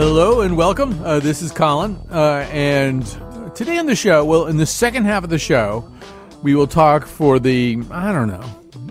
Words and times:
Hello 0.00 0.40
and 0.40 0.56
welcome. 0.56 0.98
Uh, 1.04 1.20
this 1.20 1.42
is 1.42 1.52
Colin. 1.52 1.94
Uh, 2.10 2.46
and 2.50 3.04
today 3.54 3.76
on 3.76 3.84
the 3.84 3.94
show, 3.94 4.24
well, 4.24 4.46
in 4.46 4.56
the 4.56 4.64
second 4.64 5.04
half 5.04 5.24
of 5.24 5.28
the 5.28 5.38
show, 5.38 5.86
we 6.42 6.54
will 6.54 6.66
talk 6.66 7.04
for 7.04 7.38
the, 7.38 7.78
I 7.90 8.10
don't 8.10 8.28
know, 8.28 8.40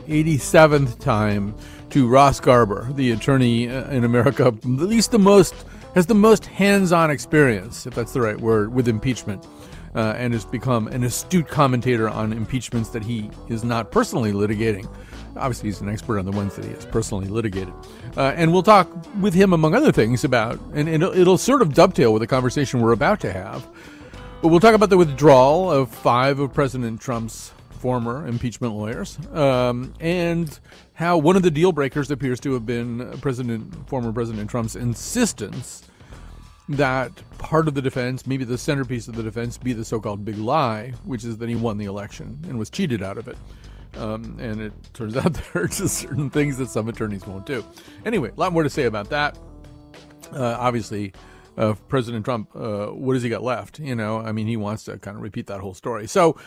87th 0.07 0.99
time 0.99 1.55
to 1.89 2.07
Ross 2.07 2.39
Garber, 2.39 2.93
the 2.93 3.09
attorney 3.09 3.67
uh, 3.67 3.89
in 3.89 4.03
America, 4.03 4.49
at 4.49 4.63
least 4.63 5.09
the 5.09 5.17
most, 5.17 5.55
has 5.95 6.05
the 6.05 6.13
most 6.13 6.45
hands 6.45 6.91
on 6.91 7.09
experience, 7.09 7.87
if 7.87 7.95
that's 7.95 8.13
the 8.13 8.21
right 8.21 8.39
word, 8.39 8.71
with 8.71 8.87
impeachment. 8.87 9.47
Uh, 9.95 10.13
and 10.15 10.33
has 10.33 10.45
become 10.45 10.87
an 10.89 11.03
astute 11.03 11.47
commentator 11.47 12.07
on 12.07 12.31
impeachments 12.31 12.89
that 12.89 13.01
he 13.01 13.31
is 13.47 13.63
not 13.63 13.91
personally 13.91 14.31
litigating. 14.31 14.87
Obviously, 15.35 15.69
he's 15.69 15.81
an 15.81 15.89
expert 15.89 16.19
on 16.19 16.25
the 16.25 16.31
ones 16.31 16.55
that 16.55 16.65
he 16.65 16.71
has 16.71 16.85
personally 16.85 17.27
litigated. 17.27 17.73
Uh, 18.17 18.33
and 18.35 18.51
we'll 18.51 18.63
talk 18.63 18.89
with 19.21 19.33
him, 19.33 19.53
among 19.53 19.75
other 19.75 19.91
things, 19.91 20.23
about, 20.23 20.59
and 20.73 20.89
it'll, 20.89 21.13
it'll 21.13 21.37
sort 21.37 21.61
of 21.61 21.73
dovetail 21.73 22.11
with 22.13 22.21
the 22.21 22.27
conversation 22.27 22.81
we're 22.81 22.91
about 22.91 23.19
to 23.21 23.31
have. 23.31 23.67
But 24.41 24.49
we'll 24.49 24.59
talk 24.59 24.73
about 24.73 24.89
the 24.89 24.97
withdrawal 24.97 25.71
of 25.71 25.89
five 25.89 26.39
of 26.39 26.53
President 26.53 27.01
Trump's 27.01 27.53
former 27.69 28.27
impeachment 28.27 28.73
lawyers, 28.73 29.17
um, 29.33 29.93
and 29.99 30.59
how 30.93 31.17
one 31.17 31.35
of 31.35 31.43
the 31.43 31.51
deal 31.51 31.71
breakers 31.71 32.11
appears 32.11 32.39
to 32.41 32.53
have 32.53 32.65
been 32.65 33.17
President, 33.21 33.87
former 33.87 34.11
President 34.11 34.49
Trump's 34.49 34.75
insistence 34.75 35.83
that 36.67 37.11
part 37.39 37.67
of 37.67 37.73
the 37.73 37.81
defense, 37.81 38.27
maybe 38.27 38.43
the 38.43 38.57
centerpiece 38.57 39.07
of 39.07 39.15
the 39.15 39.23
defense, 39.23 39.57
be 39.57 39.73
the 39.73 39.83
so-called 39.83 40.23
big 40.23 40.37
lie, 40.37 40.93
which 41.03 41.23
is 41.23 41.37
that 41.37 41.49
he 41.49 41.55
won 41.55 41.77
the 41.77 41.85
election 41.85 42.37
and 42.47 42.59
was 42.59 42.69
cheated 42.69 43.01
out 43.01 43.17
of 43.17 43.27
it. 43.27 43.37
Um, 43.97 44.37
and 44.39 44.61
it 44.61 44.73
turns 44.93 45.17
out 45.17 45.33
there 45.33 45.63
are 45.63 45.67
just 45.67 45.97
certain 45.97 46.29
things 46.29 46.57
that 46.57 46.69
some 46.69 46.87
attorneys 46.87 47.25
won't 47.25 47.45
do. 47.45 47.63
Anyway, 48.05 48.31
a 48.35 48.39
lot 48.39 48.53
more 48.53 48.63
to 48.63 48.69
say 48.69 48.83
about 48.83 49.09
that. 49.09 49.37
Uh, 50.31 50.57
obviously, 50.59 51.13
uh, 51.57 51.73
President 51.87 52.23
Trump, 52.23 52.49
uh, 52.55 52.87
what 52.87 53.13
has 53.13 53.23
he 53.23 53.29
got 53.29 53.43
left? 53.43 53.79
You 53.79 53.95
know, 53.95 54.19
I 54.19 54.31
mean, 54.31 54.47
he 54.47 54.57
wants 54.57 54.83
to 54.85 54.97
kind 54.97 55.17
of 55.17 55.23
repeat 55.23 55.47
that 55.47 55.59
whole 55.59 55.73
story. 55.73 56.07
So, 56.07 56.37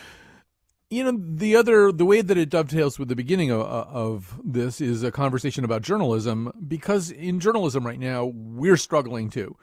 you 0.89 1.03
know, 1.03 1.19
the 1.19 1.55
other, 1.55 1.91
the 1.91 2.05
way 2.05 2.21
that 2.21 2.37
it 2.37 2.49
dovetails 2.49 2.97
with 2.97 3.09
the 3.09 3.15
beginning 3.15 3.51
of, 3.51 3.61
of 3.61 4.39
this 4.43 4.79
is 4.79 5.03
a 5.03 5.11
conversation 5.11 5.65
about 5.65 5.81
journalism, 5.81 6.51
because 6.67 7.11
in 7.11 7.39
journalism 7.39 7.85
right 7.85 7.99
now, 7.99 8.25
we're 8.25 8.77
struggling 8.77 9.29
too 9.29 9.57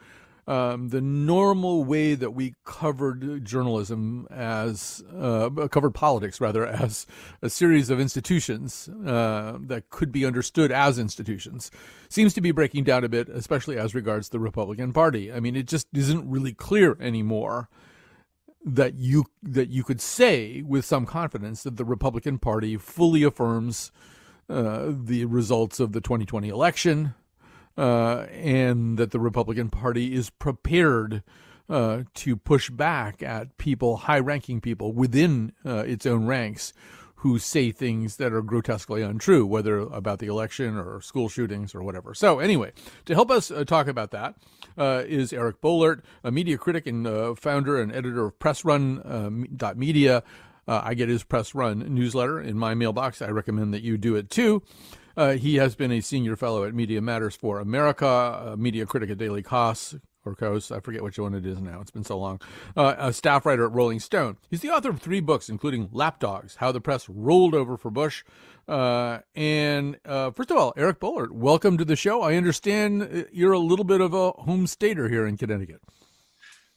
um, 0.47 0.89
the 0.89 1.01
normal 1.01 1.83
way 1.83 2.15
that 2.15 2.31
we 2.31 2.55
covered 2.65 3.45
journalism 3.45 4.27
as 4.31 5.03
uh, 5.15 5.49
covered 5.69 5.91
politics 5.91 6.41
rather 6.41 6.65
as 6.65 7.05
a 7.41 7.49
series 7.49 7.89
of 7.89 7.99
institutions 7.99 8.89
uh, 9.05 9.57
that 9.61 9.89
could 9.89 10.11
be 10.11 10.25
understood 10.25 10.71
as 10.71 10.97
institutions 10.97 11.71
seems 12.09 12.33
to 12.33 12.41
be 12.41 12.51
breaking 12.51 12.83
down 12.83 13.03
a 13.03 13.09
bit, 13.09 13.29
especially 13.29 13.77
as 13.77 13.93
regards 13.93 14.29
the 14.29 14.39
Republican 14.39 14.93
Party. 14.93 15.31
I 15.31 15.39
mean, 15.39 15.55
it 15.55 15.67
just 15.67 15.87
isn't 15.93 16.29
really 16.29 16.53
clear 16.53 16.97
anymore 16.99 17.69
that 18.63 18.95
you 18.95 19.25
that 19.41 19.69
you 19.69 19.83
could 19.83 20.01
say 20.01 20.61
with 20.61 20.85
some 20.85 21.05
confidence 21.05 21.63
that 21.63 21.77
the 21.77 21.85
Republican 21.85 22.37
Party 22.37 22.77
fully 22.77 23.23
affirms 23.23 23.91
uh, 24.49 24.91
the 24.91 25.25
results 25.25 25.79
of 25.79 25.93
the 25.93 26.01
2020 26.01 26.49
election 26.49 27.13
uh, 27.77 28.25
and 28.31 28.97
that 28.97 29.11
the 29.11 29.19
Republican 29.19 29.69
Party 29.69 30.13
is 30.13 30.29
prepared 30.29 31.23
uh, 31.69 32.03
to 32.13 32.35
push 32.35 32.69
back 32.69 33.23
at 33.23 33.57
people, 33.57 33.97
high 33.97 34.19
ranking 34.19 34.59
people 34.59 34.91
within 34.91 35.53
uh, 35.65 35.77
its 35.77 36.05
own 36.05 36.25
ranks 36.25 36.73
who 37.15 37.39
say 37.39 37.71
things 37.71 38.17
that 38.17 38.33
are 38.33 38.41
grotesquely 38.41 39.03
untrue, 39.03 39.45
whether 39.45 39.79
about 39.79 40.19
the 40.19 40.25
election 40.27 40.75
or 40.75 40.99
school 41.01 41.29
shootings 41.29 41.75
or 41.75 41.83
whatever. 41.83 42.15
So, 42.15 42.39
anyway, 42.39 42.73
to 43.05 43.13
help 43.13 43.29
us 43.29 43.51
uh, 43.51 43.63
talk 43.63 43.87
about 43.87 44.09
that 44.11 44.35
uh, 44.77 45.03
is 45.05 45.31
Eric 45.31 45.61
Boehlert, 45.61 46.01
a 46.23 46.31
media 46.31 46.57
critic 46.57 46.87
and 46.87 47.05
uh, 47.05 47.35
founder 47.35 47.79
and 47.79 47.93
editor 47.93 48.25
of 48.25 48.39
PressRun.media. 48.39 50.23
I 50.67 50.93
get 50.93 51.09
his 51.09 51.23
Press 51.23 51.53
Run 51.53 51.79
newsletter 51.93 52.39
in 52.39 52.57
my 52.57 52.73
mailbox. 52.75 53.21
I 53.21 53.27
recommend 53.27 53.73
that 53.73 53.81
you 53.81 53.97
do 53.97 54.15
it 54.15 54.29
too. 54.29 54.63
Uh, 55.15 55.31
he 55.33 55.55
has 55.55 55.75
been 55.75 55.91
a 55.91 56.01
senior 56.01 56.35
fellow 56.35 56.63
at 56.63 56.73
Media 56.73 57.01
Matters 57.01 57.35
for 57.35 57.59
America, 57.59 58.05
a 58.53 58.57
media 58.57 58.85
critic 58.85 59.09
at 59.09 59.17
Daily 59.17 59.43
Kos 59.43 59.95
or 60.25 60.35
Kos. 60.35 60.71
I 60.71 60.79
forget 60.79 61.03
which 61.03 61.17
one 61.19 61.33
it 61.33 61.45
is 61.45 61.61
now. 61.61 61.81
It's 61.81 61.91
been 61.91 62.03
so 62.03 62.17
long. 62.17 62.39
Uh, 62.75 62.95
a 62.97 63.13
staff 63.13 63.45
writer 63.45 63.65
at 63.65 63.71
Rolling 63.71 63.99
Stone. 63.99 64.37
He's 64.49 64.61
the 64.61 64.69
author 64.69 64.89
of 64.89 65.01
three 65.01 65.19
books, 65.19 65.49
including 65.49 65.89
Lapdogs, 65.91 66.55
How 66.57 66.71
the 66.71 66.81
Press 66.81 67.09
Rolled 67.09 67.55
Over 67.55 67.77
for 67.77 67.89
Bush. 67.89 68.23
Uh, 68.67 69.19
and 69.35 69.97
uh, 70.05 70.31
first 70.31 70.51
of 70.51 70.57
all, 70.57 70.73
Eric 70.77 70.99
Boehlert, 70.99 71.31
welcome 71.31 71.77
to 71.77 71.85
the 71.85 71.95
show. 71.95 72.21
I 72.21 72.35
understand 72.35 73.03
uh, 73.03 73.23
you're 73.31 73.53
a 73.53 73.59
little 73.59 73.85
bit 73.85 74.01
of 74.01 74.13
a 74.13 74.31
home 74.31 74.67
stater 74.67 75.09
here 75.09 75.25
in 75.25 75.37
Connecticut. 75.37 75.81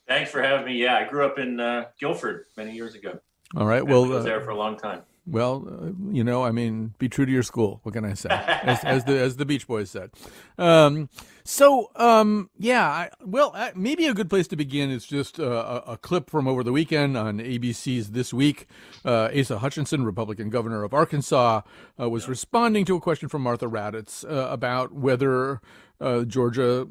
Thanks 0.08 0.30
for 0.30 0.42
having 0.42 0.66
me. 0.66 0.82
Yeah, 0.82 0.96
I 0.96 1.04
grew 1.04 1.24
up 1.24 1.38
in 1.38 1.60
uh, 1.60 1.84
Guilford 1.98 2.46
many 2.56 2.72
years 2.72 2.94
ago. 2.94 3.20
All 3.56 3.66
right. 3.66 3.86
Well, 3.86 4.04
I 4.04 4.08
was 4.08 4.24
there 4.24 4.40
for 4.40 4.50
a 4.50 4.56
long 4.56 4.76
time. 4.76 5.02
Well, 5.26 5.66
uh, 5.66 6.12
you 6.12 6.22
know, 6.22 6.44
I 6.44 6.50
mean, 6.50 6.94
be 6.98 7.08
true 7.08 7.24
to 7.24 7.32
your 7.32 7.42
school. 7.42 7.80
What 7.82 7.94
can 7.94 8.04
I 8.04 8.14
say? 8.14 8.28
As, 8.30 8.84
as 8.84 9.04
the 9.04 9.18
as 9.18 9.36
the 9.36 9.46
Beach 9.46 9.66
Boys 9.66 9.90
said. 9.90 10.10
Um, 10.58 11.08
so, 11.46 11.90
um, 11.96 12.48
yeah, 12.58 12.88
I, 12.88 13.10
well, 13.22 13.52
uh, 13.54 13.70
maybe 13.74 14.06
a 14.06 14.14
good 14.14 14.30
place 14.30 14.48
to 14.48 14.56
begin 14.56 14.90
is 14.90 15.04
just 15.04 15.38
uh, 15.38 15.82
a, 15.86 15.92
a, 15.92 15.96
clip 15.98 16.30
from 16.30 16.48
over 16.48 16.64
the 16.64 16.72
weekend 16.72 17.18
on 17.18 17.38
ABC's 17.38 18.12
This 18.12 18.32
Week. 18.32 18.66
Uh, 19.04 19.28
Asa 19.38 19.58
Hutchinson, 19.58 20.06
Republican 20.06 20.48
governor 20.48 20.84
of 20.84 20.94
Arkansas, 20.94 21.60
uh, 22.00 22.08
was 22.08 22.28
responding 22.28 22.86
to 22.86 22.96
a 22.96 23.00
question 23.00 23.28
from 23.28 23.42
Martha 23.42 23.66
Raddatz 23.66 24.24
uh, 24.24 24.50
about 24.50 24.94
whether 24.94 25.60
uh, 26.00 26.24
Georgia 26.24 26.86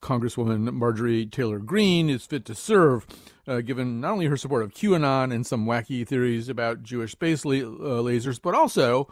Congresswoman 0.00 0.72
Marjorie 0.72 1.26
Taylor 1.26 1.58
Greene 1.58 2.10
is 2.10 2.24
fit 2.24 2.44
to 2.46 2.54
serve, 2.54 3.06
uh, 3.46 3.60
given 3.60 4.00
not 4.00 4.12
only 4.12 4.26
her 4.26 4.36
support 4.36 4.62
of 4.62 4.72
QAnon 4.72 5.32
and 5.32 5.46
some 5.46 5.66
wacky 5.66 6.06
theories 6.06 6.48
about 6.48 6.82
Jewish 6.82 7.12
space 7.12 7.44
la- 7.44 7.54
uh, 7.54 8.02
lasers, 8.02 8.40
but 8.40 8.54
also 8.54 9.08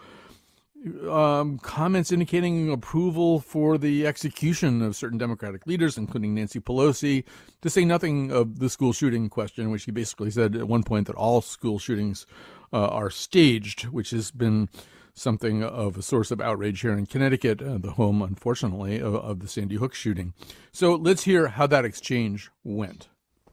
um, 1.08 1.58
comments 1.58 2.12
indicating 2.12 2.70
approval 2.70 3.40
for 3.40 3.78
the 3.78 4.06
execution 4.06 4.82
of 4.82 4.94
certain 4.94 5.18
Democratic 5.18 5.66
leaders, 5.66 5.98
including 5.98 6.34
Nancy 6.34 6.60
Pelosi, 6.60 7.24
to 7.62 7.70
say 7.70 7.84
nothing 7.84 8.30
of 8.30 8.58
the 8.58 8.68
school 8.68 8.92
shooting 8.92 9.28
question, 9.28 9.70
which 9.70 9.84
he 9.84 9.90
basically 9.90 10.30
said 10.30 10.54
at 10.54 10.68
one 10.68 10.82
point 10.82 11.06
that 11.06 11.16
all 11.16 11.40
school 11.40 11.78
shootings 11.78 12.26
uh, 12.72 12.88
are 12.88 13.10
staged, 13.10 13.84
which 13.84 14.10
has 14.10 14.30
been 14.30 14.68
something 15.16 15.64
of 15.64 15.96
a 15.96 16.02
source 16.02 16.30
of 16.30 16.40
outrage 16.40 16.82
here 16.82 16.92
in 16.92 17.06
Connecticut, 17.06 17.62
uh, 17.62 17.78
the 17.78 17.92
home, 17.92 18.22
unfortunately, 18.22 19.00
of, 19.00 19.14
of, 19.14 19.40
the 19.40 19.48
Sandy 19.48 19.76
Hook 19.76 19.94
shooting. 19.94 20.34
So 20.72 20.94
let's 20.94 21.24
hear 21.24 21.48
how 21.48 21.66
that 21.68 21.84
exchange 21.84 22.50
went. 22.62 23.08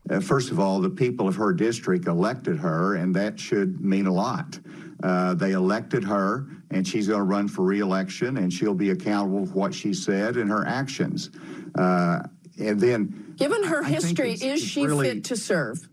Uh, 0.09 0.19
first 0.19 0.51
of 0.51 0.59
all, 0.59 0.81
the 0.81 0.89
people 0.89 1.27
of 1.27 1.35
her 1.35 1.53
district 1.53 2.07
elected 2.07 2.57
her, 2.57 2.95
and 2.95 3.15
that 3.15 3.39
should 3.39 3.79
mean 3.79 4.05
a 4.05 4.11
lot. 4.13 4.59
Uh, 5.01 5.33
they 5.33 5.51
elected 5.51 6.03
her, 6.03 6.47
and 6.71 6.85
she's 6.85 7.07
going 7.07 7.19
to 7.19 7.25
run 7.25 7.47
for 7.47 7.63
reelection, 7.63 8.37
and 8.37 8.51
she'll 8.51 8.73
be 8.73 8.89
accountable 8.89 9.45
for 9.45 9.53
what 9.53 9.73
she 9.73 9.93
said 9.93 10.35
and 10.35 10.49
her 10.49 10.67
actions. 10.67 11.29
Uh, 11.75 12.19
and 12.59 12.79
then, 12.79 13.33
given 13.37 13.63
her 13.63 13.83
I 13.83 13.89
history, 13.89 14.33
is 14.33 14.61
she 14.61 14.85
really, 14.85 15.09
fit 15.09 15.23
to 15.25 15.37
serve? 15.37 15.87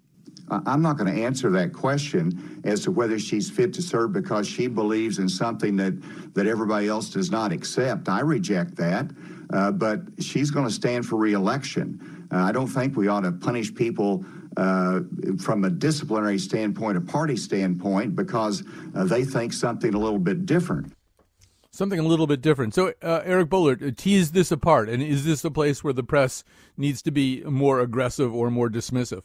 I'm 0.50 0.82
not 0.82 0.97
going 0.97 1.14
to 1.14 1.23
answer 1.23 1.50
that 1.50 1.73
question 1.73 2.61
as 2.64 2.82
to 2.85 2.91
whether 2.91 3.19
she's 3.19 3.49
fit 3.50 3.73
to 3.75 3.82
serve 3.82 4.12
because 4.12 4.49
she 4.49 4.67
believes 4.67 5.19
in 5.19 5.29
something 5.29 5.76
that, 5.76 6.35
that 6.35 6.47
everybody 6.47 6.88
else 6.88 7.11
does 7.11 7.31
not 7.31 7.52
accept. 7.52 8.08
I 8.08 8.20
reject 8.20 8.76
that, 8.76 9.11
uh, 9.52 9.70
but 9.73 10.00
she's 10.19 10.50
going 10.50 10.67
to 10.67 10.73
stand 10.73 11.06
for 11.06 11.17
reelection. 11.17 12.26
Uh, 12.32 12.38
I 12.38 12.52
don't 12.52 12.67
think 12.67 12.97
we 12.97 13.08
ought 13.08 13.20
to 13.20 13.32
punish 13.32 13.75
people 13.75 14.25
uh, 14.56 15.00
from 15.38 15.64
a 15.64 15.70
disciplinary 15.70 16.38
standpoint, 16.38 16.99
a 16.99 17.00
party 17.00 17.37
standpoint, 17.37 18.17
because 18.17 18.64
uh, 18.94 19.05
they 19.05 19.25
think 19.25 19.52
something 19.52 19.94
a 19.94 19.99
little 19.99 20.19
bit 20.19 20.47
different. 20.47 20.93
Something 21.73 22.00
a 22.00 22.02
little 22.02 22.26
bit 22.26 22.41
different. 22.41 22.75
So, 22.75 22.93
uh, 23.00 23.20
Eric 23.25 23.49
Boehlert, 23.49 23.87
uh, 23.87 23.93
tease 23.97 24.32
this 24.32 24.50
apart. 24.50 24.88
And 24.88 25.00
is 25.00 25.25
this 25.25 25.44
a 25.44 25.52
place 25.52 25.85
where 25.85 25.93
the 25.93 26.02
press 26.02 26.43
needs 26.76 27.00
to 27.02 27.12
be 27.12 27.44
more 27.44 27.79
aggressive 27.79 28.35
or 28.35 28.50
more 28.50 28.69
dismissive? 28.69 29.23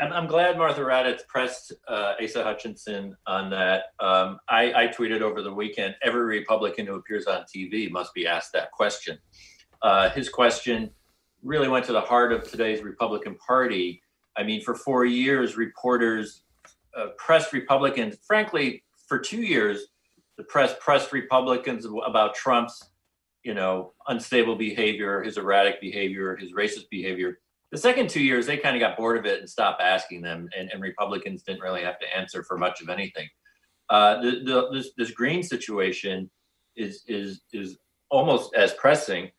I'm, 0.00 0.12
I'm 0.12 0.26
glad 0.26 0.56
Martha 0.56 0.80
Raddatz 0.80 1.26
pressed 1.26 1.72
uh, 1.86 2.14
Asa 2.22 2.42
Hutchinson 2.42 3.16
on 3.26 3.50
that. 3.50 3.84
Um, 4.00 4.38
I, 4.48 4.72
I, 4.74 4.86
tweeted 4.88 5.20
over 5.20 5.42
the 5.42 5.52
weekend 5.52 5.94
every 6.02 6.22
Republican 6.22 6.86
who 6.86 6.94
appears 6.94 7.26
on 7.26 7.44
TV 7.44 7.90
must 7.90 8.14
be 8.14 8.26
asked 8.26 8.52
that 8.54 8.70
question. 8.70 9.18
Uh, 9.82 10.10
his 10.10 10.28
question 10.28 10.90
really 11.42 11.68
went 11.68 11.84
to 11.86 11.92
the 11.92 12.00
heart 12.00 12.32
of 12.32 12.48
today's 12.48 12.82
Republican 12.82 13.36
Party. 13.36 14.02
I 14.36 14.42
mean, 14.42 14.62
for 14.62 14.74
four 14.74 15.04
years, 15.04 15.56
reporters 15.56 16.44
uh, 16.96 17.08
pressed 17.18 17.52
Republicans. 17.52 18.16
Frankly, 18.26 18.82
for 19.06 19.18
two 19.18 19.42
years, 19.42 19.86
the 20.36 20.44
press 20.44 20.74
pressed 20.80 21.12
Republicans 21.12 21.86
about 22.06 22.34
Trump's, 22.34 22.90
you 23.42 23.54
know, 23.54 23.92
unstable 24.08 24.56
behavior, 24.56 25.22
his 25.22 25.36
erratic 25.36 25.80
behavior, 25.80 26.36
his 26.36 26.52
racist 26.52 26.88
behavior. 26.90 27.38
The 27.72 27.78
second 27.78 28.10
two 28.10 28.22
years, 28.22 28.46
they 28.46 28.56
kind 28.56 28.76
of 28.76 28.80
got 28.80 28.96
bored 28.96 29.16
of 29.16 29.26
it 29.26 29.40
and 29.40 29.48
stopped 29.48 29.80
asking 29.80 30.22
them, 30.22 30.48
and, 30.58 30.70
and 30.72 30.82
Republicans 30.82 31.42
didn't 31.42 31.60
really 31.60 31.82
have 31.82 32.00
to 32.00 32.16
answer 32.16 32.42
for 32.42 32.58
much 32.58 32.80
of 32.80 32.88
anything. 32.88 33.28
Uh, 33.88 34.20
the, 34.20 34.30
the, 34.44 34.68
this, 34.72 34.90
this 34.96 35.10
Greene 35.12 35.42
situation 35.42 36.30
is 36.76 37.02
is 37.06 37.42
is 37.52 37.78
almost 38.10 38.54
as 38.54 38.72
pressing. 38.74 39.30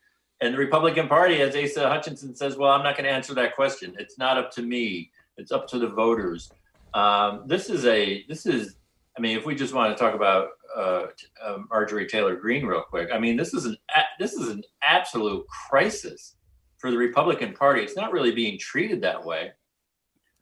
And 0.42 0.54
the 0.54 0.58
Republican 0.58 1.08
Party, 1.08 1.42
as 1.42 1.56
Asa 1.56 1.88
Hutchinson 1.88 2.36
says, 2.36 2.58
well, 2.58 2.72
I'm 2.72 2.84
not 2.84 2.96
going 2.96 3.06
to 3.06 3.12
answer 3.12 3.34
that 3.36 3.56
question. 3.56 3.96
It's 4.00 4.18
not 4.18 4.38
up 4.38 4.50
to 4.54 4.64
me. 4.64 5.12
It's 5.38 5.52
up 5.52 5.68
to 5.68 5.78
the 5.78 5.88
voters. 5.88 6.52
Um, 6.94 7.44
this 7.48 7.70
is 7.70 7.86
a 7.86 8.26
this 8.28 8.46
is. 8.46 8.78
I 9.18 9.22
mean, 9.22 9.38
if 9.38 9.46
we 9.46 9.56
just 9.56 9.74
want 9.74 9.96
to 9.96 10.02
talk 10.02 10.16
about 10.16 10.50
uh, 10.76 11.08
uh, 11.44 11.58
Marjorie 11.70 12.08
Taylor 12.08 12.36
Greene 12.36 12.66
real 12.66 12.82
quick, 12.82 13.10
I 13.14 13.20
mean, 13.20 13.36
this 13.36 13.54
is 13.54 13.66
an 13.66 13.78
this 14.20 14.34
is 14.34 14.50
an 14.50 14.64
absolute 14.84 15.46
crisis 15.48 16.36
for 16.82 16.92
the 16.92 16.98
Republican 16.98 17.54
Party. 17.54 17.82
It's 17.82 17.96
not 17.96 18.12
really 18.12 18.32
being 18.32 18.58
treated 18.58 19.02
that 19.02 19.24
way. 19.24 19.52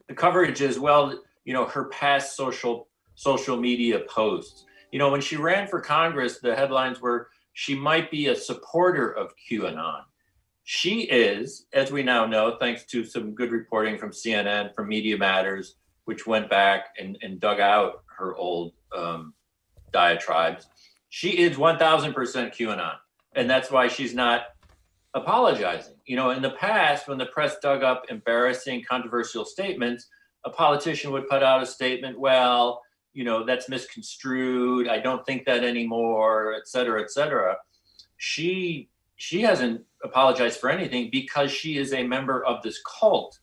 The 0.08 0.14
coverage 0.14 0.62
is 0.62 0.78
well, 0.78 1.20
you 1.44 1.52
know, 1.52 1.66
her 1.66 1.84
past 1.84 2.34
social 2.34 2.88
social 3.14 3.56
media 3.56 4.00
posts. 4.08 4.64
You 4.90 4.98
know, 4.98 5.10
when 5.10 5.20
she 5.20 5.36
ran 5.36 5.68
for 5.68 5.80
Congress, 5.80 6.38
the 6.38 6.56
headlines 6.56 7.00
were 7.00 7.28
she 7.52 7.74
might 7.74 8.10
be 8.10 8.28
a 8.28 8.34
supporter 8.34 9.10
of 9.10 9.34
QAnon. 9.36 10.02
She 10.64 11.02
is, 11.02 11.66
as 11.72 11.92
we 11.92 12.02
now 12.02 12.26
know, 12.26 12.56
thanks 12.58 12.84
to 12.86 13.04
some 13.04 13.34
good 13.34 13.50
reporting 13.50 13.98
from 13.98 14.10
CNN, 14.10 14.74
from 14.74 14.88
Media 14.88 15.18
Matters, 15.18 15.76
which 16.04 16.26
went 16.26 16.48
back 16.48 16.86
and, 16.98 17.18
and 17.22 17.40
dug 17.40 17.60
out 17.60 18.04
her 18.18 18.34
old 18.36 18.72
um, 18.96 19.34
diatribes. 19.92 20.66
She 21.08 21.30
is 21.30 21.56
1000% 21.56 22.14
QAnon. 22.14 22.94
And 23.34 23.50
that's 23.50 23.70
why 23.70 23.88
she's 23.88 24.14
not 24.14 24.42
apologizing. 25.14 25.94
You 26.10 26.16
know, 26.16 26.30
in 26.30 26.42
the 26.42 26.50
past, 26.50 27.06
when 27.06 27.18
the 27.18 27.26
press 27.26 27.60
dug 27.62 27.84
up 27.84 28.06
embarrassing, 28.08 28.82
controversial 28.82 29.44
statements, 29.44 30.08
a 30.44 30.50
politician 30.50 31.12
would 31.12 31.28
put 31.28 31.44
out 31.44 31.62
a 31.62 31.66
statement, 31.66 32.18
well, 32.18 32.82
you 33.12 33.22
know, 33.22 33.46
that's 33.46 33.68
misconstrued. 33.68 34.88
I 34.88 34.98
don't 34.98 35.24
think 35.24 35.44
that 35.44 35.62
anymore, 35.62 36.56
et 36.58 36.66
cetera, 36.66 37.00
et 37.00 37.12
cetera. 37.12 37.56
She 38.16 38.88
she 39.14 39.42
hasn't 39.42 39.84
apologized 40.02 40.58
for 40.58 40.68
anything 40.68 41.10
because 41.12 41.52
she 41.52 41.78
is 41.78 41.92
a 41.92 42.02
member 42.02 42.44
of 42.44 42.60
this 42.64 42.80
cult. 42.82 43.38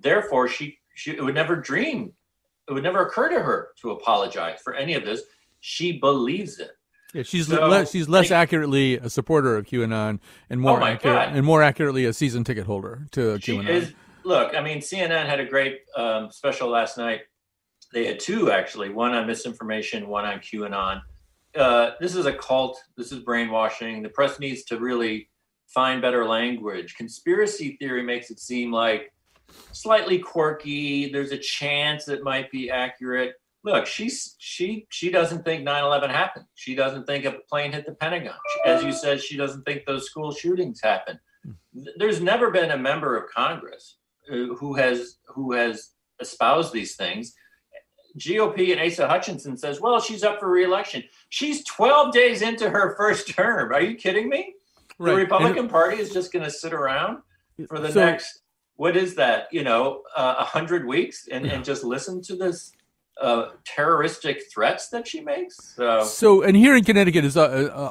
Therefore, 0.00 0.48
she, 0.48 0.78
she 0.96 1.12
it 1.12 1.22
would 1.22 1.36
never 1.36 1.54
dream, 1.54 2.12
it 2.68 2.72
would 2.72 2.82
never 2.82 3.06
occur 3.06 3.28
to 3.28 3.40
her 3.40 3.68
to 3.82 3.92
apologize 3.92 4.58
for 4.64 4.74
any 4.74 4.94
of 4.94 5.04
this. 5.04 5.22
She 5.60 6.00
believes 6.00 6.58
it. 6.58 6.72
Yeah, 7.12 7.22
she's 7.24 7.48
so, 7.48 7.66
le- 7.66 7.86
she's 7.86 8.08
less 8.08 8.30
like, 8.30 8.38
accurately 8.38 8.96
a 8.96 9.10
supporter 9.10 9.56
of 9.56 9.66
QAnon 9.66 10.20
and 10.48 10.60
more 10.60 10.80
oh 10.80 10.84
accurate, 10.84 11.30
and 11.30 11.44
more 11.44 11.62
accurately 11.62 12.04
a 12.04 12.12
season 12.12 12.44
ticket 12.44 12.66
holder 12.66 13.06
to 13.12 13.40
she 13.40 13.56
QAnon. 13.56 13.68
Is, 13.68 13.92
look, 14.24 14.54
I 14.54 14.60
mean, 14.60 14.78
CNN 14.78 15.26
had 15.26 15.40
a 15.40 15.44
great 15.44 15.80
um, 15.96 16.30
special 16.30 16.68
last 16.68 16.98
night 16.98 17.22
they 17.92 18.06
had 18.06 18.20
two 18.20 18.50
actually, 18.50 18.90
one 18.90 19.12
on 19.12 19.26
misinformation, 19.26 20.08
one 20.08 20.24
on 20.24 20.38
QAnon. 20.38 21.02
Uh, 21.56 21.92
this 22.00 22.14
is 22.14 22.26
a 22.26 22.32
cult. 22.32 22.80
This 22.96 23.10
is 23.10 23.20
brainwashing. 23.20 24.02
The 24.02 24.08
press 24.08 24.38
needs 24.38 24.64
to 24.64 24.78
really 24.78 25.28
find 25.66 26.00
better 26.00 26.24
language. 26.24 26.94
Conspiracy 26.94 27.76
theory 27.80 28.02
makes 28.02 28.30
it 28.30 28.38
seem 28.38 28.72
like 28.72 29.12
slightly 29.72 30.18
quirky. 30.18 31.10
There's 31.10 31.32
a 31.32 31.38
chance 31.38 32.08
it 32.08 32.22
might 32.22 32.50
be 32.52 32.70
accurate. 32.70 33.34
Look, 33.62 33.86
she's 33.86 34.36
she 34.38 34.86
she 34.88 35.10
doesn't 35.10 35.44
think 35.44 35.66
9/11 35.66 36.10
happened. 36.10 36.46
She 36.54 36.74
doesn't 36.74 37.06
think 37.06 37.24
a 37.24 37.32
plane 37.48 37.72
hit 37.72 37.86
the 37.86 37.92
Pentagon. 37.92 38.34
As 38.64 38.82
you 38.82 38.92
said, 38.92 39.20
she 39.20 39.36
doesn't 39.36 39.64
think 39.64 39.84
those 39.84 40.06
school 40.06 40.32
shootings 40.32 40.80
happened. 40.82 41.18
There's 41.96 42.20
never 42.20 42.50
been 42.50 42.70
a 42.70 42.78
member 42.78 43.16
of 43.16 43.30
Congress 43.30 43.96
who 44.28 44.74
has 44.74 45.18
who 45.26 45.52
has 45.52 45.90
espoused 46.20 46.72
these 46.72 46.96
things 46.96 47.34
GOP 48.18 48.72
and 48.72 48.80
Asa 48.80 49.06
Hutchinson 49.06 49.56
says, 49.56 49.80
well, 49.80 50.00
she's 50.00 50.22
up 50.22 50.40
for 50.40 50.50
reelection. 50.50 51.04
She's 51.28 51.64
12 51.64 52.12
days 52.12 52.42
into 52.42 52.68
her 52.70 52.96
first 52.96 53.28
term. 53.28 53.72
Are 53.72 53.80
you 53.80 53.96
kidding 53.96 54.28
me? 54.28 54.54
Right. 54.98 55.12
The 55.12 55.16
Republican 55.16 55.58
and, 55.60 55.70
Party 55.70 55.98
is 55.98 56.12
just 56.12 56.32
going 56.32 56.44
to 56.44 56.50
sit 56.50 56.72
around 56.72 57.18
for 57.68 57.78
the 57.78 57.92
so, 57.92 58.04
next, 58.04 58.42
what 58.76 58.96
is 58.96 59.14
that, 59.16 59.48
you 59.52 59.62
know, 59.64 60.02
uh, 60.16 60.34
a 60.38 60.40
uh, 60.40 60.44
hundred 60.44 60.86
weeks 60.86 61.28
and, 61.30 61.46
yeah. 61.46 61.52
and 61.52 61.64
just 61.64 61.84
listen 61.84 62.20
to 62.22 62.36
this 62.36 62.72
uh, 63.20 63.50
terroristic 63.64 64.42
threats 64.52 64.88
that 64.88 65.06
she 65.06 65.20
makes. 65.20 65.74
So, 65.76 66.04
so 66.04 66.42
and 66.42 66.56
here 66.56 66.74
in 66.74 66.84
Connecticut 66.84 67.24
is 67.24 67.36
uh, 67.36 67.42
uh, 67.42 67.44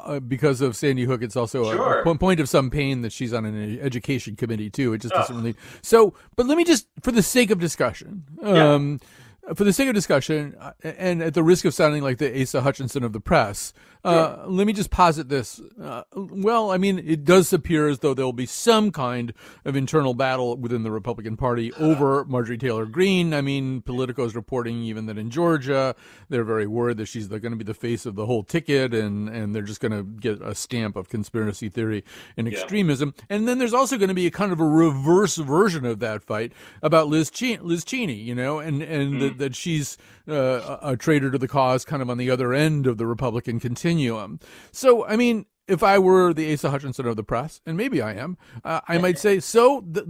uh 0.04 0.20
because 0.20 0.60
of 0.60 0.76
Sandy 0.76 1.04
Hook. 1.04 1.22
It's 1.22 1.36
also 1.36 1.64
sure. 1.64 2.02
a, 2.02 2.10
a, 2.10 2.18
point 2.18 2.40
of 2.40 2.48
some 2.48 2.70
pain 2.70 3.02
that 3.02 3.12
she's 3.12 3.32
on 3.32 3.44
an 3.44 3.80
education 3.80 4.36
committee 4.36 4.70
too. 4.70 4.92
It 4.92 5.02
just 5.02 5.14
doesn't 5.14 5.36
really. 5.36 5.54
So, 5.82 6.14
but 6.36 6.46
let 6.46 6.56
me 6.56 6.64
just, 6.64 6.86
for 7.02 7.12
the 7.12 7.22
sake 7.22 7.50
of 7.50 7.58
discussion, 7.60 8.24
um, 8.42 9.00
yeah 9.02 9.08
for 9.54 9.64
the 9.64 9.72
sake 9.72 9.88
of 9.88 9.94
discussion, 9.94 10.56
uh, 10.58 10.72
and 10.82 11.22
at 11.22 11.34
the 11.34 11.42
risk 11.42 11.64
of 11.64 11.74
sounding 11.74 12.02
like 12.02 12.18
the 12.18 12.42
Asa 12.42 12.60
Hutchinson 12.60 13.04
of 13.04 13.12
the 13.12 13.20
press, 13.20 13.72
uh, 14.02 14.36
sure. 14.36 14.46
let 14.46 14.66
me 14.66 14.72
just 14.72 14.90
posit 14.90 15.28
this. 15.28 15.60
Uh, 15.80 16.02
well, 16.14 16.70
I 16.70 16.78
mean, 16.78 16.98
it 16.98 17.24
does 17.24 17.52
appear 17.52 17.88
as 17.88 17.98
though 17.98 18.14
there 18.14 18.24
will 18.24 18.32
be 18.32 18.46
some 18.46 18.90
kind 18.90 19.34
of 19.64 19.76
internal 19.76 20.14
battle 20.14 20.56
within 20.56 20.84
the 20.84 20.90
Republican 20.90 21.36
Party 21.36 21.72
over 21.78 22.24
Marjorie 22.24 22.56
Taylor 22.56 22.86
Greene. 22.86 23.34
I 23.34 23.42
mean, 23.42 23.82
Politico 23.82 24.24
is 24.24 24.34
reporting 24.34 24.82
even 24.84 25.06
that 25.06 25.18
in 25.18 25.30
Georgia, 25.30 25.94
they're 26.28 26.44
very 26.44 26.66
worried 26.66 26.96
that 26.96 27.06
she's 27.06 27.28
going 27.28 27.42
to 27.42 27.56
be 27.56 27.64
the 27.64 27.74
face 27.74 28.06
of 28.06 28.14
the 28.14 28.26
whole 28.26 28.42
ticket, 28.42 28.94
and, 28.94 29.28
and 29.28 29.54
they're 29.54 29.62
just 29.62 29.80
going 29.80 29.92
to 29.92 30.02
get 30.02 30.40
a 30.40 30.54
stamp 30.54 30.96
of 30.96 31.08
conspiracy 31.08 31.68
theory 31.68 32.04
and 32.36 32.48
extremism. 32.48 33.14
Yeah. 33.16 33.36
And 33.36 33.48
then 33.48 33.58
there's 33.58 33.74
also 33.74 33.98
going 33.98 34.08
to 34.08 34.14
be 34.14 34.26
a 34.26 34.30
kind 34.30 34.52
of 34.52 34.60
a 34.60 34.66
reverse 34.66 35.36
version 35.36 35.84
of 35.84 35.98
that 36.00 36.22
fight 36.22 36.52
about 36.82 37.08
Liz, 37.08 37.30
che- 37.30 37.58
Liz 37.58 37.84
Cheney, 37.84 38.14
you 38.14 38.34
know, 38.34 38.60
and, 38.60 38.82
and 38.82 39.14
mm. 39.14 39.20
that, 39.20 39.38
that 39.40 39.56
she's 39.56 39.98
uh, 40.28 40.78
a 40.82 40.96
traitor 40.96 41.30
to 41.30 41.38
the 41.38 41.48
cause 41.48 41.84
kind 41.84 42.00
of 42.00 42.08
on 42.08 42.18
the 42.18 42.30
other 42.30 42.54
end 42.54 42.86
of 42.86 42.98
the 42.98 43.06
Republican 43.06 43.58
continuum. 43.58 44.38
So, 44.72 45.04
I 45.06 45.16
mean, 45.16 45.46
if 45.70 45.82
I 45.82 45.98
were 45.98 46.34
the 46.34 46.52
Asa 46.52 46.70
Hutchinson 46.70 47.06
of 47.06 47.16
the 47.16 47.22
press, 47.22 47.60
and 47.64 47.76
maybe 47.76 48.02
I 48.02 48.14
am, 48.14 48.36
uh, 48.64 48.80
I 48.88 48.98
might 48.98 49.18
say, 49.18 49.38
so 49.40 49.80
th- 49.80 50.04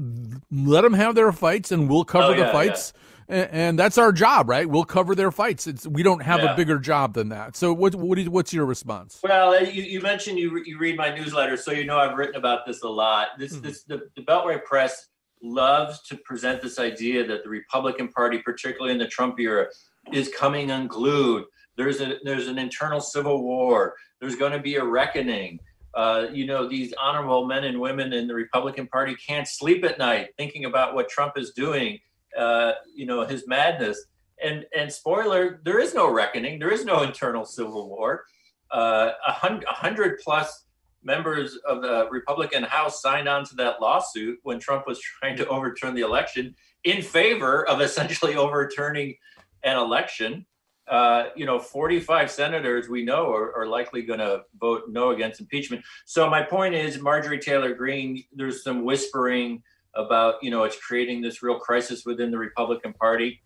let 0.50 0.82
them 0.82 0.94
have 0.94 1.14
their 1.14 1.30
fights, 1.32 1.70
and 1.70 1.88
we'll 1.88 2.04
cover 2.04 2.32
oh, 2.32 2.36
yeah, 2.36 2.46
the 2.46 2.52
fights. 2.52 2.92
Yeah. 2.94 3.00
And, 3.30 3.50
and, 3.52 3.78
that's 3.78 3.96
our 3.96 4.10
job, 4.10 4.48
right? 4.48 4.68
We'll 4.68 4.84
cover 4.84 5.14
their 5.14 5.30
fights. 5.30 5.68
It's, 5.68 5.86
we 5.86 6.02
don't 6.02 6.22
have 6.22 6.42
yeah. 6.42 6.52
a 6.52 6.56
bigger 6.56 6.80
job 6.80 7.14
than 7.14 7.28
that. 7.28 7.54
So, 7.54 7.72
what, 7.72 7.94
what 7.94 8.18
is, 8.18 8.28
what's 8.28 8.52
your 8.52 8.64
response? 8.64 9.20
Well, 9.22 9.54
uh, 9.54 9.60
you, 9.60 9.84
you 9.84 10.00
mentioned 10.00 10.36
you, 10.36 10.60
you 10.64 10.78
read 10.78 10.96
my 10.96 11.14
newsletter, 11.14 11.56
so 11.56 11.70
you 11.70 11.84
know 11.84 11.96
I've 11.96 12.18
written 12.18 12.34
about 12.34 12.66
this 12.66 12.82
a 12.82 12.88
lot. 12.88 13.28
This, 13.38 13.52
mm-hmm. 13.52 13.66
this 13.66 13.84
the, 13.84 14.08
the 14.16 14.22
Beltway 14.22 14.64
press 14.64 15.09
loves 15.42 16.02
to 16.02 16.16
present 16.16 16.60
this 16.60 16.78
idea 16.78 17.26
that 17.26 17.44
the 17.44 17.48
Republican 17.48 18.08
Party, 18.08 18.38
particularly 18.38 18.92
in 18.92 18.98
the 18.98 19.06
Trump 19.06 19.38
era, 19.38 19.66
is 20.12 20.30
coming 20.36 20.70
unglued 20.70 21.44
there's 21.80 22.00
a 22.00 22.18
there's 22.24 22.46
an 22.46 22.58
internal 22.58 23.00
civil 23.00 23.42
war. 23.42 23.94
There's 24.20 24.36
going 24.36 24.52
to 24.52 24.58
be 24.58 24.76
a 24.76 24.84
reckoning. 24.84 25.58
Uh, 25.94 26.26
you 26.30 26.46
know, 26.46 26.68
these 26.68 26.92
honorable 27.00 27.46
men 27.46 27.64
and 27.64 27.80
women 27.80 28.12
in 28.12 28.28
the 28.28 28.34
Republican 28.34 28.86
Party 28.86 29.16
can't 29.16 29.48
sleep 29.48 29.82
at 29.84 29.98
night 29.98 30.28
thinking 30.36 30.66
about 30.66 30.94
what 30.94 31.08
Trump 31.08 31.36
is 31.36 31.52
doing. 31.52 31.98
Uh, 32.38 32.72
you 32.94 33.06
know, 33.06 33.26
his 33.26 33.48
madness. 33.48 34.04
And 34.44 34.66
and 34.76 34.92
spoiler, 34.92 35.60
there 35.64 35.78
is 35.78 35.94
no 35.94 36.10
reckoning. 36.12 36.58
There 36.58 36.72
is 36.72 36.84
no 36.84 37.02
internal 37.02 37.44
civil 37.44 37.88
war. 37.88 38.24
Uh, 38.70 39.12
a 39.26 39.32
hundred 39.32 40.18
plus 40.22 40.66
members 41.02 41.56
of 41.66 41.82
the 41.82 42.08
Republican 42.10 42.62
House 42.62 43.00
signed 43.00 43.28
on 43.28 43.44
to 43.46 43.54
that 43.56 43.80
lawsuit 43.80 44.38
when 44.42 44.58
Trump 44.58 44.86
was 44.86 45.00
trying 45.20 45.36
to 45.36 45.46
overturn 45.48 45.94
the 45.94 46.02
election 46.02 46.54
in 46.84 47.02
favor 47.02 47.66
of 47.68 47.80
essentially 47.80 48.34
overturning 48.36 49.14
an 49.62 49.76
election 49.76 50.46
uh, 50.90 51.26
you 51.36 51.46
know, 51.46 51.60
45 51.60 52.30
senators 52.30 52.88
we 52.88 53.04
know 53.04 53.32
are, 53.32 53.56
are 53.56 53.66
likely 53.66 54.02
going 54.02 54.18
to 54.18 54.42
vote 54.60 54.84
no 54.88 55.10
against 55.10 55.40
impeachment. 55.40 55.84
So 56.04 56.28
my 56.28 56.42
point 56.42 56.74
is, 56.74 56.98
Marjorie 56.98 57.38
Taylor 57.38 57.72
Greene, 57.74 58.24
there's 58.32 58.64
some 58.64 58.84
whispering 58.84 59.62
about, 59.94 60.42
you 60.42 60.50
know, 60.50 60.64
it's 60.64 60.76
creating 60.76 61.22
this 61.22 61.44
real 61.44 61.60
crisis 61.60 62.04
within 62.04 62.32
the 62.32 62.38
Republican 62.38 62.92
Party. 62.92 63.40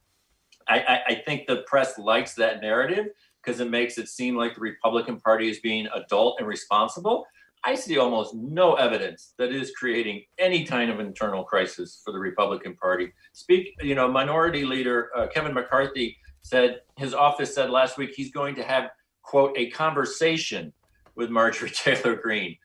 I, 0.67 0.79
I, 0.79 1.01
I 1.09 1.15
think 1.27 1.47
the 1.47 1.59
press 1.67 1.99
likes 1.99 2.33
that 2.35 2.63
narrative 2.63 3.09
because 3.43 3.61
it 3.61 3.71
makes 3.71 3.99
it 3.99 4.09
seem 4.09 4.37
like 4.37 4.55
the 4.55 4.63
Republican 4.63 5.21
Party 5.21 5.51
is 5.51 5.59
being 5.61 5.87
adult 5.95 6.37
and 6.39 6.49
responsible. 6.49 7.27
I 7.67 7.75
see 7.75 7.99
almost 7.99 8.35
no 8.35 8.75
evidence 8.75 9.35
that 9.39 9.53
is 9.53 9.73
creating 9.73 10.23
any 10.39 10.65
kind 10.65 10.91
of 10.91 11.01
internal 11.01 11.45
crisis 11.45 12.03
for 12.05 12.13
the 12.13 12.19
Republican 12.19 12.77
Party. 12.77 13.13
Speak, 13.33 13.69
you 13.83 13.95
know, 13.95 14.09
Minority 14.09 14.65
Leader 14.65 15.11
uh, 15.17 15.27
Kevin 15.29 15.55
McCarthy 15.55 16.17
said 16.43 16.81
his 16.99 17.15
office 17.15 17.55
said 17.55 17.71
last 17.71 17.97
week 17.97 18.11
he's 18.15 18.31
going 18.31 18.55
to 18.57 18.63
have 18.63 18.91
quote 19.23 19.57
a 19.57 19.71
conversation 19.71 20.73
with 21.17 21.31
Marjorie 21.31 21.71
Taylor 21.75 22.17
Greene. 22.17 22.57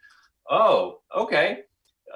Oh, 0.49 0.99
okay. 1.15 1.59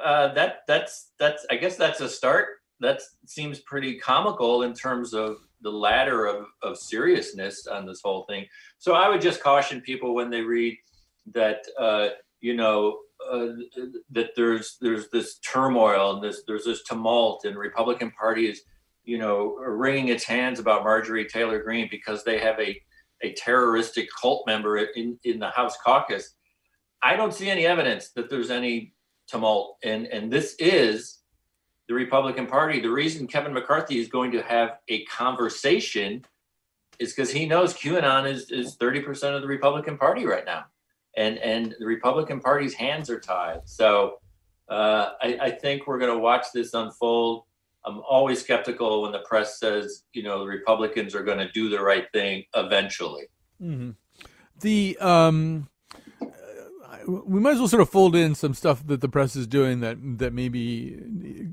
uh, 0.04 0.34
that 0.34 0.60
that's 0.68 1.12
that's 1.20 1.46
I 1.50 1.56
guess 1.56 1.76
that's 1.78 2.02
a 2.02 2.10
start. 2.10 2.48
That 2.80 3.02
seems 3.26 3.60
pretty 3.60 3.98
comical 4.00 4.64
in 4.64 4.74
terms 4.74 5.14
of 5.14 5.38
the 5.62 5.70
ladder 5.72 6.26
of, 6.26 6.48
of 6.62 6.78
seriousness 6.78 7.68
on 7.68 7.86
this 7.86 8.02
whole 8.04 8.26
thing. 8.28 8.46
So 8.78 8.94
I 8.94 9.08
would 9.08 9.22
just 9.22 9.42
caution 9.42 9.80
people 9.80 10.14
when 10.14 10.30
they 10.30 10.42
read 10.42 10.78
that 11.34 11.64
uh, 11.80 12.10
you 12.44 12.54
know 12.54 13.00
uh, 13.32 13.48
that 14.12 14.32
there's 14.36 14.78
there's 14.82 15.10
this 15.10 15.40
turmoil 15.40 16.16
and 16.16 16.24
this 16.24 16.44
there's 16.46 16.66
this 16.66 16.84
tumult 16.84 17.46
and 17.46 17.58
Republican 17.58 18.12
Party 18.12 18.50
is 18.50 18.62
you 19.06 19.18
know 19.18 19.56
wringing 19.56 20.10
its 20.10 20.26
hands 20.26 20.60
about 20.60 20.84
Marjorie 20.84 21.26
Taylor 21.26 21.64
Greene 21.64 21.88
because 21.90 22.24
they 22.24 22.38
have 22.38 22.60
a 22.60 22.80
a 23.22 23.32
terroristic 23.34 24.10
cult 24.22 24.46
member 24.46 24.78
in 24.78 25.18
in 25.24 25.40
the 25.40 25.50
House 25.50 25.78
caucus. 25.84 26.36
I 27.02 27.16
don't 27.16 27.34
see 27.34 27.50
any 27.50 27.66
evidence 27.66 28.10
that 28.12 28.30
there's 28.30 28.52
any 28.52 28.94
tumult 29.26 29.78
and 29.84 30.06
and 30.08 30.32
this 30.32 30.56
is 30.60 31.20
the 31.88 31.94
Republican 31.94 32.46
Party. 32.46 32.82
The 32.82 32.92
reason 32.92 33.26
Kevin 33.26 33.54
McCarthy 33.54 34.00
is 34.00 34.10
going 34.10 34.32
to 34.34 34.42
have 34.42 34.80
a 34.90 35.06
conversation 35.06 36.26
is 37.00 37.14
because 37.14 37.32
he 37.32 37.46
knows 37.46 37.74
QAnon 37.74 38.30
is 38.30 38.52
is 38.52 38.76
30% 38.76 39.34
of 39.34 39.42
the 39.42 39.48
Republican 39.48 39.98
Party 39.98 40.26
right 40.26 40.46
now 40.46 40.66
and 41.16 41.38
and 41.40 41.76
the 41.80 41.86
Republican 41.86 42.40
Party's 42.40 42.74
hands 42.74 43.10
are 43.10 43.20
tied. 43.20 43.62
So 43.66 44.20
uh, 44.70 45.12
I, 45.22 45.38
I, 45.42 45.52
think 45.52 45.88
we're 45.88 46.00
going 46.00 46.14
to 46.14 46.18
watch 46.18 46.48
this 46.54 46.74
unfold. 46.74 47.44
I'm 47.86 48.02
always 48.10 48.40
skeptical 48.40 49.02
when 49.02 49.12
the 49.12 49.20
press 49.20 49.60
says, 49.60 50.04
you 50.14 50.24
know, 50.24 50.40
the 50.40 50.48
Republicans 50.48 51.14
are 51.14 51.24
going 51.24 51.38
to 51.38 51.52
do 51.52 51.70
the 51.70 51.82
right 51.82 52.06
thing 52.14 52.46
eventually. 52.56 53.26
Mm-hmm. 53.62 53.92
The 54.62 54.98
um, 55.00 55.68
we 57.08 57.40
might 57.40 57.54
as 57.54 57.60
well 57.60 57.68
sort 57.68 57.82
of 57.82 57.90
fold 57.90 58.16
in 58.16 58.36
some 58.36 58.54
stuff 58.54 58.86
that 58.88 59.02
the 59.02 59.10
press 59.10 59.36
is 59.36 59.48
doing 59.48 59.80
that 59.80 59.98
that 60.20 60.34
maybe 60.34 61.00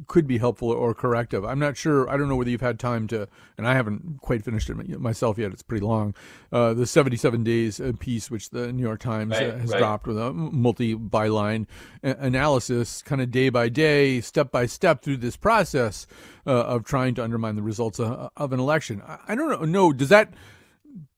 could 0.06 0.26
be 0.26 0.38
helpful 0.38 0.70
or 0.70 0.94
corrective. 0.94 1.44
I'm 1.44 1.58
not 1.58 1.76
sure. 1.76 2.08
I 2.08 2.16
don't 2.16 2.28
know 2.28 2.36
whether 2.36 2.50
you've 2.50 2.60
had 2.60 2.78
time 2.78 3.06
to, 3.08 3.28
and 3.56 3.66
I 3.66 3.74
haven't 3.74 4.20
quite 4.20 4.44
finished 4.44 4.70
it 4.70 5.00
myself 5.00 5.38
yet. 5.38 5.52
It's 5.52 5.62
pretty 5.62 5.84
long. 5.84 6.14
Uh, 6.52 6.74
the 6.74 6.86
77 6.86 7.44
days 7.44 7.80
piece, 7.98 8.30
which 8.30 8.50
the 8.50 8.72
New 8.72 8.82
York 8.82 9.00
Times 9.00 9.34
uh, 9.34 9.44
right, 9.44 9.60
has 9.60 9.70
right. 9.70 9.78
dropped 9.78 10.06
with 10.06 10.18
a 10.18 10.32
multi 10.32 10.94
byline 10.94 11.66
analysis, 12.02 13.02
kind 13.02 13.20
of 13.20 13.30
day 13.30 13.48
by 13.48 13.68
day, 13.68 14.20
step 14.20 14.50
by 14.50 14.66
step 14.66 15.02
through 15.02 15.18
this 15.18 15.36
process 15.36 16.06
uh, 16.46 16.50
of 16.50 16.84
trying 16.84 17.14
to 17.14 17.24
undermine 17.24 17.56
the 17.56 17.62
results 17.62 17.98
of, 17.98 18.30
of 18.36 18.52
an 18.52 18.60
election. 18.60 19.02
I, 19.06 19.18
I 19.28 19.34
don't 19.34 19.48
know. 19.48 19.64
No, 19.64 19.92
does 19.92 20.08
that 20.08 20.32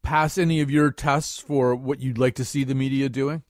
pass 0.02 0.36
any 0.36 0.60
of 0.60 0.70
your 0.70 0.90
tests 0.90 1.38
for 1.38 1.74
what 1.74 2.00
you'd 2.00 2.18
like 2.18 2.34
to 2.34 2.44
see 2.44 2.64
the 2.64 2.74
media 2.74 3.08
doing? 3.08 3.42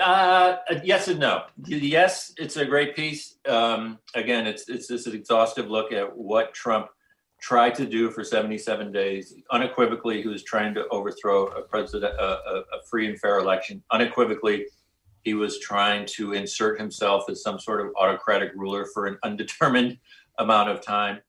Uh, 0.00 0.56
yes 0.84 1.08
and 1.08 1.20
no. 1.20 1.44
Yes, 1.66 2.32
it's 2.36 2.56
a 2.56 2.64
great 2.64 2.94
piece. 2.94 3.36
Um, 3.48 3.98
again, 4.14 4.46
it's 4.46 4.68
it's 4.68 4.86
this 4.86 5.06
exhaustive 5.06 5.68
look 5.68 5.92
at 5.92 6.16
what 6.16 6.54
Trump 6.54 6.88
tried 7.40 7.74
to 7.76 7.86
do 7.86 8.10
for 8.10 8.24
77 8.24 8.92
days. 8.92 9.34
Unequivocally, 9.50 10.22
he 10.22 10.28
was 10.28 10.42
trying 10.42 10.74
to 10.74 10.86
overthrow 10.88 11.46
a 11.46 11.62
president, 11.62 12.12
a, 12.14 12.22
a, 12.22 12.58
a 12.60 12.82
free 12.90 13.08
and 13.08 13.18
fair 13.18 13.38
election. 13.38 13.82
Unequivocally, 13.92 14.66
he 15.22 15.34
was 15.34 15.60
trying 15.60 16.06
to 16.06 16.32
insert 16.32 16.80
himself 16.80 17.28
as 17.30 17.42
some 17.42 17.58
sort 17.58 17.80
of 17.80 17.92
autocratic 17.96 18.52
ruler 18.54 18.86
for 18.92 19.06
an 19.06 19.18
undetermined 19.22 19.98
amount 20.38 20.68
of 20.68 20.80
time. 20.80 21.20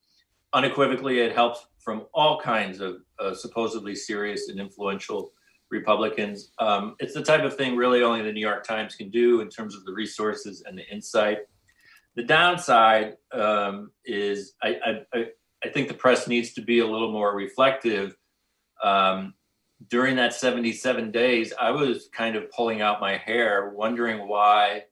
Unequivocally, 0.53 1.19
it 1.19 1.33
helped 1.33 1.67
from 1.79 2.05
all 2.13 2.39
kinds 2.39 2.81
of 2.81 3.01
uh, 3.19 3.33
supposedly 3.33 3.95
serious 3.95 4.49
and 4.49 4.59
influential 4.59 5.31
Republicans. 5.71 6.51
Um, 6.59 6.95
it's 6.99 7.13
the 7.13 7.23
type 7.23 7.43
of 7.43 7.55
thing 7.55 7.75
really 7.75 8.01
only 8.01 8.21
the 8.21 8.31
New 8.31 8.45
York 8.45 8.63
Times 8.63 8.95
can 8.95 9.09
do 9.09 9.41
in 9.41 9.49
terms 9.49 9.75
of 9.75 9.85
the 9.85 9.93
resources 9.93 10.63
and 10.65 10.77
the 10.77 10.87
insight. 10.89 11.39
The 12.15 12.23
downside 12.23 13.17
um, 13.31 13.91
is 14.03 14.53
I, 14.63 15.03
I, 15.13 15.25
I, 15.63 15.69
think 15.69 15.87
the 15.87 15.93
press 15.93 16.27
needs 16.27 16.53
to 16.53 16.61
be 16.61 16.79
a 16.79 16.87
little 16.87 17.11
more 17.11 17.35
reflective. 17.35 18.17
Um, 18.83 19.35
during 19.89 20.15
that 20.17 20.33
77 20.33 21.11
days, 21.11 21.53
I 21.59 21.71
was 21.71 22.09
kind 22.11 22.35
of 22.35 22.51
pulling 22.51 22.81
out 22.81 22.99
my 22.99 23.15
hair, 23.17 23.69
wondering 23.69 24.27
why 24.27 24.85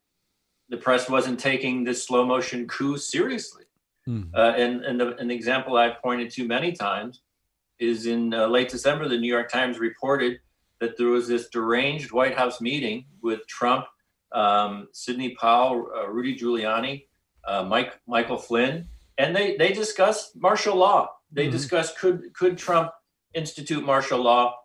the 0.70 0.78
press 0.78 1.10
wasn't 1.10 1.40
taking 1.40 1.84
this 1.84 2.06
slow 2.06 2.26
motion 2.26 2.68
coup 2.68 2.98
seriously. 2.98 3.64
Mm. 4.08 4.30
Uh, 4.34 4.54
and 4.56 4.86
and 4.86 5.00
the, 5.00 5.18
an 5.18 5.32
example 5.32 5.76
I've 5.76 6.02
pointed 6.02 6.30
to 6.32 6.48
many 6.48 6.72
times 6.72 7.24
is 7.80 8.06
in 8.06 8.34
uh, 8.34 8.48
late 8.48 8.70
December, 8.70 9.08
the 9.08 9.18
New 9.18 9.32
York 9.32 9.52
Times 9.52 9.80
reported 9.80 10.40
that 10.80 10.98
there 10.98 11.08
was 11.08 11.28
this 11.28 11.50
deranged 11.50 12.12
White 12.12 12.38
House 12.38 12.62
meeting 12.62 13.06
with 13.22 13.46
Trump, 13.48 13.86
um, 14.32 14.88
Sidney 14.92 15.36
Powell, 15.36 15.90
uh, 15.96 16.08
Rudy 16.10 16.38
Giuliani, 16.38 17.06
uh, 17.48 17.64
Mike 17.64 18.00
Michael 18.08 18.38
Flynn, 18.38 18.88
and 19.18 19.36
they 19.36 19.58
they 19.58 19.74
discussed 19.74 20.36
martial 20.36 20.76
law. 20.76 21.10
They 21.32 21.44
mm-hmm. 21.44 21.52
discussed 21.52 21.98
could 21.98 22.34
could 22.34 22.58
Trump 22.58 22.92
institute 23.34 23.84
martial 23.84 24.22
law 24.22 24.56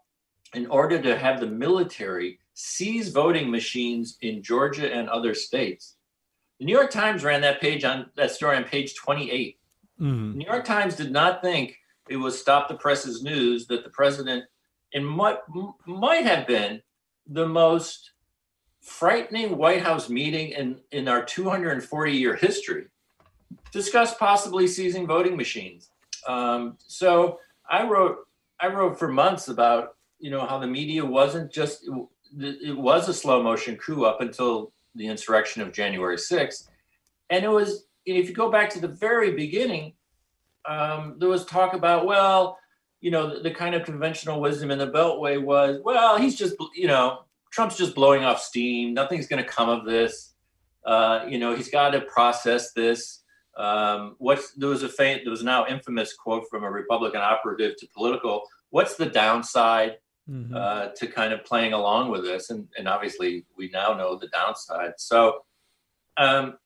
in 0.55 0.67
order 0.67 1.01
to 1.01 1.17
have 1.17 1.41
the 1.41 1.47
military 1.47 2.39
seize 2.55 3.09
voting 3.09 3.51
machines 3.51 4.19
in 4.21 4.43
Georgia 4.43 4.93
and 4.93 5.09
other 5.09 5.35
states. 5.35 5.97
The 6.59 6.67
New 6.67 6.77
York 6.77 6.91
Times 6.91 7.25
ran 7.25 7.41
that 7.41 7.61
page 7.61 7.85
on 7.85 8.11
that 8.17 8.31
story 8.31 8.57
on 8.57 8.65
page 8.65 8.95
28. 8.95 9.59
Mm-hmm. 10.01 10.33
The 10.33 10.39
New 10.39 10.47
York 10.47 10.65
Times 10.65 10.95
did 10.95 11.11
not 11.11 11.43
think 11.43 11.77
it 12.09 12.17
was 12.17 12.39
stop 12.39 12.69
the 12.69 12.75
press's 12.75 13.23
news 13.23 13.67
that 13.69 13.85
the 13.85 13.91
president 13.91 14.45
in 14.93 15.17
what 15.17 15.45
might 15.87 16.25
have 16.25 16.47
been 16.47 16.83
the 17.27 17.47
most 17.47 18.13
frightening 18.81 19.57
White 19.57 19.83
House 19.83 20.09
meeting 20.09 20.51
in, 20.51 20.81
in 20.91 21.09
our 21.09 21.25
240 21.25 22.13
year 22.13 22.35
history, 22.35 22.87
discussed 23.71 24.19
possibly 24.19 24.67
seizing 24.67 25.07
voting 25.07 25.37
machines. 25.37 25.91
Um, 26.27 26.77
so 26.79 27.39
I 27.69 27.87
wrote 27.87 28.19
I 28.61 28.69
wrote 28.69 28.99
for 28.99 29.09
months 29.09 29.49
about 29.49 29.97
you 30.19 30.31
know 30.31 30.47
how 30.47 30.59
the 30.59 30.67
media 30.67 31.05
wasn't 31.05 31.53
just 31.53 31.89
it, 32.39 32.57
it 32.63 32.77
was 32.77 33.09
a 33.09 33.15
slow 33.15 33.43
motion 33.43 33.77
coup 33.77 34.05
up 34.05 34.21
until 34.21 34.73
the 34.95 35.07
insurrection 35.07 35.63
of 35.63 35.73
January 35.73 36.17
6th, 36.17 36.69
and 37.31 37.45
it 37.45 37.49
was 37.49 37.87
if 38.05 38.29
you 38.29 38.35
go 38.35 38.51
back 38.51 38.69
to 38.71 38.81
the 38.81 38.89
very 38.89 39.33
beginning, 39.33 39.95
um, 40.69 41.17
there 41.19 41.29
was 41.29 41.45
talk 41.45 41.75
about 41.75 42.07
well 42.07 42.59
you 43.03 43.11
know, 43.11 43.35
the, 43.35 43.41
the, 43.41 43.51
kind 43.51 43.75
of 43.75 43.85
conventional 43.85 44.41
wisdom 44.41 44.71
in 44.71 44.79
the 44.79 44.87
Beltway 44.87 45.43
was, 45.43 45.81
well, 45.85 46.17
he's 46.17 46.37
just, 46.37 46.55
you 46.75 46.87
know, 46.87 47.25
Trump's 47.51 47.77
just 47.77 47.95
blowing 47.95 48.25
off 48.25 48.41
steam. 48.41 48.95
Nothing's 48.95 49.27
going 49.27 49.43
to 49.43 49.49
come 49.49 49.69
of 49.69 49.85
this. 49.85 50.33
Uh, 50.87 51.27
you 51.29 51.39
know, 51.39 51.55
he's 51.55 51.69
got 51.69 51.91
to 51.91 52.01
process 52.03 52.73
this. 52.73 53.25
Um, 53.57 54.15
what's 54.19 54.53
there 54.53 54.71
was 54.71 54.83
a 54.83 54.89
faint, 54.89 55.23
there 55.25 55.31
was 55.31 55.43
now 55.43 55.67
infamous 55.67 56.15
quote 56.15 56.45
from 56.49 56.65
a 56.65 56.71
Republican 56.71 57.21
operative 57.21 57.77
to 57.79 57.87
Politico. 57.95 58.43
What's 58.71 58.95
the 58.95 59.07
downside 59.07 59.99
mm-hmm. 60.31 60.55
uh, 60.55 60.89
to 60.97 61.07
kind 61.09 61.33
of 61.33 61.45
playing 61.45 61.75
along 61.75 62.11
with 62.11 62.23
this? 62.23 62.51
And, 62.51 62.69
and 62.79 62.89
obviously, 62.89 63.45
we 63.59 63.69
now 63.71 63.95
know 63.95 64.17
the 64.17 64.29
downside. 64.29 64.93
So 64.97 65.41
um, 66.17 66.57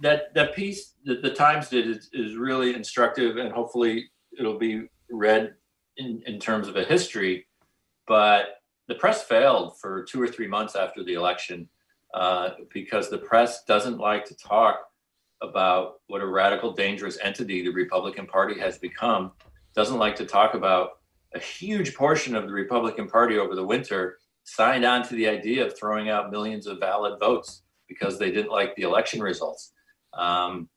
that 0.00 0.34
that 0.34 0.54
piece 0.54 0.94
that 1.04 1.22
the 1.22 1.30
Times 1.30 1.68
did 1.68 1.86
is, 1.86 2.10
is 2.12 2.36
really 2.36 2.74
instructive, 2.74 3.36
and 3.36 3.52
hopefully 3.52 4.10
it'll 4.38 4.58
be 4.58 4.88
read 5.10 5.54
in, 5.98 6.22
in 6.26 6.38
terms 6.38 6.68
of 6.68 6.76
a 6.76 6.84
history, 6.84 7.46
but 8.06 8.60
the 8.86 8.94
press 8.94 9.22
failed 9.22 9.78
for 9.78 10.04
two 10.04 10.20
or 10.20 10.26
three 10.26 10.48
months 10.48 10.74
after 10.74 11.04
the 11.04 11.14
election 11.14 11.68
uh, 12.14 12.50
because 12.72 13.10
the 13.10 13.18
press 13.18 13.64
doesn't 13.64 13.98
like 13.98 14.24
to 14.24 14.34
talk 14.36 14.80
about 15.42 15.96
what 16.06 16.22
a 16.22 16.26
radical, 16.26 16.72
dangerous 16.72 17.18
entity 17.22 17.62
the 17.62 17.70
Republican 17.70 18.26
Party 18.26 18.58
has 18.58 18.78
become, 18.78 19.32
doesn't 19.74 19.98
like 19.98 20.16
to 20.16 20.24
talk 20.24 20.54
about 20.54 20.92
a 21.34 21.38
huge 21.38 21.94
portion 21.94 22.34
of 22.34 22.46
the 22.46 22.52
Republican 22.52 23.06
Party 23.06 23.36
over 23.38 23.54
the 23.54 23.64
winter 23.64 24.18
signed 24.44 24.84
on 24.84 25.06
to 25.06 25.14
the 25.14 25.28
idea 25.28 25.64
of 25.66 25.78
throwing 25.78 26.08
out 26.08 26.30
millions 26.30 26.66
of 26.66 26.80
valid 26.80 27.20
votes 27.20 27.62
because 27.86 28.18
they 28.18 28.30
didn't 28.30 28.50
like 28.50 28.74
the 28.76 28.82
election 28.82 29.20
results. 29.20 29.72
Um, 30.14 30.68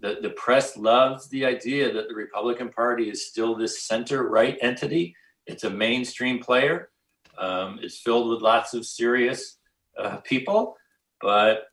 the, 0.00 0.18
the 0.22 0.30
press 0.30 0.76
loves 0.76 1.28
the 1.28 1.44
idea 1.44 1.92
that 1.92 2.08
the 2.08 2.14
Republican 2.14 2.70
Party 2.70 3.08
is 3.08 3.26
still 3.26 3.54
this 3.54 3.82
center 3.82 4.28
right 4.28 4.58
entity. 4.60 5.14
It's 5.46 5.64
a 5.64 5.70
mainstream 5.70 6.40
player. 6.40 6.90
Um, 7.38 7.78
it's 7.82 7.98
filled 7.98 8.30
with 8.30 8.42
lots 8.42 8.74
of 8.74 8.86
serious 8.86 9.58
uh, 9.98 10.18
people, 10.18 10.76
but 11.20 11.64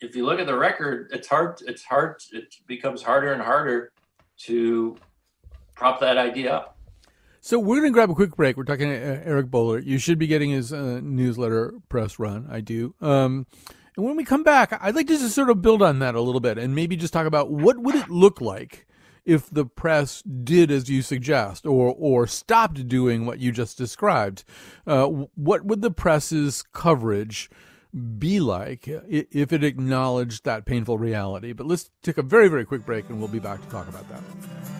if 0.00 0.16
you 0.16 0.24
look 0.24 0.40
at 0.40 0.46
the 0.46 0.56
record, 0.56 1.10
it's 1.12 1.28
hard. 1.28 1.60
It's 1.66 1.84
hard. 1.84 2.16
It 2.32 2.54
becomes 2.66 3.02
harder 3.02 3.32
and 3.32 3.42
harder 3.42 3.92
to 4.44 4.96
prop 5.74 6.00
that 6.00 6.16
idea 6.16 6.54
up. 6.54 6.78
So 7.42 7.58
we're 7.58 7.80
going 7.80 7.92
to 7.92 7.94
grab 7.94 8.10
a 8.10 8.14
quick 8.14 8.36
break. 8.36 8.56
We're 8.56 8.64
talking 8.64 8.88
to 8.88 8.96
Eric 8.96 9.46
Boehlert. 9.46 9.86
You 9.86 9.98
should 9.98 10.18
be 10.18 10.26
getting 10.26 10.50
his 10.50 10.72
uh, 10.72 11.00
newsletter 11.02 11.72
press 11.88 12.18
run. 12.18 12.46
I 12.50 12.60
do. 12.60 12.94
Um, 13.00 13.46
and 13.96 14.06
when 14.06 14.16
we 14.16 14.24
come 14.24 14.42
back, 14.42 14.78
I'd 14.80 14.94
like 14.94 15.06
to 15.08 15.18
just 15.18 15.34
sort 15.34 15.50
of 15.50 15.62
build 15.62 15.82
on 15.82 15.98
that 15.98 16.14
a 16.14 16.20
little 16.20 16.40
bit 16.40 16.58
and 16.58 16.74
maybe 16.74 16.96
just 16.96 17.12
talk 17.12 17.26
about 17.26 17.50
what 17.50 17.78
would 17.78 17.94
it 17.94 18.08
look 18.08 18.40
like 18.40 18.86
if 19.24 19.50
the 19.50 19.66
press 19.66 20.22
did 20.22 20.70
as 20.70 20.88
you 20.88 21.02
suggest 21.02 21.66
or 21.66 21.94
or 21.98 22.26
stopped 22.26 22.88
doing 22.88 23.26
what 23.26 23.38
you 23.38 23.52
just 23.52 23.76
described. 23.76 24.44
Uh, 24.86 25.06
what 25.06 25.64
would 25.64 25.82
the 25.82 25.90
press's 25.90 26.62
coverage 26.72 27.50
be 28.18 28.38
like 28.40 28.86
if 28.86 29.52
it 29.52 29.64
acknowledged 29.64 30.44
that 30.44 30.64
painful 30.64 30.98
reality. 30.98 31.52
But 31.52 31.66
let's 31.66 31.90
take 32.02 32.18
a 32.18 32.22
very, 32.22 32.48
very 32.48 32.64
quick 32.64 32.86
break 32.86 33.08
and 33.08 33.18
we'll 33.18 33.28
be 33.28 33.40
back 33.40 33.60
to 33.62 33.68
talk 33.68 33.88
about 33.88 34.08
that. 34.08 34.79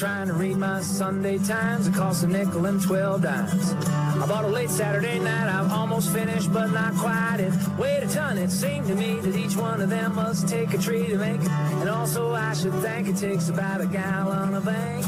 Trying 0.00 0.28
to 0.28 0.32
read 0.32 0.56
my 0.56 0.80
Sunday 0.80 1.36
Times. 1.36 1.86
It 1.86 1.92
costs 1.92 2.22
a 2.22 2.26
nickel 2.26 2.64
and 2.64 2.80
12 2.80 3.20
dimes. 3.20 3.74
I 3.84 4.26
bought 4.26 4.46
a 4.46 4.48
late 4.48 4.70
Saturday 4.70 5.18
night. 5.18 5.46
I've 5.46 5.70
almost 5.70 6.10
finished, 6.10 6.50
but 6.50 6.68
not 6.68 6.94
quite. 6.94 7.36
It 7.40 7.52
weighed 7.78 8.04
a 8.04 8.08
ton. 8.08 8.38
It 8.38 8.50
seemed 8.50 8.86
to 8.86 8.94
me 8.94 9.20
that 9.20 9.36
each 9.36 9.56
one 9.56 9.82
of 9.82 9.90
them 9.90 10.14
must 10.14 10.48
take 10.48 10.72
a 10.72 10.78
tree 10.78 11.06
to 11.08 11.18
make. 11.18 11.42
And 11.42 11.90
also, 11.90 12.32
I 12.32 12.54
should 12.54 12.72
think 12.76 13.08
it 13.08 13.18
takes 13.18 13.50
about 13.50 13.82
a 13.82 13.86
gallon 13.86 14.54
of 14.54 14.66
ink. 14.66 15.04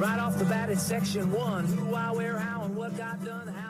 Right 0.00 0.18
off 0.18 0.38
the 0.38 0.46
bat, 0.46 0.70
it's 0.70 0.82
section 0.82 1.30
one. 1.30 1.66
Who, 1.66 1.84
why, 1.84 2.10
where, 2.12 2.38
how, 2.38 2.62
and 2.62 2.74
what 2.74 2.96
got 2.96 3.22
done. 3.22 3.48
How 3.48 3.67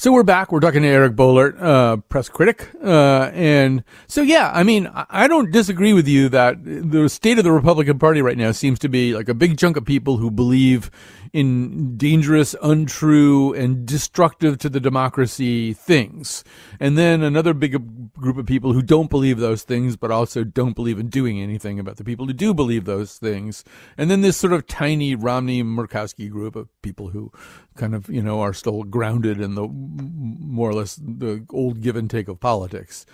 So 0.00 0.12
we're 0.12 0.22
back. 0.22 0.50
We're 0.50 0.60
talking 0.60 0.80
to 0.80 0.88
Eric 0.88 1.12
Boehlert, 1.12 1.60
uh, 1.60 1.98
press 1.98 2.30
critic. 2.30 2.70
Uh, 2.82 3.30
and 3.34 3.84
so, 4.06 4.22
yeah, 4.22 4.50
I 4.54 4.62
mean, 4.62 4.90
I 4.94 5.28
don't 5.28 5.50
disagree 5.50 5.92
with 5.92 6.08
you 6.08 6.30
that 6.30 6.64
the 6.64 7.06
state 7.10 7.36
of 7.36 7.44
the 7.44 7.52
Republican 7.52 7.98
Party 7.98 8.22
right 8.22 8.38
now 8.38 8.52
seems 8.52 8.78
to 8.78 8.88
be 8.88 9.12
like 9.12 9.28
a 9.28 9.34
big 9.34 9.58
chunk 9.58 9.76
of 9.76 9.84
people 9.84 10.16
who 10.16 10.30
believe 10.30 10.90
in 11.32 11.96
dangerous, 11.96 12.54
untrue, 12.62 13.52
and 13.54 13.86
destructive 13.86 14.58
to 14.58 14.68
the 14.68 14.80
democracy 14.80 15.72
things. 15.72 16.44
And 16.78 16.98
then 16.98 17.22
another 17.22 17.54
big 17.54 18.12
group 18.12 18.36
of 18.36 18.46
people 18.46 18.72
who 18.72 18.82
don't 18.82 19.10
believe 19.10 19.38
those 19.38 19.62
things, 19.62 19.96
but 19.96 20.10
also 20.10 20.44
don't 20.44 20.74
believe 20.74 20.98
in 20.98 21.08
doing 21.08 21.40
anything 21.40 21.78
about 21.78 21.96
the 21.96 22.04
people 22.04 22.26
who 22.26 22.32
do 22.32 22.52
believe 22.52 22.84
those 22.84 23.18
things. 23.18 23.64
And 23.96 24.10
then 24.10 24.20
this 24.20 24.36
sort 24.36 24.52
of 24.52 24.66
tiny 24.66 25.14
Romney 25.14 25.62
Murkowski 25.62 26.28
group 26.30 26.56
of 26.56 26.68
people 26.82 27.08
who 27.08 27.32
kind 27.76 27.94
of, 27.94 28.08
you 28.08 28.22
know, 28.22 28.40
are 28.40 28.52
still 28.52 28.82
grounded 28.82 29.40
in 29.40 29.54
the 29.54 29.68
more 29.68 30.68
or 30.70 30.74
less 30.74 30.96
the 30.96 31.44
old 31.50 31.80
give 31.80 31.96
and 31.96 32.10
take 32.10 32.28
of 32.28 32.40
politics. 32.40 33.06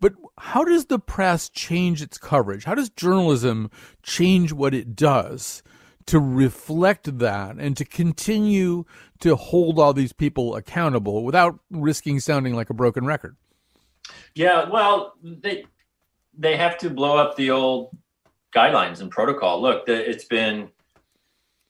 But 0.00 0.14
how 0.38 0.64
does 0.64 0.86
the 0.86 0.98
press 0.98 1.48
change 1.50 2.00
its 2.00 2.16
coverage? 2.16 2.64
How 2.64 2.74
does 2.74 2.88
journalism 2.88 3.70
change 4.02 4.52
what 4.52 4.74
it 4.74 4.96
does? 4.96 5.62
To 6.10 6.18
reflect 6.18 7.20
that 7.20 7.54
and 7.56 7.76
to 7.76 7.84
continue 7.84 8.84
to 9.20 9.36
hold 9.36 9.78
all 9.78 9.92
these 9.92 10.12
people 10.12 10.56
accountable 10.56 11.22
without 11.22 11.60
risking 11.70 12.18
sounding 12.18 12.52
like 12.52 12.68
a 12.68 12.74
broken 12.74 13.06
record. 13.06 13.36
Yeah, 14.34 14.68
well, 14.68 15.14
they 15.22 15.66
they 16.36 16.56
have 16.56 16.78
to 16.78 16.90
blow 16.90 17.16
up 17.16 17.36
the 17.36 17.52
old 17.52 17.96
guidelines 18.52 19.00
and 19.00 19.08
protocol. 19.08 19.62
Look, 19.62 19.86
the, 19.86 20.10
it's 20.10 20.24
been 20.24 20.70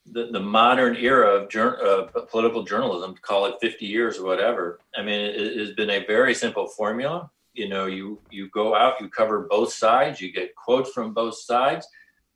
the, 0.07 0.31
the 0.33 0.41
modern 0.41 0.97
era 0.97 1.29
of 1.29 1.55
uh, 1.55 2.21
political 2.31 2.63
journalism, 2.63 3.15
call 3.21 3.45
it 3.45 3.57
50 3.61 3.85
years 3.85 4.17
or 4.17 4.25
whatever. 4.25 4.81
I 4.97 5.03
mean, 5.03 5.21
it, 5.21 5.37
it 5.37 5.59
has 5.59 5.73
been 5.73 5.91
a 5.91 6.07
very 6.07 6.35
simple 6.35 6.67
formula. 6.67 7.31
You 7.53 7.69
know, 7.69 7.85
you 7.85 8.19
you 8.31 8.49
go 8.49 8.75
out, 8.75 9.03
you 9.03 9.11
cover 9.11 9.47
both 9.51 9.75
sides, 9.75 10.19
you 10.19 10.33
get 10.33 10.55
quotes 10.55 10.93
from 10.93 11.13
both 11.13 11.37
sides 11.39 11.87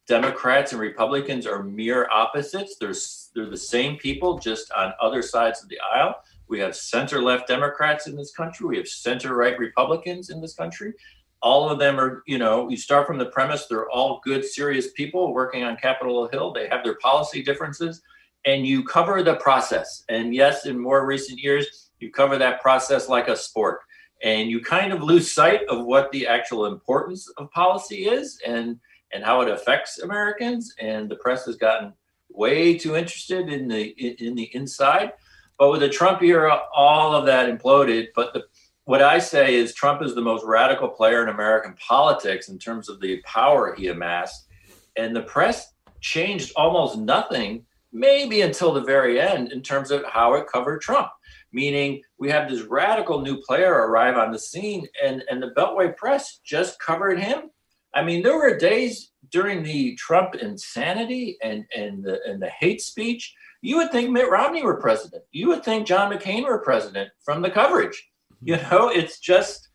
Democrats 0.06 0.72
and 0.72 0.80
Republicans 0.80 1.46
are 1.46 1.62
mere 1.62 2.08
opposites. 2.10 2.76
They're, 2.76 2.94
they're 3.34 3.50
the 3.50 3.56
same 3.56 3.96
people, 3.96 4.38
just 4.38 4.70
on 4.72 4.92
other 5.00 5.22
sides 5.22 5.62
of 5.62 5.68
the 5.68 5.78
aisle. 5.94 6.16
We 6.48 6.60
have 6.60 6.76
center 6.76 7.22
left 7.22 7.48
Democrats 7.48 8.06
in 8.06 8.16
this 8.16 8.32
country. 8.32 8.66
We 8.66 8.76
have 8.76 8.88
center 8.88 9.34
right 9.34 9.58
Republicans 9.58 10.28
in 10.28 10.40
this 10.40 10.54
country. 10.54 10.92
All 11.40 11.68
of 11.68 11.78
them 11.78 11.98
are, 11.98 12.22
you 12.26 12.38
know, 12.38 12.68
you 12.68 12.76
start 12.76 13.06
from 13.06 13.18
the 13.18 13.26
premise 13.26 13.66
they're 13.66 13.88
all 13.90 14.20
good, 14.24 14.44
serious 14.44 14.92
people 14.92 15.32
working 15.32 15.62
on 15.62 15.76
Capitol 15.76 16.28
Hill. 16.28 16.52
They 16.52 16.68
have 16.68 16.84
their 16.84 16.96
policy 16.96 17.42
differences, 17.42 18.02
and 18.44 18.66
you 18.66 18.84
cover 18.84 19.22
the 19.22 19.36
process. 19.36 20.04
And 20.08 20.34
yes, 20.34 20.66
in 20.66 20.78
more 20.78 21.06
recent 21.06 21.38
years, 21.38 21.90
you 21.98 22.10
cover 22.10 22.36
that 22.38 22.60
process 22.60 23.08
like 23.08 23.28
a 23.28 23.36
sport. 23.36 23.80
And 24.22 24.50
you 24.50 24.60
kind 24.60 24.92
of 24.92 25.02
lose 25.02 25.30
sight 25.30 25.62
of 25.68 25.84
what 25.84 26.10
the 26.12 26.26
actual 26.26 26.66
importance 26.66 27.30
of 27.36 27.50
policy 27.50 28.06
is. 28.06 28.40
And 28.46 28.78
and 29.14 29.24
how 29.24 29.40
it 29.40 29.48
affects 29.48 30.00
Americans. 30.00 30.74
And 30.80 31.08
the 31.08 31.16
press 31.16 31.46
has 31.46 31.56
gotten 31.56 31.92
way 32.28 32.76
too 32.76 32.96
interested 32.96 33.48
in 33.48 33.68
the 33.68 33.82
in 34.26 34.34
the 34.34 34.54
inside. 34.54 35.12
But 35.58 35.70
with 35.70 35.80
the 35.80 35.88
Trump 35.88 36.20
era, 36.22 36.60
all 36.74 37.14
of 37.14 37.26
that 37.26 37.48
imploded. 37.48 38.08
But 38.14 38.34
the, 38.34 38.42
what 38.84 39.02
I 39.02 39.18
say 39.18 39.54
is 39.54 39.72
Trump 39.72 40.02
is 40.02 40.14
the 40.14 40.20
most 40.20 40.44
radical 40.44 40.88
player 40.88 41.22
in 41.22 41.28
American 41.28 41.74
politics 41.74 42.48
in 42.48 42.58
terms 42.58 42.88
of 42.88 43.00
the 43.00 43.22
power 43.22 43.74
he 43.74 43.88
amassed. 43.88 44.48
And 44.96 45.14
the 45.14 45.22
press 45.22 45.72
changed 46.00 46.52
almost 46.56 46.98
nothing, 46.98 47.64
maybe 47.92 48.42
until 48.42 48.74
the 48.74 48.82
very 48.82 49.20
end, 49.20 49.52
in 49.52 49.62
terms 49.62 49.90
of 49.90 50.04
how 50.04 50.34
it 50.34 50.48
covered 50.48 50.82
Trump. 50.82 51.08
Meaning, 51.52 52.02
we 52.18 52.28
have 52.30 52.50
this 52.50 52.62
radical 52.62 53.20
new 53.20 53.40
player 53.40 53.72
arrive 53.72 54.16
on 54.16 54.32
the 54.32 54.38
scene, 54.38 54.88
and, 55.02 55.22
and 55.30 55.40
the 55.40 55.52
Beltway 55.56 55.96
press 55.96 56.40
just 56.44 56.80
covered 56.80 57.18
him 57.18 57.50
I 57.94 58.02
mean, 58.02 58.22
there 58.22 58.36
were 58.36 58.56
days 58.56 59.12
during 59.30 59.62
the 59.62 59.94
Trump 59.96 60.34
insanity 60.34 61.36
and 61.42 61.64
and 61.76 62.04
the 62.04 62.20
and 62.26 62.42
the 62.42 62.50
hate 62.50 62.80
speech. 62.80 63.34
You 63.62 63.76
would 63.78 63.92
think 63.92 64.10
Mitt 64.10 64.30
Romney 64.30 64.62
were 64.62 64.80
president. 64.80 65.22
You 65.32 65.48
would 65.48 65.64
think 65.64 65.86
John 65.86 66.12
McCain 66.12 66.44
were 66.44 66.58
president 66.58 67.10
from 67.24 67.40
the 67.40 67.50
coverage. 67.50 68.10
Mm-hmm. 68.34 68.48
You 68.48 68.56
know, 68.56 68.88
it's 68.88 69.20
just 69.20 69.68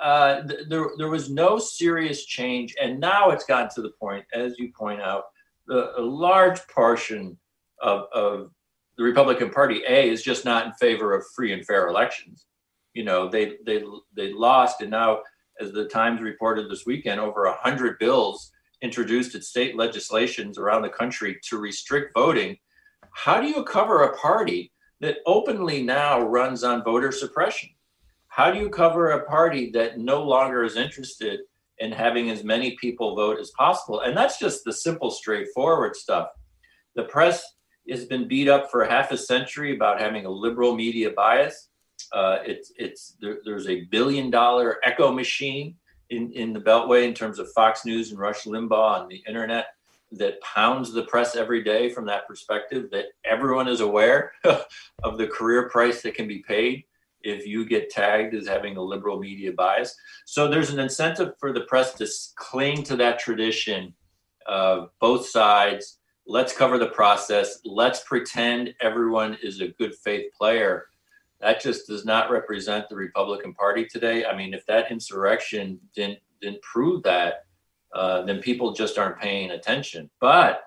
uh, 0.00 0.42
th- 0.42 0.68
there 0.68 0.90
there 0.96 1.08
was 1.08 1.30
no 1.30 1.58
serious 1.58 2.24
change, 2.24 2.74
and 2.80 2.98
now 2.98 3.30
it's 3.30 3.44
gotten 3.44 3.70
to 3.74 3.82
the 3.82 3.92
point, 4.00 4.24
as 4.32 4.58
you 4.58 4.72
point 4.76 5.00
out, 5.00 5.24
the, 5.66 5.98
a 5.98 6.02
large 6.02 6.66
portion 6.68 7.38
of 7.80 8.06
of 8.12 8.50
the 8.96 9.04
Republican 9.04 9.50
Party 9.50 9.82
A 9.88 10.08
is 10.08 10.22
just 10.22 10.44
not 10.44 10.66
in 10.66 10.72
favor 10.72 11.14
of 11.14 11.24
free 11.34 11.52
and 11.52 11.64
fair 11.64 11.88
elections. 11.88 12.46
You 12.94 13.04
know, 13.04 13.28
they 13.28 13.56
they 13.64 13.84
they 14.16 14.32
lost, 14.32 14.80
and 14.80 14.90
now 14.90 15.20
as 15.60 15.72
the 15.72 15.86
Times 15.86 16.20
reported 16.20 16.70
this 16.70 16.86
weekend, 16.86 17.20
over 17.20 17.44
100 17.44 17.98
bills 17.98 18.52
introduced 18.82 19.34
at 19.34 19.44
state 19.44 19.76
legislations 19.76 20.58
around 20.58 20.82
the 20.82 20.88
country 20.88 21.38
to 21.48 21.58
restrict 21.58 22.12
voting. 22.14 22.56
How 23.12 23.40
do 23.40 23.48
you 23.48 23.64
cover 23.64 24.02
a 24.02 24.16
party 24.16 24.72
that 25.00 25.18
openly 25.26 25.82
now 25.82 26.20
runs 26.20 26.62
on 26.64 26.84
voter 26.84 27.12
suppression? 27.12 27.70
How 28.28 28.50
do 28.50 28.58
you 28.60 28.68
cover 28.68 29.10
a 29.10 29.24
party 29.24 29.70
that 29.70 29.98
no 29.98 30.22
longer 30.22 30.62
is 30.62 30.76
interested 30.76 31.40
in 31.78 31.90
having 31.90 32.30
as 32.30 32.44
many 32.44 32.76
people 32.80 33.16
vote 33.16 33.40
as 33.40 33.50
possible? 33.58 34.00
And 34.00 34.16
that's 34.16 34.38
just 34.38 34.64
the 34.64 34.72
simple, 34.72 35.10
straightforward 35.10 35.96
stuff. 35.96 36.28
The 36.94 37.04
press 37.04 37.42
has 37.90 38.04
been 38.04 38.28
beat 38.28 38.48
up 38.48 38.70
for 38.70 38.84
half 38.84 39.10
a 39.12 39.16
century 39.16 39.74
about 39.74 40.00
having 40.00 40.26
a 40.26 40.30
liberal 40.30 40.76
media 40.76 41.10
bias. 41.10 41.67
Uh, 42.12 42.38
it's 42.44 42.72
it's 42.76 43.16
there, 43.20 43.38
there's 43.44 43.68
a 43.68 43.84
billion 43.86 44.30
dollar 44.30 44.78
echo 44.84 45.12
machine 45.12 45.74
in, 46.10 46.32
in 46.32 46.52
the 46.52 46.60
Beltway 46.60 47.06
in 47.06 47.14
terms 47.14 47.38
of 47.38 47.52
Fox 47.52 47.84
News 47.84 48.10
and 48.10 48.18
Rush 48.18 48.44
Limbaugh 48.44 49.02
on 49.02 49.08
the 49.08 49.22
internet 49.26 49.66
that 50.12 50.40
pounds 50.40 50.92
the 50.92 51.02
press 51.02 51.36
every 51.36 51.62
day 51.62 51.90
from 51.90 52.06
that 52.06 52.26
perspective. 52.26 52.90
That 52.90 53.06
everyone 53.24 53.68
is 53.68 53.80
aware 53.80 54.32
of 55.02 55.18
the 55.18 55.26
career 55.26 55.68
price 55.68 56.02
that 56.02 56.14
can 56.14 56.26
be 56.26 56.38
paid 56.38 56.84
if 57.22 57.46
you 57.46 57.66
get 57.66 57.90
tagged 57.90 58.34
as 58.34 58.46
having 58.46 58.76
a 58.76 58.82
liberal 58.82 59.18
media 59.18 59.52
bias. 59.52 59.94
So 60.24 60.48
there's 60.48 60.70
an 60.70 60.78
incentive 60.78 61.34
for 61.38 61.52
the 61.52 61.62
press 61.62 61.94
to 61.94 62.08
cling 62.36 62.84
to 62.84 62.96
that 62.96 63.18
tradition 63.18 63.94
of 64.46 64.90
both 65.00 65.26
sides. 65.26 65.98
Let's 66.26 66.56
cover 66.56 66.78
the 66.78 66.88
process. 66.88 67.60
Let's 67.64 68.00
pretend 68.04 68.74
everyone 68.80 69.36
is 69.42 69.60
a 69.60 69.68
good 69.68 69.94
faith 69.94 70.32
player 70.36 70.86
that 71.40 71.60
just 71.60 71.86
does 71.86 72.04
not 72.04 72.30
represent 72.30 72.88
the 72.88 72.96
Republican 72.96 73.54
Party 73.54 73.86
today. 73.86 74.24
I 74.24 74.36
mean, 74.36 74.54
if 74.54 74.66
that 74.66 74.90
insurrection 74.90 75.80
didn't 75.94 76.18
didn't 76.40 76.62
prove 76.62 77.02
that, 77.02 77.44
uh, 77.94 78.22
then 78.22 78.40
people 78.40 78.72
just 78.72 78.98
aren't 78.98 79.18
paying 79.18 79.50
attention. 79.50 80.10
But 80.20 80.62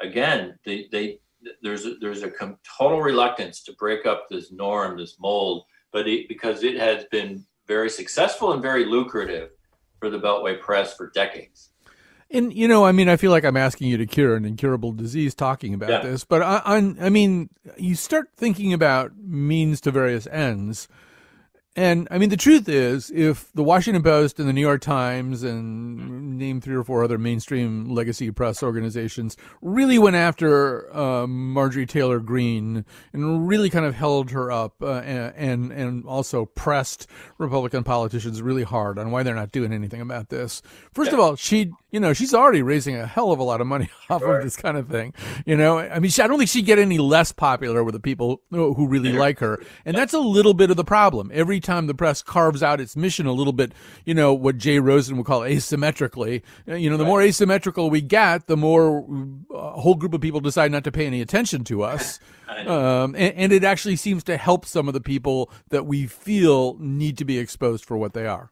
again, 0.00 0.58
they, 0.64 0.88
they 0.90 1.20
there's 1.62 1.86
a, 1.86 1.94
there's 2.00 2.22
a 2.22 2.30
com- 2.30 2.58
total 2.78 3.00
reluctance 3.00 3.62
to 3.64 3.72
break 3.74 4.06
up 4.06 4.26
this 4.28 4.50
norm, 4.50 4.98
this 4.98 5.16
mold, 5.20 5.64
but 5.92 6.08
it, 6.08 6.28
because 6.28 6.64
it 6.64 6.76
has 6.76 7.04
been 7.10 7.44
very 7.66 7.90
successful 7.90 8.52
and 8.52 8.62
very 8.62 8.84
lucrative 8.84 9.50
for 10.00 10.10
the 10.10 10.18
Beltway 10.18 10.60
press 10.60 10.94
for 10.94 11.10
decades. 11.10 11.70
And 12.30 12.52
you 12.52 12.66
know, 12.66 12.84
I 12.84 12.90
mean, 12.90 13.08
I 13.08 13.16
feel 13.16 13.30
like 13.30 13.44
I'm 13.44 13.56
asking 13.56 13.88
you 13.88 13.98
to 13.98 14.06
cure 14.06 14.34
an 14.34 14.44
incurable 14.44 14.90
disease 14.90 15.34
talking 15.34 15.74
about 15.74 15.90
yeah. 15.90 16.00
this, 16.00 16.24
but 16.24 16.42
I, 16.42 16.60
I, 16.64 16.76
I 17.02 17.08
mean, 17.08 17.50
you 17.76 17.94
start 17.94 18.30
thinking 18.36 18.72
about 18.72 19.12
means 19.16 19.80
to 19.82 19.90
various 19.90 20.26
ends. 20.28 20.88
And 21.78 22.08
I 22.10 22.16
mean, 22.16 22.30
the 22.30 22.38
truth 22.38 22.70
is, 22.70 23.10
if 23.10 23.52
the 23.52 23.62
Washington 23.62 24.02
Post 24.02 24.40
and 24.40 24.48
the 24.48 24.54
New 24.54 24.62
York 24.62 24.80
Times 24.80 25.42
and 25.42 26.38
name 26.38 26.58
three 26.58 26.74
or 26.74 26.82
four 26.82 27.04
other 27.04 27.18
mainstream 27.18 27.90
legacy 27.90 28.30
press 28.30 28.62
organizations 28.62 29.36
really 29.60 29.98
went 29.98 30.16
after 30.16 30.94
uh, 30.96 31.26
Marjorie 31.26 31.84
Taylor 31.84 32.18
Greene 32.18 32.86
and 33.12 33.46
really 33.46 33.68
kind 33.68 33.84
of 33.84 33.94
held 33.94 34.30
her 34.30 34.50
up 34.50 34.82
uh, 34.82 35.02
and 35.02 35.70
and 35.70 36.06
also 36.06 36.46
pressed 36.46 37.06
Republican 37.36 37.84
politicians 37.84 38.40
really 38.40 38.62
hard 38.62 38.98
on 38.98 39.10
why 39.10 39.22
they're 39.22 39.34
not 39.34 39.52
doing 39.52 39.74
anything 39.74 40.00
about 40.00 40.30
this. 40.30 40.62
First 40.94 41.12
of 41.12 41.20
all, 41.20 41.36
she 41.36 41.72
you 41.96 42.00
know, 42.00 42.12
she's 42.12 42.34
already 42.34 42.60
raising 42.60 42.94
a 42.94 43.06
hell 43.06 43.32
of 43.32 43.38
a 43.38 43.42
lot 43.42 43.62
of 43.62 43.66
money 43.66 43.88
off 44.10 44.20
sure. 44.20 44.36
of 44.36 44.44
this 44.44 44.54
kind 44.54 44.76
of 44.76 44.86
thing. 44.86 45.14
You 45.46 45.56
know, 45.56 45.78
I 45.78 45.98
mean, 45.98 46.10
she, 46.10 46.20
I 46.20 46.26
don't 46.26 46.36
think 46.36 46.50
she'd 46.50 46.66
get 46.66 46.78
any 46.78 46.98
less 46.98 47.32
popular 47.32 47.82
with 47.82 47.94
the 47.94 48.00
people 48.00 48.42
who 48.50 48.86
really 48.86 49.12
like 49.14 49.38
her. 49.38 49.58
And 49.86 49.96
that's 49.96 50.12
a 50.12 50.18
little 50.18 50.52
bit 50.52 50.70
of 50.70 50.76
the 50.76 50.84
problem. 50.84 51.30
Every 51.32 51.58
time 51.58 51.86
the 51.86 51.94
press 51.94 52.20
carves 52.20 52.62
out 52.62 52.82
its 52.82 52.96
mission 52.96 53.24
a 53.24 53.32
little 53.32 53.54
bit, 53.54 53.72
you 54.04 54.12
know, 54.12 54.34
what 54.34 54.58
Jay 54.58 54.78
Rosen 54.78 55.16
would 55.16 55.24
call 55.24 55.40
asymmetrically, 55.40 56.42
you 56.66 56.90
know, 56.90 56.98
the 56.98 57.04
right. 57.04 57.08
more 57.08 57.22
asymmetrical 57.22 57.88
we 57.88 58.02
get, 58.02 58.46
the 58.46 58.58
more 58.58 59.06
a 59.54 59.80
whole 59.80 59.94
group 59.94 60.12
of 60.12 60.20
people 60.20 60.40
decide 60.40 60.70
not 60.70 60.84
to 60.84 60.92
pay 60.92 61.06
any 61.06 61.22
attention 61.22 61.64
to 61.64 61.82
us. 61.82 62.20
Um, 62.46 63.14
and, 63.16 63.34
and 63.36 63.52
it 63.54 63.64
actually 63.64 63.96
seems 63.96 64.22
to 64.24 64.36
help 64.36 64.66
some 64.66 64.86
of 64.86 64.92
the 64.92 65.00
people 65.00 65.50
that 65.70 65.86
we 65.86 66.06
feel 66.06 66.76
need 66.78 67.16
to 67.16 67.24
be 67.24 67.38
exposed 67.38 67.86
for 67.86 67.96
what 67.96 68.12
they 68.12 68.26
are. 68.26 68.50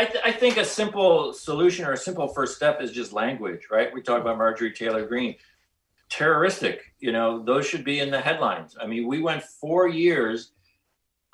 I, 0.00 0.06
th- 0.06 0.24
I, 0.24 0.32
think 0.32 0.56
a 0.56 0.64
simple 0.64 1.34
solution 1.34 1.84
or 1.84 1.92
a 1.92 1.96
simple 1.96 2.26
first 2.26 2.56
step 2.56 2.80
is 2.80 2.90
just 2.90 3.12
language, 3.12 3.68
right? 3.70 3.92
We 3.92 4.00
talk 4.00 4.18
about 4.18 4.38
Marjorie 4.38 4.72
Taylor 4.72 5.06
Greene. 5.06 5.34
Terroristic, 6.08 6.94
you 7.00 7.12
know, 7.12 7.44
those 7.44 7.66
should 7.66 7.84
be 7.84 8.00
in 8.00 8.10
the 8.10 8.18
headlines. 8.18 8.78
I 8.80 8.86
mean, 8.86 9.06
we 9.06 9.20
went 9.20 9.42
four 9.42 9.88
years 9.88 10.52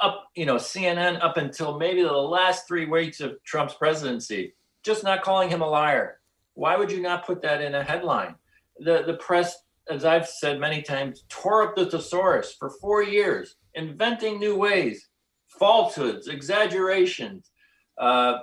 up, 0.01 0.25
you 0.35 0.47
know, 0.47 0.57
CNN 0.57 1.23
up 1.23 1.37
until 1.37 1.79
maybe 1.79 2.03
the 2.03 2.11
last 2.11 2.67
three 2.67 2.87
weeks 2.87 3.21
of 3.21 3.41
Trump's 3.45 3.75
presidency, 3.75 4.55
just 4.83 5.05
not 5.05 5.23
calling 5.23 5.49
him 5.49 5.63
a 5.63 5.69
liar. 5.69 6.19
Why 6.55 6.77
would 6.77 6.91
you 6.91 7.01
not 7.01 7.25
put 7.25 7.41
that 7.43 7.63
in 7.63 7.77
a 7.77 7.85
headline? 7.85 8.35
The 8.81 9.05
the 9.07 9.15
press, 9.15 9.63
as 9.89 10.05
I've 10.05 10.27
said 10.29 10.59
many 10.59 10.83
times, 10.83 11.23
tore 11.29 11.69
up 11.69 11.77
the 11.77 11.87
thesaurus 11.87 12.53
for 12.53 12.71
four 12.81 13.05
years, 13.05 13.55
inventing 13.75 14.41
new 14.41 14.57
ways, 14.57 15.09
falsehoods, 15.47 16.27
exaggerations 16.27 17.53
uh, 17.99 18.39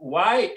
why, 0.00 0.52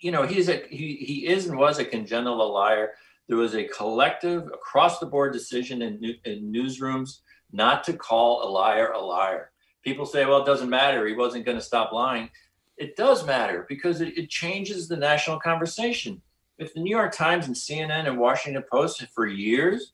you 0.00 0.10
know, 0.10 0.26
he's 0.26 0.48
a 0.48 0.62
he 0.70 0.96
he 0.96 1.26
is 1.26 1.46
and 1.46 1.58
was 1.58 1.78
a 1.78 1.84
congenital 1.84 2.52
liar. 2.52 2.92
There 3.28 3.36
was 3.36 3.54
a 3.54 3.64
collective 3.64 4.46
across 4.46 4.98
the 4.98 5.06
board 5.06 5.32
decision 5.32 5.82
in, 5.82 6.16
in 6.24 6.52
newsrooms 6.52 7.20
not 7.52 7.84
to 7.84 7.92
call 7.92 8.42
a 8.42 8.48
liar 8.50 8.92
a 8.92 9.00
liar. 9.00 9.52
People 9.82 10.04
say, 10.04 10.26
well, 10.26 10.42
it 10.42 10.46
doesn't 10.46 10.68
matter. 10.68 11.06
He 11.06 11.14
wasn't 11.14 11.46
going 11.46 11.56
to 11.56 11.64
stop 11.64 11.92
lying. 11.92 12.28
It 12.76 12.96
does 12.96 13.24
matter 13.26 13.66
because 13.68 14.00
it, 14.00 14.16
it 14.16 14.30
changes 14.30 14.88
the 14.88 14.96
national 14.96 15.38
conversation. 15.38 16.20
If 16.58 16.74
the 16.74 16.80
New 16.80 16.90
York 16.90 17.12
Times 17.12 17.46
and 17.46 17.54
CNN 17.54 18.06
and 18.06 18.18
Washington 18.18 18.64
Post 18.70 19.04
for 19.14 19.26
years 19.26 19.92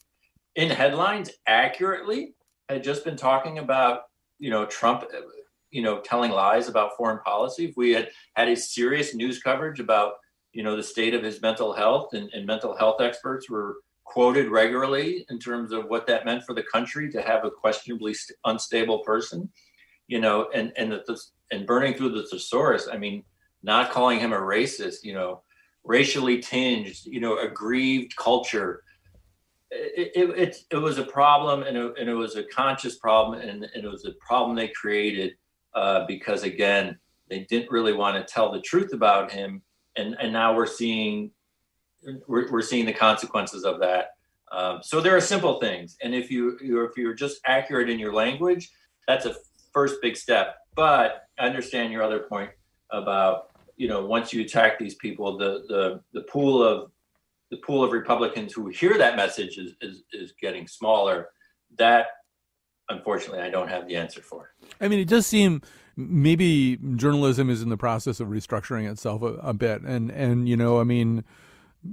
in 0.56 0.70
headlines 0.70 1.30
accurately 1.46 2.34
had 2.68 2.82
just 2.82 3.04
been 3.04 3.16
talking 3.16 3.58
about, 3.58 4.02
you 4.38 4.50
know, 4.50 4.66
Trump 4.66 5.04
you 5.76 5.82
know, 5.82 6.00
telling 6.00 6.30
lies 6.30 6.68
about 6.68 6.96
foreign 6.96 7.18
policy, 7.18 7.66
if 7.66 7.76
we 7.76 7.92
had 7.92 8.08
had 8.34 8.48
a 8.48 8.56
serious 8.56 9.14
news 9.14 9.42
coverage 9.42 9.78
about, 9.78 10.14
you 10.54 10.62
know, 10.62 10.74
the 10.74 10.82
state 10.82 11.12
of 11.12 11.22
his 11.22 11.42
mental 11.42 11.70
health 11.74 12.14
and, 12.14 12.30
and 12.32 12.46
mental 12.46 12.74
health 12.74 13.02
experts 13.02 13.50
were 13.50 13.76
quoted 14.04 14.48
regularly 14.48 15.26
in 15.28 15.38
terms 15.38 15.72
of 15.72 15.84
what 15.90 16.06
that 16.06 16.24
meant 16.24 16.42
for 16.44 16.54
the 16.54 16.62
country 16.62 17.12
to 17.12 17.20
have 17.20 17.44
a 17.44 17.50
questionably 17.50 18.14
st- 18.14 18.38
unstable 18.46 19.00
person, 19.00 19.50
you 20.08 20.18
know, 20.18 20.48
and 20.54 20.72
and 20.78 20.92
the, 20.92 21.20
and 21.52 21.66
burning 21.66 21.92
through 21.92 22.12
the 22.12 22.26
thesaurus. 22.26 22.88
I 22.90 22.96
mean, 22.96 23.22
not 23.62 23.90
calling 23.90 24.18
him 24.18 24.32
a 24.32 24.38
racist, 24.38 25.04
you 25.04 25.12
know, 25.12 25.42
racially 25.84 26.38
tinged, 26.38 27.04
you 27.04 27.20
know, 27.20 27.36
aggrieved 27.36 28.16
culture. 28.16 28.82
It, 29.70 30.12
it, 30.14 30.38
it, 30.38 30.56
it 30.70 30.76
was 30.78 30.96
a 30.96 31.04
problem 31.04 31.64
and 31.64 31.76
it, 31.76 31.98
and 32.00 32.08
it 32.08 32.14
was 32.14 32.36
a 32.36 32.44
conscious 32.44 32.96
problem 32.96 33.38
and, 33.38 33.64
and 33.64 33.84
it 33.84 33.90
was 33.90 34.06
a 34.06 34.12
problem 34.26 34.56
they 34.56 34.68
created 34.68 35.34
uh, 35.76 36.06
because 36.06 36.42
again, 36.42 36.98
they 37.28 37.40
didn't 37.50 37.70
really 37.70 37.92
want 37.92 38.16
to 38.16 38.32
tell 38.32 38.50
the 38.50 38.60
truth 38.60 38.92
about 38.92 39.30
him, 39.30 39.62
and 39.96 40.16
and 40.18 40.32
now 40.32 40.56
we're 40.56 40.66
seeing 40.66 41.30
we're, 42.26 42.50
we're 42.50 42.62
seeing 42.62 42.86
the 42.86 42.92
consequences 42.92 43.64
of 43.64 43.78
that. 43.80 44.12
Um, 44.52 44.80
so 44.82 45.00
there 45.00 45.14
are 45.14 45.20
simple 45.20 45.60
things, 45.60 45.98
and 46.02 46.14
if 46.14 46.30
you 46.30 46.58
you're, 46.62 46.86
if 46.86 46.96
you're 46.96 47.14
just 47.14 47.40
accurate 47.46 47.90
in 47.90 47.98
your 47.98 48.14
language, 48.14 48.70
that's 49.06 49.26
a 49.26 49.36
first 49.72 49.96
big 50.00 50.16
step. 50.16 50.56
But 50.74 51.28
I 51.38 51.46
understand 51.46 51.92
your 51.92 52.02
other 52.02 52.20
point 52.20 52.50
about 52.90 53.50
you 53.76 53.86
know 53.86 54.06
once 54.06 54.32
you 54.32 54.40
attack 54.42 54.78
these 54.78 54.94
people, 54.94 55.36
the 55.36 55.64
the 55.68 56.00
the 56.14 56.22
pool 56.22 56.62
of 56.62 56.90
the 57.50 57.58
pool 57.58 57.84
of 57.84 57.92
Republicans 57.92 58.54
who 58.54 58.68
hear 58.68 58.96
that 58.96 59.14
message 59.14 59.58
is 59.58 59.74
is, 59.82 60.04
is 60.12 60.32
getting 60.40 60.66
smaller. 60.66 61.28
That 61.76 62.06
unfortunately, 62.88 63.40
I 63.40 63.50
don't 63.50 63.68
have 63.68 63.86
the 63.86 63.96
answer 63.96 64.22
for. 64.22 64.52
I 64.80 64.88
mean, 64.88 65.00
it 65.00 65.08
does 65.08 65.26
seem 65.26 65.62
maybe 65.96 66.78
journalism 66.96 67.50
is 67.50 67.62
in 67.62 67.68
the 67.68 67.76
process 67.76 68.20
of 68.20 68.28
restructuring 68.28 68.90
itself 68.90 69.22
a, 69.22 69.34
a 69.34 69.54
bit, 69.54 69.82
and 69.82 70.10
and 70.10 70.48
you 70.48 70.56
know, 70.56 70.80
I 70.80 70.84
mean, 70.84 71.24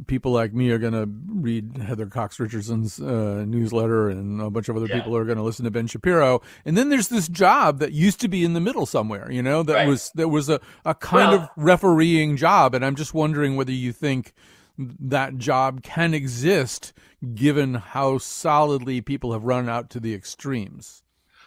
people 0.07 0.31
like 0.31 0.53
me 0.53 0.69
are 0.71 0.77
going 0.77 0.93
to 0.93 1.09
read 1.27 1.77
Heather 1.77 2.07
Cox 2.07 2.39
Richardson's 2.39 2.99
uh, 2.99 3.45
newsletter, 3.47 4.09
and 4.09 4.41
a 4.41 4.49
bunch 4.49 4.69
of 4.69 4.75
other 4.75 4.87
yeah. 4.87 4.95
people 4.95 5.15
are 5.15 5.25
going 5.25 5.37
to 5.37 5.43
listen 5.43 5.65
to 5.65 5.71
Ben 5.71 5.87
Shapiro. 5.87 6.41
And 6.65 6.77
then 6.77 6.89
there's 6.89 7.07
this 7.07 7.27
job 7.27 7.79
that 7.79 7.93
used 7.93 8.19
to 8.21 8.27
be 8.27 8.43
in 8.43 8.53
the 8.53 8.61
middle 8.61 8.85
somewhere, 8.85 9.31
you 9.31 9.41
know, 9.41 9.63
that 9.63 9.73
right. 9.73 9.87
was 9.87 10.11
that 10.15 10.29
was 10.29 10.49
a, 10.49 10.59
a 10.85 10.93
kind 10.93 11.31
well, 11.31 11.41
of 11.41 11.49
refereeing 11.55 12.37
job. 12.37 12.75
And 12.75 12.85
I'm 12.85 12.95
just 12.95 13.13
wondering 13.13 13.55
whether 13.55 13.71
you 13.71 13.91
think 13.91 14.33
that 14.77 15.37
job 15.37 15.83
can 15.83 16.13
exist 16.13 16.93
given 17.35 17.75
how 17.75 18.17
solidly 18.17 19.01
people 19.01 19.33
have 19.33 19.43
run 19.43 19.69
out 19.69 19.89
to 19.91 19.99
the 19.99 20.13
extremes. 20.13 21.03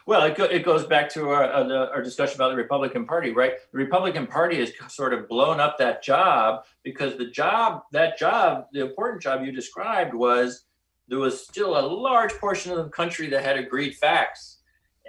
Well, 0.06 0.22
it, 0.22 0.36
go, 0.36 0.44
it 0.44 0.64
goes 0.64 0.86
back 0.86 1.10
to 1.10 1.30
our, 1.30 1.42
uh, 1.42 1.88
our 1.88 2.00
discussion 2.00 2.36
about 2.36 2.50
the 2.50 2.56
Republican 2.56 3.06
Party, 3.06 3.32
right? 3.32 3.54
The 3.72 3.78
Republican 3.78 4.28
Party 4.28 4.58
has 4.60 4.72
sort 4.88 5.12
of 5.12 5.28
blown 5.28 5.58
up 5.58 5.78
that 5.78 6.00
job 6.00 6.64
because 6.84 7.16
the 7.16 7.26
job, 7.26 7.82
that 7.90 8.16
job, 8.16 8.66
the 8.72 8.86
important 8.86 9.20
job 9.20 9.44
you 9.44 9.50
described 9.50 10.14
was 10.14 10.64
there 11.08 11.18
was 11.18 11.44
still 11.44 11.76
a 11.76 11.82
large 11.82 12.32
portion 12.34 12.70
of 12.70 12.78
the 12.78 12.90
country 12.90 13.26
that 13.28 13.42
had 13.42 13.58
agreed 13.58 13.96
facts. 13.96 14.58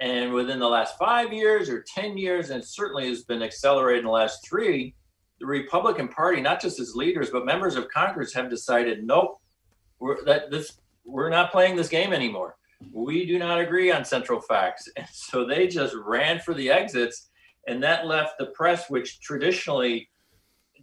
And 0.00 0.32
within 0.32 0.58
the 0.58 0.68
last 0.68 0.98
five 0.98 1.32
years 1.32 1.68
or 1.68 1.82
10 1.82 2.18
years, 2.18 2.50
and 2.50 2.64
certainly 2.64 3.08
has 3.08 3.22
been 3.22 3.42
accelerated 3.42 4.00
in 4.00 4.06
the 4.06 4.10
last 4.10 4.44
three, 4.48 4.94
the 5.40 5.46
Republican 5.46 6.08
Party, 6.08 6.40
not 6.40 6.60
just 6.60 6.80
as 6.80 6.94
leaders, 6.94 7.30
but 7.30 7.46
members 7.46 7.76
of 7.76 7.88
Congress 7.88 8.34
have 8.34 8.50
decided, 8.50 9.04
nope, 9.04 9.38
we're 9.98 10.24
that 10.24 10.50
this 10.50 10.78
we're 11.04 11.30
not 11.30 11.50
playing 11.52 11.76
this 11.76 11.88
game 11.88 12.12
anymore. 12.12 12.56
We 12.92 13.26
do 13.26 13.38
not 13.38 13.60
agree 13.60 13.90
on 13.90 14.04
central 14.04 14.40
facts. 14.40 14.88
And 14.96 15.06
so 15.10 15.44
they 15.44 15.66
just 15.66 15.94
ran 15.94 16.40
for 16.40 16.54
the 16.54 16.70
exits, 16.70 17.30
and 17.66 17.82
that 17.82 18.06
left 18.06 18.38
the 18.38 18.46
press, 18.46 18.88
which 18.88 19.20
traditionally 19.20 20.08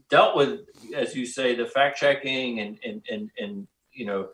dealt 0.09 0.35
with, 0.35 0.61
as 0.95 1.15
you 1.15 1.25
say, 1.25 1.55
the 1.55 1.65
fact 1.65 1.97
checking 1.97 2.59
and 2.59 2.77
and 2.83 3.01
and, 3.09 3.31
and 3.37 3.67
you 3.91 4.05
know 4.05 4.29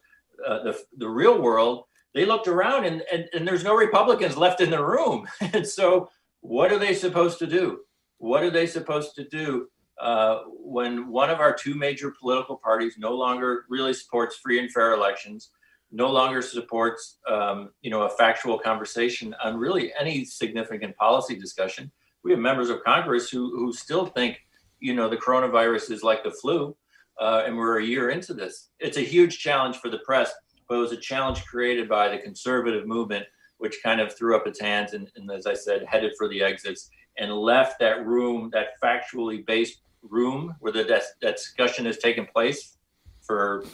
uh, 0.46 0.64
the 0.64 0.80
the 0.98 1.10
real 1.10 1.42
world. 1.42 1.86
They 2.14 2.26
looked 2.26 2.50
around 2.50 2.86
and, 2.86 3.04
and 3.12 3.30
and 3.34 3.48
there's 3.48 3.64
no 3.64 3.76
Republicans 3.76 4.36
left 4.36 4.62
in 4.62 4.70
the 4.70 4.84
room. 4.84 5.28
And 5.54 5.66
so 5.66 6.10
what 6.42 6.72
are 6.72 6.80
they 6.80 6.94
supposed 6.94 7.40
to 7.40 7.48
do? 7.48 7.82
What 8.18 8.44
are 8.44 8.50
they 8.50 8.68
supposed 8.68 9.16
to 9.16 9.24
do? 9.28 9.68
Uh, 10.02 10.40
when 10.48 11.08
one 11.10 11.30
of 11.30 11.40
our 11.40 11.54
two 11.54 11.76
major 11.76 12.12
political 12.20 12.58
parties 12.58 12.96
no 12.98 13.14
longer 13.14 13.66
really 13.70 13.94
supports 13.94 14.36
free 14.38 14.60
and 14.60 14.72
fair 14.72 14.94
elections, 14.94 15.52
no 15.92 16.10
longer 16.10 16.42
supports 16.42 17.20
um, 17.30 17.70
you 17.82 17.92
know 17.92 18.02
a 18.02 18.10
factual 18.10 18.58
conversation 18.58 19.36
on 19.44 19.58
really 19.58 19.94
any 20.00 20.26
significant 20.26 20.96
policy 20.98 21.38
discussion. 21.38 21.92
We 22.24 22.32
have 22.32 22.40
members 22.40 22.70
of 22.70 22.84
Congress 22.84 23.30
who 23.30 23.56
who 23.56 23.72
still 23.74 24.08
think 24.08 24.40
you 24.80 24.96
know 24.96 25.08
the 25.08 25.18
coronavirus 25.18 25.92
is 25.92 26.02
like 26.02 26.24
the 26.24 26.32
flu, 26.32 26.76
uh, 27.20 27.44
and 27.46 27.56
we're 27.56 27.80
a 27.80 27.86
year 27.86 28.10
into 28.10 28.34
this. 28.34 28.70
It's 28.80 28.98
a 28.98 29.02
huge 29.02 29.38
challenge 29.38 29.78
for 29.78 29.90
the 29.90 30.00
press, 30.00 30.34
but 30.68 30.76
it 30.76 30.82
was 30.82 30.94
a 30.94 30.98
challenge 30.98 31.46
created 31.46 31.88
by 31.88 32.10
the 32.10 32.18
conservative 32.18 32.88
movement, 32.88 33.26
which 33.60 33.78
kind 33.84 34.02
of 34.02 34.18
threw 34.18 34.36
up 34.36 34.48
its 34.48 34.60
hands 34.60 34.94
and, 34.94 35.12
and 35.16 35.30
as 35.30 35.46
I 35.46 35.54
said, 35.54 35.86
headed 35.88 36.14
for 36.18 36.28
the 36.28 36.42
exits 36.42 36.90
and 37.18 37.32
left 37.32 37.80
that 37.80 38.06
room, 38.06 38.50
that 38.54 38.70
factually 38.82 39.46
based 39.46 39.82
room 40.02 40.56
where 40.60 40.72
the 40.72 40.84
that 41.22 41.36
discussion 41.36 41.86
has 41.86 41.98
taken 41.98 42.26
place 42.26 42.78
for 43.22 43.66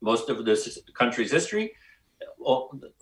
most 0.00 0.28
of 0.28 0.44
this 0.44 0.78
country's 0.96 1.30
history. 1.30 1.72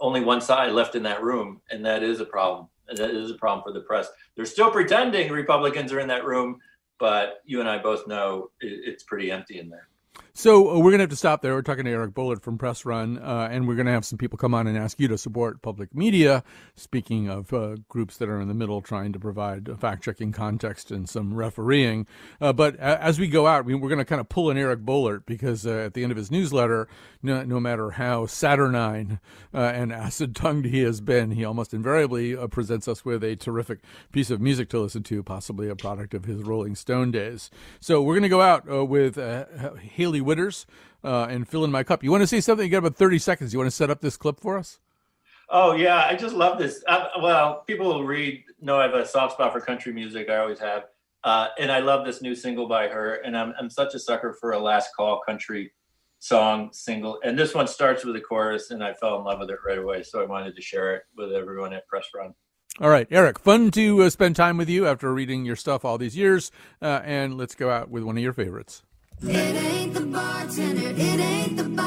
Only 0.01 0.21
one 0.21 0.41
side 0.41 0.73
left 0.73 0.95
in 0.95 1.03
that 1.05 1.23
room, 1.23 1.61
and 1.71 1.85
that 1.85 2.03
is 2.03 2.21
a 2.21 2.25
problem. 2.25 2.69
And 2.89 2.99
that 2.99 3.11
is 3.11 3.31
a 3.31 3.35
problem 3.35 3.63
for 3.63 3.73
the 3.73 3.85
press. 3.87 4.09
They're 4.37 4.45
still 4.45 4.71
pretending 4.71 5.33
Republicans 5.33 5.93
are 5.93 6.01
in 6.01 6.09
that 6.09 6.25
room, 6.25 6.59
but 6.99 7.41
you 7.45 7.61
and 7.61 7.69
I 7.69 7.79
both 7.79 8.07
know 8.07 8.51
it's 8.61 9.05
pretty 9.05 9.31
empty 9.31 9.59
in 9.59 9.71
there. 9.71 9.89
So 10.37 10.69
uh, 10.69 10.79
we're 10.79 10.91
going 10.91 10.99
to 10.99 11.05
have 11.05 11.11
to 11.11 11.17
stop 11.17 11.43
there. 11.43 11.55
We're 11.55 11.63
talking 11.63 11.85
to 11.85 11.93
Eric 11.93 12.13
Boehlert 12.13 12.43
from 12.43 12.59
Press 12.59 12.85
Run, 12.85 13.19
uh, 13.19 13.49
and 13.53 13.69
we're 13.69 13.77
going 13.77 13.87
to 13.87 13.93
have 13.93 14.05
some 14.05 14.19
people 14.19 14.37
come 14.37 14.53
on 14.53 14.67
and 14.67 14.77
ask 14.77 14.99
you 14.99 15.07
to 15.07 15.17
support 15.17 15.63
public 15.63 15.95
media. 15.95 16.43
Speaking 16.75 17.29
of 17.29 17.53
uh, 17.53 17.77
groups 17.89 18.17
that 18.17 18.29
are 18.29 18.41
in 18.41 18.49
the 18.49 18.55
middle 18.55 18.83
trying 18.83 19.13
to 19.13 19.21
provide 19.21 19.69
fact 19.79 20.03
checking 20.03 20.33
context 20.33 20.91
and 20.91 21.09
some 21.09 21.35
refereeing. 21.35 22.09
Uh, 22.41 22.53
but 22.53 22.75
as 22.81 23.21
we 23.21 23.29
go 23.29 23.47
out, 23.47 23.65
we, 23.65 23.75
are 23.75 23.79
going 23.79 23.99
to 23.99 24.05
kind 24.05 24.21
of 24.21 24.29
pull 24.29 24.51
an 24.51 24.59
Eric 24.59 24.81
Boehlert 24.81 25.25
because 25.25 25.69
uh, 25.69 25.71
at 25.71 25.95
the 25.95 26.03
end 26.03 26.11
of 26.11 26.19
his 26.19 26.33
newsletter, 26.33 26.89
no, 27.23 27.45
no 27.45 27.61
matter 27.61 27.91
how 27.91 28.27
saturnine 28.27 29.21
uh, 29.55 29.59
and 29.59 29.93
acid 29.93 30.35
tongued 30.35 30.65
he 30.65 30.81
has 30.81 31.01
been, 31.01 31.31
he 31.31 31.45
almost 31.45 31.73
invariably 31.73 32.35
presents 32.49 32.89
us 32.89 33.05
with 33.05 33.23
a 33.23 33.37
terrific 33.37 33.85
piece 34.11 34.31
of 34.31 34.41
music 34.41 34.69
to 34.71 34.81
listen 34.81 35.05
to, 35.05 35.23
possibly 35.23 35.69
a 35.69 35.77
product 35.77 36.13
of 36.13 36.25
his 36.25 36.43
Rolling 36.43 36.75
Stone 36.75 37.13
days. 37.13 37.53
So 37.79 38.03
we're 38.03 38.15
going 38.15 38.25
to 38.25 38.29
go 38.29 38.41
out 38.41 38.67
with 38.89 39.15
Hailey 39.17 40.24
Whitters 40.25 40.67
uh, 41.03 41.27
and 41.29 41.47
fill 41.49 41.65
in 41.65 41.71
my 41.71 41.85
cup. 41.85 42.03
You 42.03 42.11
want 42.11 42.23
to 42.23 42.27
say 42.27 42.41
something? 42.41 42.65
You 42.65 42.71
got 42.71 42.79
about 42.79 42.97
30 42.97 43.19
seconds. 43.19 43.53
You 43.53 43.59
want 43.59 43.71
to 43.71 43.77
set 43.77 43.91
up 43.91 44.01
this 44.01 44.17
clip 44.17 44.41
for 44.41 44.59
us? 44.59 44.81
Oh 45.49 45.75
yeah, 45.75 46.07
I 46.09 46.17
just 46.17 46.35
love 46.35 46.59
this. 46.59 46.83
Uh, 46.87 47.07
well, 47.21 47.65
people 47.67 47.87
will 47.87 48.05
read 48.05 48.45
know 48.61 48.79
I 48.81 48.85
have 48.85 48.95
a 48.95 49.07
soft 49.07 49.35
spot 49.35 49.53
for 49.53 49.61
country 49.61 49.93
music. 49.93 50.31
I 50.31 50.39
always 50.39 50.59
have, 50.59 50.85
uh, 51.23 51.49
and 51.59 51.71
I 51.71 51.81
love 51.81 52.07
this 52.07 52.23
new 52.23 52.35
single 52.35 52.67
by 52.67 52.89
her. 52.89 53.17
And 53.17 53.37
I'm 53.37 53.53
I'm 53.59 53.71
such 53.71 53.95
a 53.95 53.99
sucker 53.99 54.33
for 54.41 54.53
a 54.53 54.59
last 54.59 54.91
call 54.97 55.21
country 55.21 55.73
song 56.19 56.71
single. 56.73 57.21
And 57.23 57.39
this 57.39 57.55
one 57.55 57.69
starts 57.69 58.05
with 58.05 58.17
a 58.17 58.21
chorus, 58.21 58.71
and 58.71 58.83
I 58.83 58.95
fell 58.95 59.19
in 59.19 59.25
love 59.25 59.41
with 59.41 59.51
it 59.51 59.59
right 59.67 59.79
away. 59.79 60.03
So 60.03 60.23
I 60.23 60.25
wanted 60.25 60.57
to 60.57 60.63
share 60.63 60.97
it 60.97 61.03
with 61.17 61.33
everyone 61.33 61.75
at 61.75 61.87
Press 61.87 62.07
Run. 62.15 62.35
All 62.81 62.89
right, 62.89 63.07
Eric, 63.11 63.39
fun 63.39 63.71
to 63.73 64.03
uh, 64.03 64.11
spend 64.11 64.35
time 64.35 64.57
with 64.57 64.69
you 64.69 64.87
after 64.87 65.13
reading 65.15 65.45
your 65.45 65.55
stuff 65.55 65.85
all 65.85 65.97
these 65.97 66.17
years. 66.17 66.51
Uh, 66.83 67.03
and 67.05 67.37
let's 67.37 67.55
go 67.55 67.71
out 67.71 67.89
with 67.89 68.03
one 68.03 68.17
of 68.17 68.23
your 68.23 68.33
favorites. 68.33 68.83
Bartender, 70.15 70.91
it 70.97 71.21
ain't 71.21 71.57
the 71.57 71.65
bottle, 71.65 71.84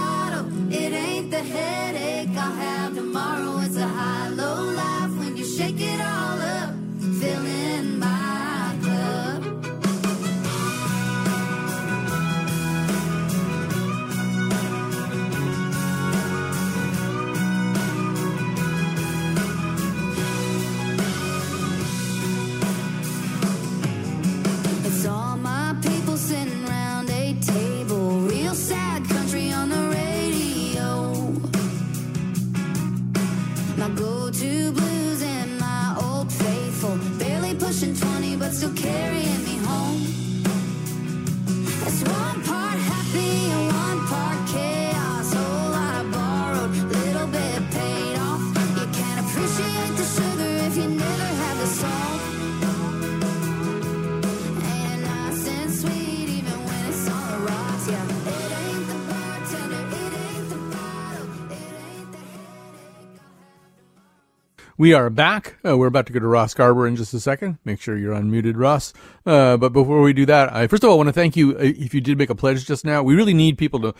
We 64.80 64.94
are 64.94 65.10
back. 65.10 65.58
Uh, 65.68 65.76
we're 65.76 65.88
about 65.88 66.06
to 66.06 66.13
go 66.13 66.20
to 66.20 66.28
Ross 66.28 66.54
Garber 66.54 66.86
in 66.88 66.96
just 66.96 67.13
a 67.13 67.20
second. 67.20 67.58
Make 67.66 67.82
sure 67.82 67.98
you're 67.98 68.13
unmuted, 68.13 68.54
Ross. 68.58 68.94
Uh, 69.26 69.58
but 69.58 69.74
before 69.74 70.02
we 70.02 70.13
do 70.13 70.26
that, 70.28 70.54
I 70.54 70.68
first 70.68 70.84
of 70.84 70.90
all 70.90 70.98
want 70.98 71.08
to 71.08 71.13
thank 71.13 71.36
you. 71.36 71.58
uh, 71.58 71.62
If 71.63 71.96
you 71.96 72.02
did 72.02 72.18
make 72.18 72.30
a 72.30 72.36
pledge 72.36 72.66
just 72.66 72.86
now, 72.86 73.02
we 73.02 73.16
really 73.16 73.34
need 73.34 73.58
people 73.58 73.80
to. 73.82 73.96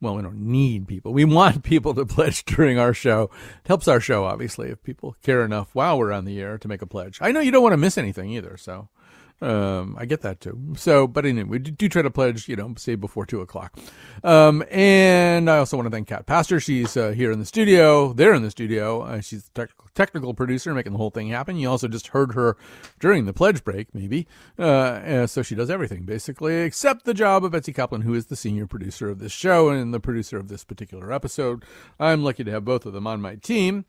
Well, 0.00 0.14
we 0.16 0.22
don't 0.22 0.38
need 0.46 0.86
people. 0.86 1.12
We 1.12 1.24
want 1.24 1.64
people 1.64 1.92
to 1.94 2.06
pledge 2.06 2.44
during 2.44 2.78
our 2.78 2.94
show. 2.94 3.30
It 3.64 3.68
helps 3.68 3.88
our 3.88 4.00
show, 4.00 4.24
obviously, 4.24 4.68
if 4.68 4.82
people 4.84 5.16
care 5.22 5.44
enough 5.44 5.70
while 5.74 5.98
we're 5.98 6.12
on 6.12 6.24
the 6.24 6.40
air 6.40 6.56
to 6.58 6.68
make 6.68 6.82
a 6.82 6.86
pledge. 6.86 7.18
I 7.20 7.32
know 7.32 7.40
you 7.40 7.50
don't 7.50 7.62
want 7.62 7.72
to 7.72 7.76
miss 7.76 7.98
anything 7.98 8.30
either, 8.30 8.56
so 8.56 8.88
um, 9.42 9.96
I 9.98 10.06
get 10.06 10.20
that 10.20 10.40
too. 10.40 10.58
So, 10.76 11.08
but 11.08 11.26
anyway, 11.26 11.48
we 11.48 11.58
do 11.58 11.88
try 11.88 12.02
to 12.02 12.10
pledge, 12.10 12.48
you 12.48 12.54
know, 12.54 12.72
say 12.78 12.94
before 12.94 13.26
two 13.26 13.40
o'clock. 13.40 13.76
Um, 14.22 14.64
and 14.70 15.50
I 15.50 15.58
also 15.58 15.76
want 15.76 15.86
to 15.86 15.90
thank 15.90 16.06
Cat 16.06 16.26
Pastor. 16.26 16.60
She's 16.60 16.96
uh, 16.96 17.10
here 17.10 17.32
in 17.32 17.40
the 17.40 17.44
studio. 17.44 18.12
They're 18.12 18.34
in 18.34 18.42
the 18.42 18.52
studio. 18.52 19.02
Uh, 19.02 19.20
she's 19.20 19.44
the 19.44 19.50
technical, 19.52 19.86
technical 19.94 20.34
producer, 20.34 20.72
making 20.72 20.92
the 20.92 20.98
whole 20.98 21.10
thing 21.10 21.28
happen. 21.28 21.56
You 21.56 21.68
also 21.68 21.88
just 21.88 22.08
heard 22.08 22.34
her 22.34 22.56
during 23.00 23.24
the 23.24 23.32
pledge 23.32 23.64
break, 23.64 23.92
maybe. 23.92 24.28
Uh, 24.56 24.62
uh, 24.62 25.26
so 25.26 25.42
she 25.42 25.56
does 25.56 25.70
everything 25.70 26.04
basically, 26.04 26.60
except 26.60 27.04
the 27.04 27.14
job 27.14 27.44
of 27.44 27.50
Betsy 27.50 27.72
Kaplan, 27.72 28.02
who 28.02 28.14
is 28.14 28.26
the 28.26 28.36
senior 28.36 28.68
producer 28.68 29.10
of 29.10 29.18
this 29.18 29.32
show 29.32 29.70
and 29.70 29.92
the 29.92 30.00
producer 30.00 30.38
of 30.38 30.46
this 30.46 30.62
particular 30.62 31.12
episode. 31.12 31.64
I'm 31.98 32.22
lucky 32.22 32.44
to 32.44 32.50
have 32.52 32.64
both 32.64 32.86
of 32.86 32.92
them 32.92 33.08
on 33.08 33.20
my 33.20 33.34
team. 33.34 33.86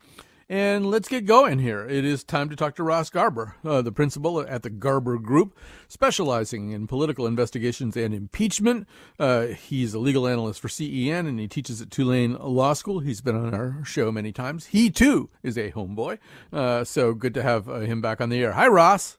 And 0.49 0.85
let's 0.85 1.07
get 1.07 1.25
going 1.25 1.59
here. 1.59 1.87
It 1.87 2.03
is 2.03 2.23
time 2.23 2.49
to 2.49 2.55
talk 2.55 2.75
to 2.75 2.83
Ross 2.83 3.09
Garber, 3.09 3.55
uh, 3.63 3.81
the 3.81 3.91
principal 3.91 4.41
at 4.41 4.63
the 4.63 4.69
Garber 4.69 5.17
Group, 5.17 5.57
specializing 5.87 6.71
in 6.71 6.85
political 6.85 7.25
investigations 7.25 7.95
and 7.95 8.13
impeachment. 8.13 8.87
Uh, 9.17 9.47
he's 9.47 9.93
a 9.93 9.99
legal 9.99 10.27
analyst 10.27 10.59
for 10.59 10.67
CNN 10.67 11.27
and 11.27 11.39
he 11.39 11.47
teaches 11.47 11.81
at 11.81 11.89
Tulane 11.89 12.33
Law 12.33 12.73
School. 12.73 12.99
He's 12.99 13.21
been 13.21 13.35
on 13.35 13.53
our 13.53 13.83
show 13.85 14.11
many 14.11 14.31
times. 14.31 14.67
He 14.67 14.89
too 14.89 15.29
is 15.43 15.57
a 15.57 15.71
homeboy. 15.71 16.19
Uh, 16.51 16.83
so 16.83 17.13
good 17.13 17.33
to 17.35 17.41
have 17.41 17.69
uh, 17.69 17.79
him 17.79 18.01
back 18.01 18.19
on 18.19 18.29
the 18.29 18.43
air. 18.43 18.51
Hi, 18.51 18.67
Ross. 18.67 19.17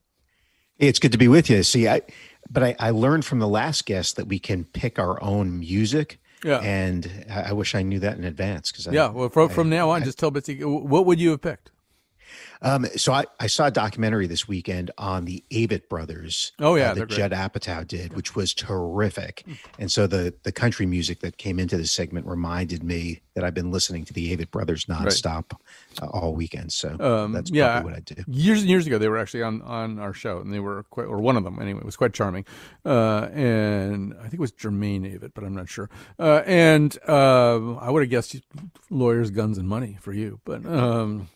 Hey, 0.76 0.88
it's 0.88 0.98
good 0.98 1.12
to 1.12 1.18
be 1.18 1.28
with 1.28 1.48
you. 1.48 1.62
See, 1.62 1.88
I, 1.88 2.02
but 2.50 2.62
I, 2.62 2.76
I 2.78 2.90
learned 2.90 3.24
from 3.24 3.38
the 3.38 3.48
last 3.48 3.86
guest 3.86 4.16
that 4.16 4.28
we 4.28 4.38
can 4.38 4.64
pick 4.64 4.98
our 4.98 5.22
own 5.22 5.58
music. 5.58 6.18
Yeah. 6.44 6.58
And 6.58 7.24
I, 7.30 7.50
I 7.50 7.52
wish 7.52 7.74
I 7.74 7.82
knew 7.82 7.98
that 8.00 8.18
in 8.18 8.24
advance. 8.24 8.70
Cause 8.70 8.86
yeah. 8.92 9.08
Well, 9.08 9.30
from, 9.30 9.50
I, 9.50 9.52
from 9.52 9.70
now 9.70 9.90
on, 9.90 10.04
just 10.04 10.18
tell 10.18 10.30
Betsy, 10.30 10.62
what 10.62 11.06
would 11.06 11.18
you 11.18 11.30
have 11.30 11.40
picked? 11.40 11.70
Um, 12.64 12.86
so 12.96 13.12
I, 13.12 13.24
I 13.38 13.46
saw 13.46 13.66
a 13.66 13.70
documentary 13.70 14.26
this 14.26 14.48
weekend 14.48 14.90
on 14.98 15.26
the 15.26 15.44
Avett 15.52 15.88
brothers. 15.88 16.52
Oh, 16.58 16.74
yeah, 16.74 16.90
uh, 16.90 16.94
that. 16.94 17.10
Judd 17.10 17.32
Apatow 17.32 17.86
did, 17.86 18.14
which 18.14 18.34
was 18.34 18.54
terrific. 18.54 19.44
And 19.78 19.92
so 19.92 20.06
the 20.06 20.34
the 20.42 20.50
country 20.52 20.86
music 20.86 21.20
that 21.20 21.36
came 21.36 21.58
into 21.58 21.76
this 21.76 21.92
segment 21.92 22.26
reminded 22.26 22.82
me 22.82 23.20
that 23.34 23.44
I've 23.44 23.54
been 23.54 23.70
listening 23.70 24.04
to 24.06 24.12
the 24.12 24.34
Avett 24.34 24.50
brothers 24.50 24.86
nonstop 24.86 25.52
uh, 26.00 26.06
all 26.06 26.34
weekend. 26.34 26.72
So 26.72 26.96
Um, 26.98 27.32
that's 27.32 27.50
yeah, 27.50 27.80
probably 27.80 27.92
what 27.92 27.98
I 27.98 28.14
do. 28.14 28.24
Years 28.28 28.60
and 28.60 28.70
years 28.70 28.86
ago, 28.86 28.96
they 28.98 29.08
were 29.08 29.18
actually 29.18 29.42
on, 29.42 29.60
on 29.62 29.98
our 29.98 30.14
show, 30.14 30.38
and 30.38 30.52
they 30.52 30.60
were 30.60 30.84
quite, 30.84 31.06
or 31.06 31.18
one 31.20 31.36
of 31.36 31.44
them 31.44 31.60
anyway, 31.60 31.80
was 31.84 31.96
quite 31.96 32.14
charming. 32.14 32.46
Uh, 32.84 33.28
and 33.32 34.14
I 34.14 34.22
think 34.22 34.34
it 34.34 34.40
was 34.40 34.52
Jermaine 34.52 35.02
Avett, 35.18 35.32
but 35.34 35.44
I'm 35.44 35.54
not 35.54 35.68
sure. 35.68 35.90
Uh, 36.18 36.42
and 36.46 36.96
uh, 37.06 37.74
I 37.74 37.90
would 37.90 38.02
have 38.02 38.10
guessed 38.10 38.36
lawyers, 38.88 39.30
guns, 39.30 39.58
and 39.58 39.68
money 39.68 39.98
for 40.00 40.12
you. 40.12 40.40
But 40.44 40.64
um, 40.64 41.28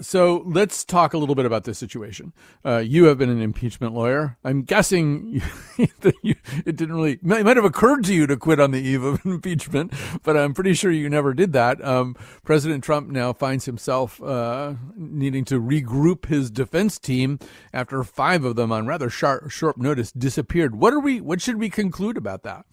so 0.00 0.42
let's 0.46 0.84
talk 0.84 1.14
a 1.14 1.18
little 1.18 1.34
bit 1.34 1.44
about 1.44 1.64
this 1.64 1.78
situation. 1.78 2.32
Uh, 2.64 2.78
you 2.78 3.04
have 3.04 3.18
been 3.18 3.30
an 3.30 3.42
impeachment 3.42 3.94
lawyer. 3.94 4.36
I'm 4.44 4.62
guessing 4.62 5.42
that 6.00 6.14
you, 6.22 6.34
it 6.64 6.76
didn't 6.76 6.94
really, 6.94 7.12
it 7.12 7.22
might 7.22 7.56
have 7.56 7.64
occurred 7.64 8.04
to 8.04 8.14
you 8.14 8.26
to 8.26 8.36
quit 8.36 8.60
on 8.60 8.70
the 8.70 8.80
eve 8.80 9.02
of 9.02 9.22
impeachment, 9.24 9.92
but 10.22 10.36
I'm 10.36 10.54
pretty 10.54 10.74
sure 10.74 10.90
you 10.90 11.08
never 11.08 11.34
did 11.34 11.52
that. 11.52 11.84
Um, 11.84 12.16
President 12.44 12.82
Trump 12.84 13.08
now 13.08 13.32
finds 13.32 13.64
himself 13.64 14.22
uh, 14.22 14.74
needing 14.96 15.44
to 15.46 15.60
regroup 15.60 16.26
his 16.26 16.50
defense 16.50 16.98
team 16.98 17.38
after 17.72 18.02
five 18.02 18.44
of 18.44 18.56
them 18.56 18.72
on 18.72 18.86
rather 18.86 19.10
sharp, 19.10 19.50
short 19.50 19.78
notice 19.78 20.12
disappeared. 20.12 20.76
What 20.76 20.92
are 20.92 21.00
we, 21.00 21.20
what 21.20 21.40
should 21.40 21.56
we 21.56 21.70
conclude 21.70 22.16
about 22.16 22.42
that? 22.42 22.64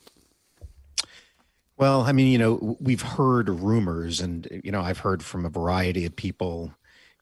Well, 1.77 2.01
I 2.01 2.11
mean, 2.11 2.27
you 2.27 2.39
know, 2.39 2.75
we've 2.79 3.03
heard 3.03 3.49
rumors, 3.49 4.19
and 4.19 4.47
you 4.63 4.71
know, 4.71 4.81
I've 4.81 4.97
heard 4.97 5.23
from 5.23 5.45
a 5.45 5.49
variety 5.49 6.05
of 6.05 6.15
people, 6.15 6.73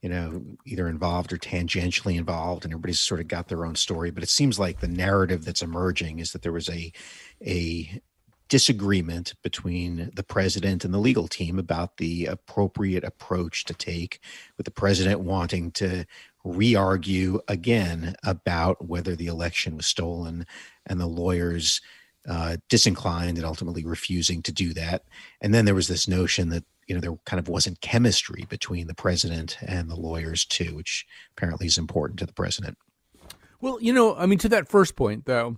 you 0.06 0.12
know, 0.12 0.39
either 0.68 0.88
involved 0.88 1.34
or 1.34 1.38
tangentially 1.39 2.15
involved, 2.15 2.63
and 2.63 2.72
everybody's 2.72 3.00
sort 3.00 3.20
of 3.20 3.28
got 3.28 3.48
their 3.48 3.65
own 3.65 3.74
story. 3.74 4.12
But 4.12 4.22
it 4.22 4.30
seems 4.30 4.60
like 4.60 4.80
the 4.80 4.88
narrative 4.88 5.44
that's 5.44 5.63
emerging 5.63 6.20
is 6.20 6.32
that 6.32 6.44
there 6.44 6.52
was 6.52 6.70
a 6.70 6.94
a 7.44 8.00
disagreement 8.48 9.34
between 9.41 10.12
the 10.15 10.22
president 10.22 10.86
and 10.86 10.94
the 10.94 11.00
legal 11.00 11.28
team 11.28 11.58
about 11.58 11.98
the 11.98 12.28
appropriate 12.28 13.04
approach 13.04 13.65
to 13.65 13.74
take, 13.74 14.20
with 14.58 14.65
the 14.65 14.72
president 14.72 15.22
wanting 15.22 15.72
to 15.72 16.06
re-argue 16.44 17.39
again 17.48 18.13
about 18.24 18.88
whether 18.88 19.15
the 19.15 19.26
election 19.26 19.76
was 19.76 19.88
stolen, 19.88 20.46
and 20.86 21.02
the 21.02 21.08
lawyers 21.08 21.82
uh, 22.28 22.58
disinclined 22.70 23.38
and 23.38 23.46
ultimately 23.46 23.86
refusing 23.86 24.42
to 24.44 24.52
do 24.52 24.74
that. 24.74 25.04
And 25.42 25.54
then 25.54 25.66
there 25.66 25.76
was 25.76 25.88
this 25.88 26.08
notion 26.08 26.50
that 26.50 26.64
you 26.88 26.96
know 26.96 27.02
there 27.02 27.16
kind 27.26 27.40
of 27.40 27.48
wasn't 27.48 27.82
chemistry 27.82 28.46
between 28.50 28.88
the 28.88 28.96
president 28.96 29.58
and 29.62 29.90
the 29.90 29.96
lawyers 29.96 30.46
too, 30.46 30.76
which 30.76 31.06
apparently 31.38 31.68
is 31.68 31.78
important 31.78 32.20
to 32.20 32.26
the 32.26 32.34
president. 32.34 32.78
Well, 33.62 33.80
you 33.82 33.94
know, 33.94 34.16
I 34.16 34.26
mean, 34.26 34.40
to 34.40 34.50
that 34.50 34.68
first 34.68 34.96
point, 34.96 35.26
though, 35.26 35.58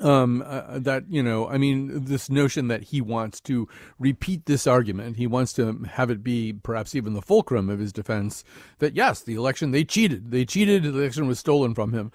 um, 0.00 0.42
uh, 0.44 0.78
that 0.80 1.04
you 1.08 1.22
know, 1.22 1.48
I 1.48 1.58
mean, 1.58 2.04
this 2.04 2.28
notion 2.28 2.68
that 2.68 2.84
he 2.84 3.00
wants 3.00 3.40
to 3.42 3.68
repeat 3.98 4.46
this 4.46 4.66
argument, 4.66 5.16
he 5.16 5.26
wants 5.26 5.52
to 5.54 5.84
have 5.92 6.10
it 6.10 6.24
be 6.24 6.52
perhaps 6.52 6.94
even 6.94 7.14
the 7.14 7.22
fulcrum 7.22 7.70
of 7.70 7.78
his 7.78 7.92
defense 7.92 8.42
that 8.78 8.96
yes, 8.96 9.22
the 9.22 9.34
election 9.34 9.70
they 9.70 9.84
cheated, 9.84 10.30
they 10.30 10.44
cheated, 10.44 10.82
the 10.82 10.98
election 10.98 11.28
was 11.28 11.38
stolen 11.38 11.74
from 11.74 11.92
him. 11.92 12.10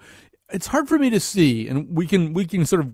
It's 0.52 0.66
hard 0.66 0.88
for 0.88 0.98
me 0.98 1.10
to 1.10 1.20
see, 1.20 1.68
and 1.68 1.96
we 1.96 2.06
can 2.06 2.34
we 2.34 2.44
can 2.44 2.66
sort 2.66 2.82
of 2.82 2.92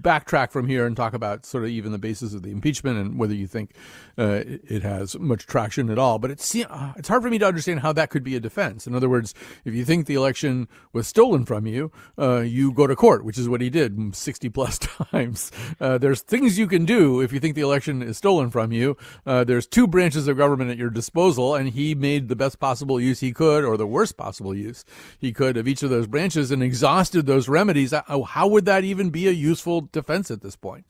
backtrack 0.00 0.50
from 0.50 0.66
here 0.66 0.86
and 0.86 0.96
talk 0.96 1.12
about 1.14 1.44
sort 1.44 1.64
of 1.64 1.70
even 1.70 1.92
the 1.92 1.98
basis 1.98 2.34
of 2.34 2.42
the 2.42 2.50
impeachment 2.50 2.98
and 2.98 3.18
whether 3.18 3.34
you 3.34 3.46
think 3.46 3.72
uh, 4.16 4.42
it 4.46 4.82
has 4.82 5.18
much 5.18 5.46
traction 5.46 5.90
at 5.90 5.98
all. 5.98 6.18
But 6.18 6.30
it's 6.30 6.54
uh, 6.54 6.92
it's 6.96 7.08
hard 7.08 7.22
for 7.22 7.30
me 7.30 7.38
to 7.38 7.46
understand 7.46 7.80
how 7.80 7.92
that 7.92 8.10
could 8.10 8.24
be 8.24 8.36
a 8.36 8.40
defense. 8.40 8.86
In 8.86 8.94
other 8.94 9.08
words, 9.08 9.34
if 9.64 9.74
you 9.74 9.84
think 9.84 10.06
the 10.06 10.14
election 10.14 10.68
was 10.92 11.06
stolen 11.06 11.44
from 11.44 11.66
you, 11.66 11.92
uh, 12.18 12.40
you 12.40 12.72
go 12.72 12.86
to 12.86 12.96
court, 12.96 13.24
which 13.24 13.38
is 13.38 13.48
what 13.48 13.60
he 13.60 13.70
did 13.70 14.14
sixty 14.14 14.48
plus 14.48 14.78
times. 15.10 15.52
Uh, 15.80 15.98
there's 15.98 16.22
things 16.22 16.58
you 16.58 16.66
can 16.66 16.84
do 16.84 17.20
if 17.20 17.32
you 17.32 17.40
think 17.40 17.54
the 17.54 17.60
election 17.60 18.02
is 18.02 18.16
stolen 18.16 18.50
from 18.50 18.72
you. 18.72 18.96
Uh, 19.26 19.44
there's 19.44 19.66
two 19.66 19.86
branches 19.86 20.26
of 20.28 20.36
government 20.36 20.70
at 20.70 20.78
your 20.78 20.90
disposal, 20.90 21.54
and 21.54 21.70
he 21.70 21.94
made 21.94 22.28
the 22.28 22.36
best 22.36 22.58
possible 22.58 23.00
use 23.00 23.20
he 23.20 23.32
could, 23.32 23.64
or 23.64 23.76
the 23.76 23.86
worst 23.86 24.16
possible 24.16 24.54
use 24.54 24.84
he 25.18 25.32
could, 25.32 25.56
of 25.56 25.68
each 25.68 25.82
of 25.82 25.90
those 25.90 26.06
branches, 26.06 26.50
and 26.50 26.62
exhausted 26.62 27.26
those 27.26 27.48
remedies. 27.48 27.92
How 27.92 28.46
would 28.46 28.64
that 28.64 28.84
even 28.84 29.10
be 29.10 29.28
a 29.28 29.33
useful 29.34 29.82
defense 29.92 30.30
at 30.30 30.42
this 30.42 30.56
point. 30.56 30.84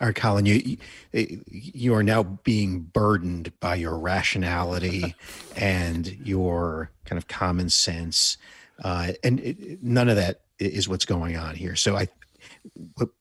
All 0.00 0.08
right, 0.08 0.14
Colin, 0.14 0.46
you 0.46 0.76
you 1.12 1.94
are 1.94 2.02
now 2.02 2.22
being 2.22 2.80
burdened 2.80 3.52
by 3.60 3.74
your 3.76 3.98
rationality 3.98 5.14
and 5.56 6.06
your 6.24 6.90
kind 7.04 7.18
of 7.18 7.28
common 7.28 7.68
sense, 7.68 8.36
uh, 8.82 9.12
and 9.22 9.40
it, 9.40 9.82
none 9.82 10.08
of 10.08 10.16
that 10.16 10.42
is 10.58 10.88
what's 10.88 11.04
going 11.04 11.36
on 11.36 11.54
here. 11.54 11.76
So 11.76 11.96
I, 11.96 12.08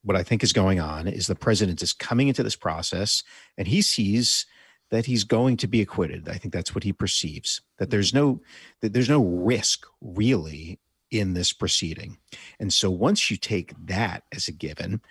what 0.03 0.15
I 0.15 0.23
think 0.23 0.43
is 0.43 0.53
going 0.53 0.79
on 0.79 1.07
is 1.07 1.27
the 1.27 1.35
president 1.35 1.81
is 1.81 1.93
coming 1.93 2.27
into 2.27 2.43
this 2.43 2.55
process, 2.55 3.23
and 3.57 3.67
he 3.67 3.81
sees 3.81 4.45
that 4.91 5.07
he's 5.07 5.23
going 5.23 5.57
to 5.57 5.67
be 5.67 5.81
acquitted. 5.81 6.29
I 6.29 6.35
think 6.35 6.53
that's 6.53 6.75
what 6.75 6.83
he 6.83 6.93
perceives. 6.93 7.61
That 7.79 7.89
there's 7.89 8.13
no 8.13 8.41
that 8.81 8.93
there's 8.93 9.09
no 9.09 9.23
risk 9.23 9.85
really 10.01 10.79
in 11.13 11.33
this 11.33 11.53
proceeding. 11.53 12.17
And 12.59 12.73
so 12.73 12.89
once 12.89 13.29
you 13.29 13.37
take 13.37 13.73
that 13.85 14.23
as 14.33 14.47
a 14.47 14.51
given, 14.51 15.01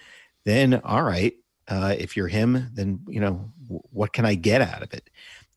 then 0.44 0.80
all 0.84 1.02
right, 1.02 1.34
uh, 1.68 1.94
if 1.98 2.16
you're 2.16 2.28
him, 2.28 2.70
then 2.74 3.00
you 3.08 3.20
know 3.20 3.52
what 3.68 4.12
can 4.12 4.24
I 4.24 4.34
get 4.34 4.60
out 4.60 4.82
of 4.82 4.92
it? 4.92 5.08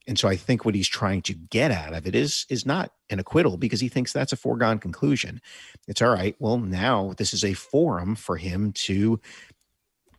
And 0.07 0.19
so 0.19 0.27
I 0.27 0.35
think 0.35 0.63
what 0.63 0.75
he's 0.75 0.87
trying 0.87 1.23
to 1.23 1.33
get 1.33 1.71
out 1.71 1.93
of 1.93 2.05
it 2.05 2.15
is 2.15 2.45
is 2.49 2.65
not 2.65 2.91
an 3.09 3.19
acquittal 3.19 3.57
because 3.57 3.81
he 3.81 3.89
thinks 3.89 4.13
that's 4.13 4.33
a 4.33 4.37
foregone 4.37 4.77
conclusion. 4.77 5.41
It's 5.87 6.01
all 6.01 6.13
right. 6.13 6.35
Well, 6.39 6.57
now 6.57 7.13
this 7.17 7.33
is 7.33 7.43
a 7.43 7.53
forum 7.53 8.15
for 8.15 8.37
him 8.37 8.71
to 8.73 9.19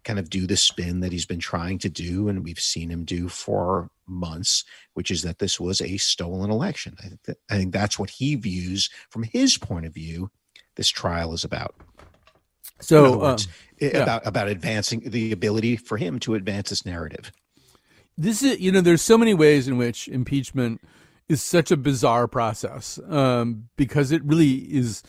kind 0.04 0.18
of 0.18 0.30
do 0.30 0.46
the 0.46 0.56
spin 0.56 1.00
that 1.00 1.12
he's 1.12 1.26
been 1.26 1.40
trying 1.40 1.78
to 1.78 1.88
do 1.88 2.28
and 2.28 2.44
we've 2.44 2.60
seen 2.60 2.90
him 2.90 3.04
do 3.04 3.28
for 3.28 3.90
months 4.06 4.64
which 4.94 5.10
is 5.10 5.22
that 5.22 5.38
this 5.38 5.58
was 5.58 5.80
a 5.80 5.96
stolen 5.96 6.50
election 6.50 6.96
I 7.00 7.08
think, 7.08 7.22
that, 7.24 7.36
I 7.50 7.56
think 7.56 7.72
that's 7.72 7.98
what 7.98 8.10
he 8.10 8.34
views 8.34 8.90
from 9.10 9.22
his 9.22 9.58
point 9.58 9.86
of 9.86 9.94
view 9.94 10.30
this 10.76 10.88
trial 10.88 11.32
is 11.32 11.44
about 11.44 11.74
so 12.80 13.18
words, 13.18 13.46
um, 13.46 13.52
yeah. 13.80 14.02
about 14.02 14.26
about 14.26 14.48
advancing 14.48 15.00
the 15.00 15.32
ability 15.32 15.76
for 15.76 15.96
him 15.96 16.18
to 16.20 16.34
advance 16.34 16.70
this 16.70 16.86
narrative 16.86 17.32
this 18.16 18.42
is 18.42 18.60
you 18.60 18.70
know 18.70 18.80
there's 18.80 19.02
so 19.02 19.18
many 19.18 19.34
ways 19.34 19.68
in 19.68 19.78
which 19.78 20.08
impeachment 20.08 20.80
is 21.28 21.42
such 21.42 21.70
a 21.70 21.76
bizarre 21.76 22.28
process 22.28 23.00
um, 23.08 23.68
because 23.76 24.12
it 24.12 24.22
really 24.24 24.54
is 24.54 25.02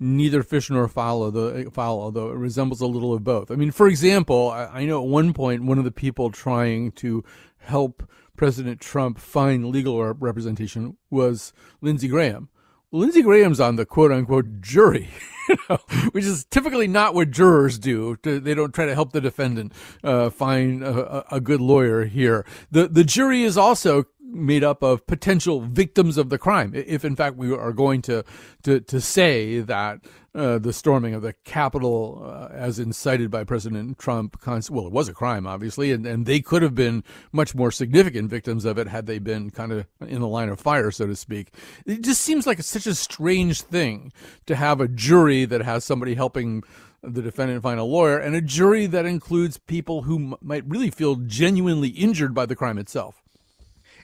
neither 0.00 0.42
fish 0.42 0.70
nor 0.70 0.88
fowl, 0.88 1.22
although, 1.22 1.68
fowl, 1.70 2.00
although 2.00 2.30
it 2.30 2.36
resembles 2.36 2.80
a 2.80 2.86
little 2.86 3.12
of 3.12 3.22
both. 3.22 3.50
I 3.50 3.54
mean, 3.54 3.70
for 3.70 3.86
example, 3.86 4.50
I, 4.50 4.64
I 4.64 4.84
know 4.86 5.02
at 5.02 5.08
one 5.08 5.34
point 5.34 5.64
one 5.64 5.78
of 5.78 5.84
the 5.84 5.90
people 5.90 6.30
trying 6.30 6.92
to 6.92 7.22
help 7.58 8.02
President 8.40 8.80
Trump 8.80 9.18
find 9.18 9.66
legal 9.66 10.02
representation 10.14 10.96
was 11.10 11.52
Lindsey 11.82 12.08
Graham. 12.08 12.48
Lindsey 12.90 13.20
Graham's 13.20 13.60
on 13.60 13.76
the 13.76 13.84
quote 13.84 14.10
unquote 14.10 14.62
jury, 14.62 15.10
you 15.50 15.58
know, 15.68 15.76
which 16.12 16.24
is 16.24 16.46
typically 16.46 16.88
not 16.88 17.12
what 17.14 17.30
jurors 17.30 17.78
do. 17.78 18.16
They 18.22 18.54
don't 18.54 18.74
try 18.74 18.86
to 18.86 18.94
help 18.94 19.12
the 19.12 19.20
defendant 19.20 19.74
uh, 20.02 20.30
find 20.30 20.82
a, 20.82 21.34
a, 21.34 21.38
good 21.38 21.60
lawyer 21.60 22.06
here. 22.06 22.46
The 22.70 22.88
the 22.88 23.04
jury 23.04 23.42
is 23.42 23.58
also 23.58 24.04
made 24.32 24.64
up 24.64 24.82
of 24.82 25.06
potential 25.06 25.60
victims 25.60 26.16
of 26.16 26.30
the 26.30 26.38
crime. 26.38 26.72
If 26.74 27.04
in 27.04 27.16
fact 27.16 27.36
we 27.36 27.52
are 27.52 27.72
going 27.72 28.02
to 28.02 28.24
to, 28.62 28.80
to 28.80 29.00
say 29.00 29.60
that 29.60 30.00
uh, 30.34 30.58
the 30.58 30.72
storming 30.72 31.14
of 31.14 31.22
the 31.22 31.32
Capitol, 31.44 32.22
uh, 32.24 32.52
as 32.52 32.78
incited 32.78 33.30
by 33.30 33.42
President 33.42 33.98
Trump, 33.98 34.36
well, 34.46 34.86
it 34.86 34.92
was 34.92 35.08
a 35.08 35.12
crime, 35.12 35.46
obviously, 35.46 35.90
and, 35.90 36.06
and 36.06 36.24
they 36.24 36.40
could 36.40 36.62
have 36.62 36.74
been 36.74 37.02
much 37.32 37.54
more 37.54 37.72
significant 37.72 38.30
victims 38.30 38.64
of 38.64 38.78
it 38.78 38.86
had 38.86 39.06
they 39.06 39.18
been 39.18 39.50
kind 39.50 39.72
of 39.72 39.86
in 40.06 40.20
the 40.20 40.28
line 40.28 40.48
of 40.48 40.60
fire, 40.60 40.90
so 40.90 41.06
to 41.06 41.16
speak. 41.16 41.52
It 41.84 42.02
just 42.02 42.20
seems 42.20 42.46
like 42.46 42.60
it's 42.60 42.68
such 42.68 42.86
a 42.86 42.94
strange 42.94 43.62
thing 43.62 44.12
to 44.46 44.54
have 44.54 44.80
a 44.80 44.88
jury 44.88 45.44
that 45.46 45.62
has 45.62 45.84
somebody 45.84 46.14
helping 46.14 46.62
the 47.02 47.22
defendant 47.22 47.62
find 47.62 47.80
a 47.80 47.84
lawyer 47.84 48.18
and 48.18 48.34
a 48.36 48.40
jury 48.40 48.86
that 48.86 49.06
includes 49.06 49.58
people 49.58 50.02
who 50.02 50.16
m- 50.16 50.34
might 50.42 50.68
really 50.68 50.90
feel 50.90 51.16
genuinely 51.16 51.88
injured 51.88 52.34
by 52.34 52.46
the 52.46 52.54
crime 52.54 52.78
itself. 52.78 53.22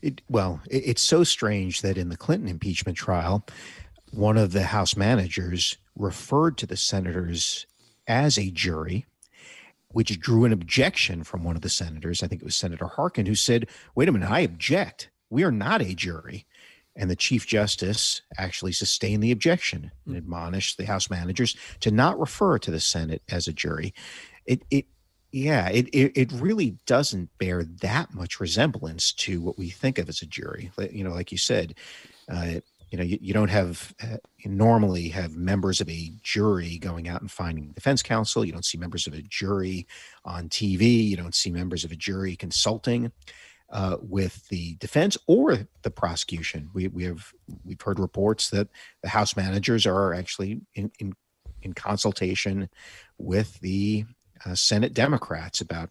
It, 0.06 0.22
well, 0.28 0.60
it, 0.70 0.84
it's 0.86 1.02
so 1.02 1.24
strange 1.24 1.82
that 1.82 1.98
in 1.98 2.10
the 2.10 2.16
Clinton 2.16 2.48
impeachment 2.48 2.96
trial, 2.96 3.44
one 4.12 4.36
of 4.36 4.52
the 4.52 4.62
House 4.62 4.96
managers 4.96 5.76
referred 5.96 6.56
to 6.58 6.66
the 6.66 6.76
senators 6.76 7.66
as 8.06 8.38
a 8.38 8.52
jury, 8.52 9.04
which 9.88 10.20
drew 10.20 10.44
an 10.44 10.52
objection 10.52 11.24
from 11.24 11.42
one 11.42 11.56
of 11.56 11.62
the 11.62 11.68
senators. 11.68 12.22
I 12.22 12.28
think 12.28 12.40
it 12.40 12.44
was 12.44 12.54
Senator 12.54 12.86
Harkin, 12.86 13.26
who 13.26 13.34
said, 13.34 13.68
Wait 13.96 14.08
a 14.08 14.12
minute, 14.12 14.30
I 14.30 14.40
object. 14.40 15.10
We 15.28 15.42
are 15.42 15.50
not 15.50 15.82
a 15.82 15.92
jury. 15.92 16.46
And 16.94 17.10
the 17.10 17.16
Chief 17.16 17.44
Justice 17.44 18.22
actually 18.38 18.72
sustained 18.72 19.24
the 19.24 19.32
objection 19.32 19.90
and 20.06 20.14
hmm. 20.14 20.18
admonished 20.18 20.78
the 20.78 20.86
House 20.86 21.10
managers 21.10 21.56
to 21.80 21.90
not 21.90 22.18
refer 22.18 22.60
to 22.60 22.70
the 22.70 22.80
Senate 22.80 23.22
as 23.28 23.48
a 23.48 23.52
jury. 23.52 23.92
It, 24.46 24.62
it 24.70 24.86
yeah, 25.32 25.68
it, 25.68 25.88
it, 25.88 26.12
it 26.14 26.32
really 26.32 26.78
doesn't 26.86 27.30
bear 27.38 27.64
that 27.82 28.14
much 28.14 28.40
resemblance 28.40 29.12
to 29.12 29.40
what 29.40 29.58
we 29.58 29.70
think 29.70 29.98
of 29.98 30.08
as 30.08 30.22
a 30.22 30.26
jury. 30.26 30.70
You 30.90 31.04
know, 31.04 31.10
like 31.12 31.32
you 31.32 31.38
said, 31.38 31.74
uh, 32.30 32.60
you 32.90 32.98
know, 32.98 33.04
you, 33.04 33.18
you 33.20 33.34
don't 33.34 33.50
have 33.50 33.92
uh, 34.02 34.18
you 34.38 34.50
normally 34.50 35.08
have 35.08 35.36
members 35.36 35.80
of 35.80 35.88
a 35.88 36.12
jury 36.22 36.78
going 36.78 37.08
out 37.08 37.20
and 37.20 37.30
finding 37.30 37.72
defense 37.72 38.02
counsel. 38.02 38.44
You 38.44 38.52
don't 38.52 38.64
see 38.64 38.78
members 38.78 39.06
of 39.06 39.14
a 39.14 39.22
jury 39.22 39.86
on 40.24 40.48
TV. 40.48 41.06
You 41.08 41.16
don't 41.16 41.34
see 41.34 41.50
members 41.50 41.84
of 41.84 41.90
a 41.90 41.96
jury 41.96 42.36
consulting 42.36 43.10
uh, 43.70 43.96
with 44.00 44.46
the 44.48 44.76
defense 44.76 45.18
or 45.26 45.66
the 45.82 45.90
prosecution. 45.90 46.70
We 46.72 46.88
we 46.88 47.04
have 47.04 47.32
we've 47.64 47.80
heard 47.80 47.98
reports 47.98 48.50
that 48.50 48.68
the 49.02 49.08
House 49.08 49.36
managers 49.36 49.86
are 49.86 50.14
actually 50.14 50.60
in 50.74 50.92
in, 51.00 51.12
in 51.62 51.72
consultation 51.72 52.68
with 53.18 53.58
the 53.60 54.04
uh, 54.44 54.54
Senate 54.54 54.94
Democrats 54.94 55.60
about 55.60 55.90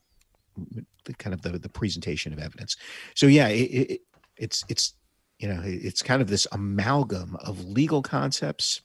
the 1.06 1.14
kind 1.14 1.34
of 1.34 1.42
the, 1.42 1.58
the 1.58 1.70
presentation 1.70 2.34
of 2.34 2.40
evidence. 2.40 2.76
So 3.16 3.28
yeah, 3.28 3.48
it, 3.48 3.92
it, 3.92 4.02
it's 4.38 4.64
it's 4.70 4.94
you 5.40 5.48
know 5.48 5.62
it's 5.64 6.02
kind 6.02 6.22
of 6.22 6.28
this 6.28 6.48
amalgam 6.52 7.36
of 7.38 7.64
legal 7.66 8.02
concepts 8.02 8.82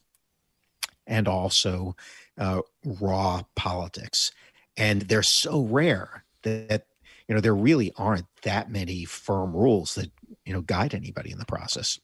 and 1.07 1.27
also 1.27 1.96
uh, 2.38 2.61
raw 2.85 3.42
politics, 3.57 4.33
and 4.77 5.03
they're 5.03 5.23
so 5.23 5.62
rare 5.62 6.25
that 6.42 6.87
you 7.29 7.35
know 7.35 7.40
there 7.40 7.55
really 7.55 7.92
aren't 7.96 8.27
that 8.42 8.70
many 8.70 9.05
firm 9.05 9.55
rules 9.55 9.94
that 9.94 10.11
you 10.44 10.53
know 10.53 10.62
guide 10.62 10.94
anybody 10.94 11.31
in 11.31 11.38
the 11.38 11.46
process. 11.46 11.99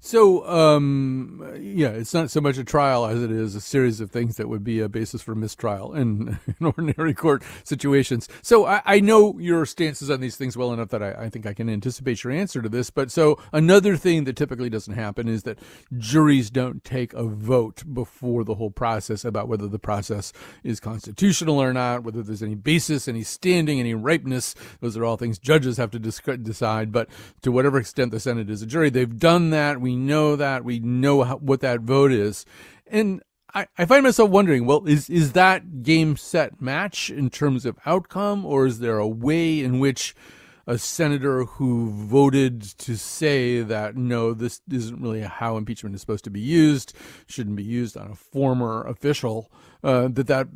So, 0.00 0.48
um, 0.48 1.44
yeah, 1.60 1.88
it's 1.88 2.14
not 2.14 2.30
so 2.30 2.40
much 2.40 2.56
a 2.56 2.62
trial 2.62 3.04
as 3.04 3.20
it 3.20 3.32
is 3.32 3.56
a 3.56 3.60
series 3.60 4.00
of 4.00 4.12
things 4.12 4.36
that 4.36 4.48
would 4.48 4.62
be 4.62 4.78
a 4.78 4.88
basis 4.88 5.22
for 5.22 5.34
mistrial 5.34 5.92
in, 5.92 6.38
in 6.60 6.66
ordinary 6.66 7.14
court 7.14 7.42
situations. 7.64 8.28
So, 8.40 8.64
I, 8.64 8.80
I, 8.84 9.00
know 9.00 9.36
your 9.40 9.66
stances 9.66 10.08
on 10.08 10.20
these 10.20 10.36
things 10.36 10.56
well 10.56 10.72
enough 10.72 10.90
that 10.90 11.02
I, 11.02 11.24
I, 11.24 11.30
think 11.30 11.46
I 11.46 11.52
can 11.52 11.68
anticipate 11.68 12.22
your 12.22 12.32
answer 12.32 12.62
to 12.62 12.68
this. 12.68 12.90
But 12.90 13.10
so, 13.10 13.40
another 13.52 13.96
thing 13.96 14.22
that 14.24 14.36
typically 14.36 14.70
doesn't 14.70 14.94
happen 14.94 15.26
is 15.26 15.42
that 15.42 15.58
juries 15.96 16.48
don't 16.48 16.84
take 16.84 17.12
a 17.14 17.24
vote 17.24 17.82
before 17.92 18.44
the 18.44 18.54
whole 18.54 18.70
process 18.70 19.24
about 19.24 19.48
whether 19.48 19.66
the 19.66 19.80
process 19.80 20.32
is 20.62 20.78
constitutional 20.78 21.60
or 21.60 21.72
not, 21.72 22.04
whether 22.04 22.22
there's 22.22 22.42
any 22.42 22.54
basis, 22.54 23.08
any 23.08 23.24
standing, 23.24 23.80
any 23.80 23.94
ripeness. 23.94 24.54
Those 24.80 24.96
are 24.96 25.04
all 25.04 25.16
things 25.16 25.40
judges 25.40 25.76
have 25.76 25.90
to 25.90 25.98
decide. 25.98 26.92
But 26.92 27.08
to 27.42 27.50
whatever 27.50 27.78
extent 27.78 28.12
the 28.12 28.20
Senate 28.20 28.48
is 28.48 28.62
a 28.62 28.66
jury, 28.66 28.90
they've 28.90 29.18
done 29.18 29.50
that. 29.50 29.80
We 29.80 29.87
know 29.96 30.36
that. 30.36 30.64
We 30.64 30.78
know 30.80 31.22
how, 31.22 31.36
what 31.36 31.60
that 31.60 31.80
vote 31.80 32.12
is. 32.12 32.44
And 32.86 33.22
I, 33.54 33.66
I 33.76 33.84
find 33.86 34.02
myself 34.02 34.30
wondering, 34.30 34.66
well, 34.66 34.86
is, 34.86 35.08
is 35.08 35.32
that 35.32 35.82
game 35.82 36.16
set 36.16 36.60
match 36.60 37.10
in 37.10 37.30
terms 37.30 37.64
of 37.64 37.78
outcome, 37.86 38.44
or 38.44 38.66
is 38.66 38.78
there 38.80 38.98
a 38.98 39.08
way 39.08 39.60
in 39.60 39.78
which 39.78 40.14
a 40.66 40.76
senator 40.76 41.44
who 41.44 41.90
voted 41.90 42.60
to 42.60 42.96
say 42.96 43.62
that 43.62 43.96
no, 43.96 44.34
this 44.34 44.60
isn't 44.70 45.00
really 45.00 45.22
how 45.22 45.56
impeachment 45.56 45.94
is 45.94 46.02
supposed 46.02 46.24
to 46.24 46.30
be 46.30 46.40
used, 46.40 46.92
shouldn't 47.26 47.56
be 47.56 47.64
used 47.64 47.96
on 47.96 48.10
a 48.10 48.14
former 48.14 48.82
official, 48.82 49.50
uh, 49.82 50.08
that 50.08 50.26
that 50.26 50.48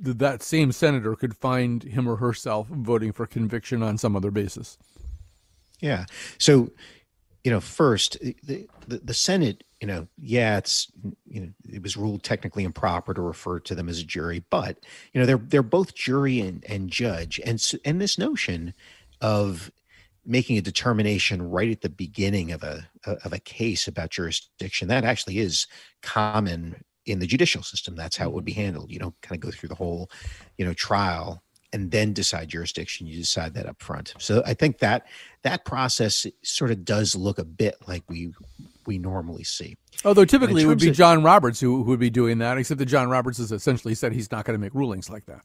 that 0.00 0.42
same 0.42 0.72
senator 0.72 1.14
could 1.14 1.36
find 1.36 1.82
him 1.82 2.08
or 2.08 2.16
herself 2.16 2.68
voting 2.68 3.12
for 3.12 3.26
conviction 3.26 3.82
on 3.82 3.98
some 3.98 4.16
other 4.16 4.30
basis. 4.30 4.78
Yeah. 5.80 6.06
So, 6.38 6.70
you 7.46 7.52
know, 7.52 7.60
first 7.60 8.18
the, 8.42 8.66
the, 8.88 8.98
the 8.98 9.14
Senate, 9.14 9.62
you 9.80 9.86
know, 9.86 10.08
yeah, 10.18 10.58
it's 10.58 10.90
you 11.28 11.42
know, 11.42 11.48
it 11.72 11.80
was 11.80 11.96
ruled 11.96 12.24
technically 12.24 12.64
improper 12.64 13.14
to 13.14 13.22
refer 13.22 13.60
to 13.60 13.74
them 13.76 13.88
as 13.88 14.00
a 14.00 14.04
jury, 14.04 14.42
but 14.50 14.84
you 15.12 15.20
know, 15.20 15.26
they're 15.26 15.36
they're 15.36 15.62
both 15.62 15.94
jury 15.94 16.40
and, 16.40 16.64
and 16.68 16.90
judge, 16.90 17.38
and 17.44 17.64
and 17.84 18.00
this 18.00 18.18
notion 18.18 18.74
of 19.20 19.70
making 20.24 20.58
a 20.58 20.60
determination 20.60 21.40
right 21.48 21.70
at 21.70 21.82
the 21.82 21.88
beginning 21.88 22.50
of 22.50 22.64
a 22.64 22.88
of 23.04 23.32
a 23.32 23.38
case 23.38 23.86
about 23.86 24.10
jurisdiction 24.10 24.88
that 24.88 25.04
actually 25.04 25.38
is 25.38 25.68
common 26.02 26.82
in 27.04 27.20
the 27.20 27.28
judicial 27.28 27.62
system. 27.62 27.94
That's 27.94 28.16
how 28.16 28.26
it 28.26 28.34
would 28.34 28.44
be 28.44 28.54
mm-hmm. 28.54 28.62
handled 28.62 28.90
you 28.90 28.98
don't 28.98 29.14
kind 29.22 29.40
of 29.40 29.48
go 29.48 29.56
through 29.56 29.68
the 29.68 29.76
whole 29.76 30.10
you 30.58 30.64
know 30.64 30.74
trial 30.74 31.44
and 31.72 31.90
then 31.90 32.12
decide 32.12 32.48
jurisdiction 32.48 33.06
you 33.06 33.16
decide 33.16 33.54
that 33.54 33.66
up 33.66 33.80
front 33.82 34.14
so 34.18 34.42
i 34.46 34.54
think 34.54 34.78
that 34.78 35.06
that 35.42 35.64
process 35.64 36.26
sort 36.42 36.70
of 36.70 36.84
does 36.84 37.14
look 37.14 37.38
a 37.38 37.44
bit 37.44 37.76
like 37.86 38.02
we 38.08 38.32
we 38.86 38.98
normally 38.98 39.44
see 39.44 39.76
although 40.04 40.24
typically 40.24 40.62
it 40.62 40.66
would 40.66 40.78
be 40.78 40.88
of, 40.88 40.96
john 40.96 41.22
roberts 41.22 41.60
who, 41.60 41.82
who 41.82 41.90
would 41.90 42.00
be 42.00 42.10
doing 42.10 42.38
that 42.38 42.58
except 42.58 42.78
that 42.78 42.86
john 42.86 43.08
roberts 43.08 43.38
has 43.38 43.52
essentially 43.52 43.94
said 43.94 44.12
he's 44.12 44.30
not 44.30 44.44
going 44.44 44.58
to 44.58 44.60
make 44.60 44.74
rulings 44.74 45.10
like 45.10 45.26
that 45.26 45.40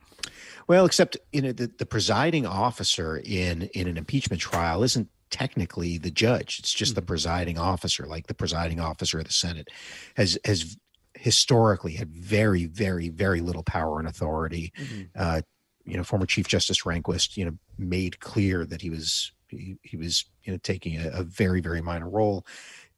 well 0.67 0.86
except 0.86 1.17
you 1.32 1.41
know 1.41 1.51
the, 1.51 1.72
the 1.78 1.86
presiding 1.86 2.45
officer 2.45 3.22
in 3.24 3.63
in 3.74 3.88
an 3.88 3.97
impeachment 3.97 4.41
trial 4.41 4.84
isn't 4.84 5.09
technically 5.30 5.97
the 5.97 6.11
judge 6.11 6.59
it's 6.59 6.74
just 6.74 6.93
the 6.93 7.01
mm-hmm. 7.01 7.07
presiding 7.07 7.57
officer 7.57 8.05
like 8.05 8.28
the 8.28 8.34
presiding 8.34 8.80
officer 8.80 9.19
of 9.19 9.26
the 9.26 9.32
senate 9.32 9.69
has 10.15 10.38
has 10.45 10.78
historically 11.15 11.93
had 11.93 12.09
very 12.09 12.65
very 12.65 13.09
very 13.09 13.41
little 13.41 13.63
power 13.63 13.99
and 13.99 14.07
authority 14.07 14.72
mm-hmm. 14.78 15.03
uh, 15.15 15.41
you 15.86 15.97
know, 15.97 16.03
former 16.03 16.25
Chief 16.25 16.47
Justice 16.47 16.84
Rehnquist, 16.84 17.38
you 17.38 17.45
know, 17.45 17.57
made 17.77 18.19
clear 18.19 18.65
that 18.65 18.82
he 18.82 18.89
was 18.89 19.32
he, 19.47 19.77
he 19.84 19.97
was 19.97 20.25
you 20.43 20.53
know 20.53 20.59
taking 20.63 20.97
a, 20.97 21.09
a 21.09 21.23
very 21.23 21.61
very 21.61 21.82
minor 21.82 22.09
role. 22.09 22.45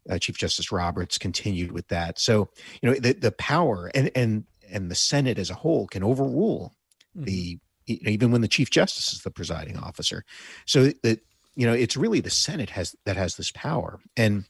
Uh, 0.10 0.18
Chief 0.18 0.38
Justice 0.38 0.72
Roberts 0.72 1.18
continued 1.18 1.72
with 1.72 1.88
that. 1.88 2.20
So 2.20 2.50
you 2.82 2.90
know 2.90 2.96
the 2.96 3.14
the 3.14 3.32
power 3.32 3.92
and 3.94 4.12
and 4.16 4.46
and 4.72 4.90
the 4.90 4.96
Senate 4.96 5.40
as 5.40 5.50
a 5.50 5.56
whole 5.56 5.88
can 5.88 6.04
overrule 6.04 6.76
mm-hmm. 7.16 7.26
the 7.26 7.60
even 7.86 8.32
when 8.32 8.42
the 8.42 8.48
Chief 8.48 8.70
Justice 8.70 9.14
is 9.14 9.22
the 9.22 9.32
presiding 9.32 9.78
officer. 9.78 10.26
So 10.66 10.92
that 11.04 11.22
you 11.56 11.66
know 11.66 11.74
it's 11.74 11.98
really 11.98 12.20
the 12.20 12.30
Senate 12.30 12.70
has 12.72 12.96
that 13.06 13.18
has 13.18 13.36
this 13.36 13.52
power 13.52 14.00
and 14.18 14.46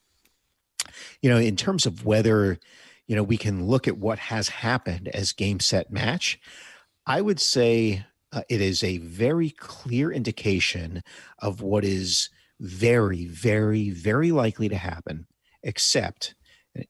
you 1.22 1.30
know 1.30 1.38
in 1.38 1.56
terms 1.56 1.86
of 1.86 2.06
whether 2.06 2.60
you 3.08 3.16
know 3.16 3.24
we 3.24 3.38
can 3.38 3.66
look 3.66 3.88
at 3.88 3.98
what 3.98 4.20
has 4.20 4.50
happened 4.50 5.08
as 5.10 5.34
game 5.34 5.60
set 5.60 5.92
match 5.92 6.40
i 7.06 7.22
would 7.22 7.40
say 7.40 8.06
uh, 8.34 8.42
it 8.50 8.62
is 8.62 8.84
a 8.84 8.98
very 8.98 9.52
clear 9.52 10.12
indication 10.12 11.04
of 11.40 11.62
what 11.62 11.86
is 11.86 12.30
very, 12.60 13.26
very, 13.26 13.90
very 13.90 14.32
likely 14.32 14.70
to 14.70 14.76
happen, 14.76 15.28
except, 15.62 16.36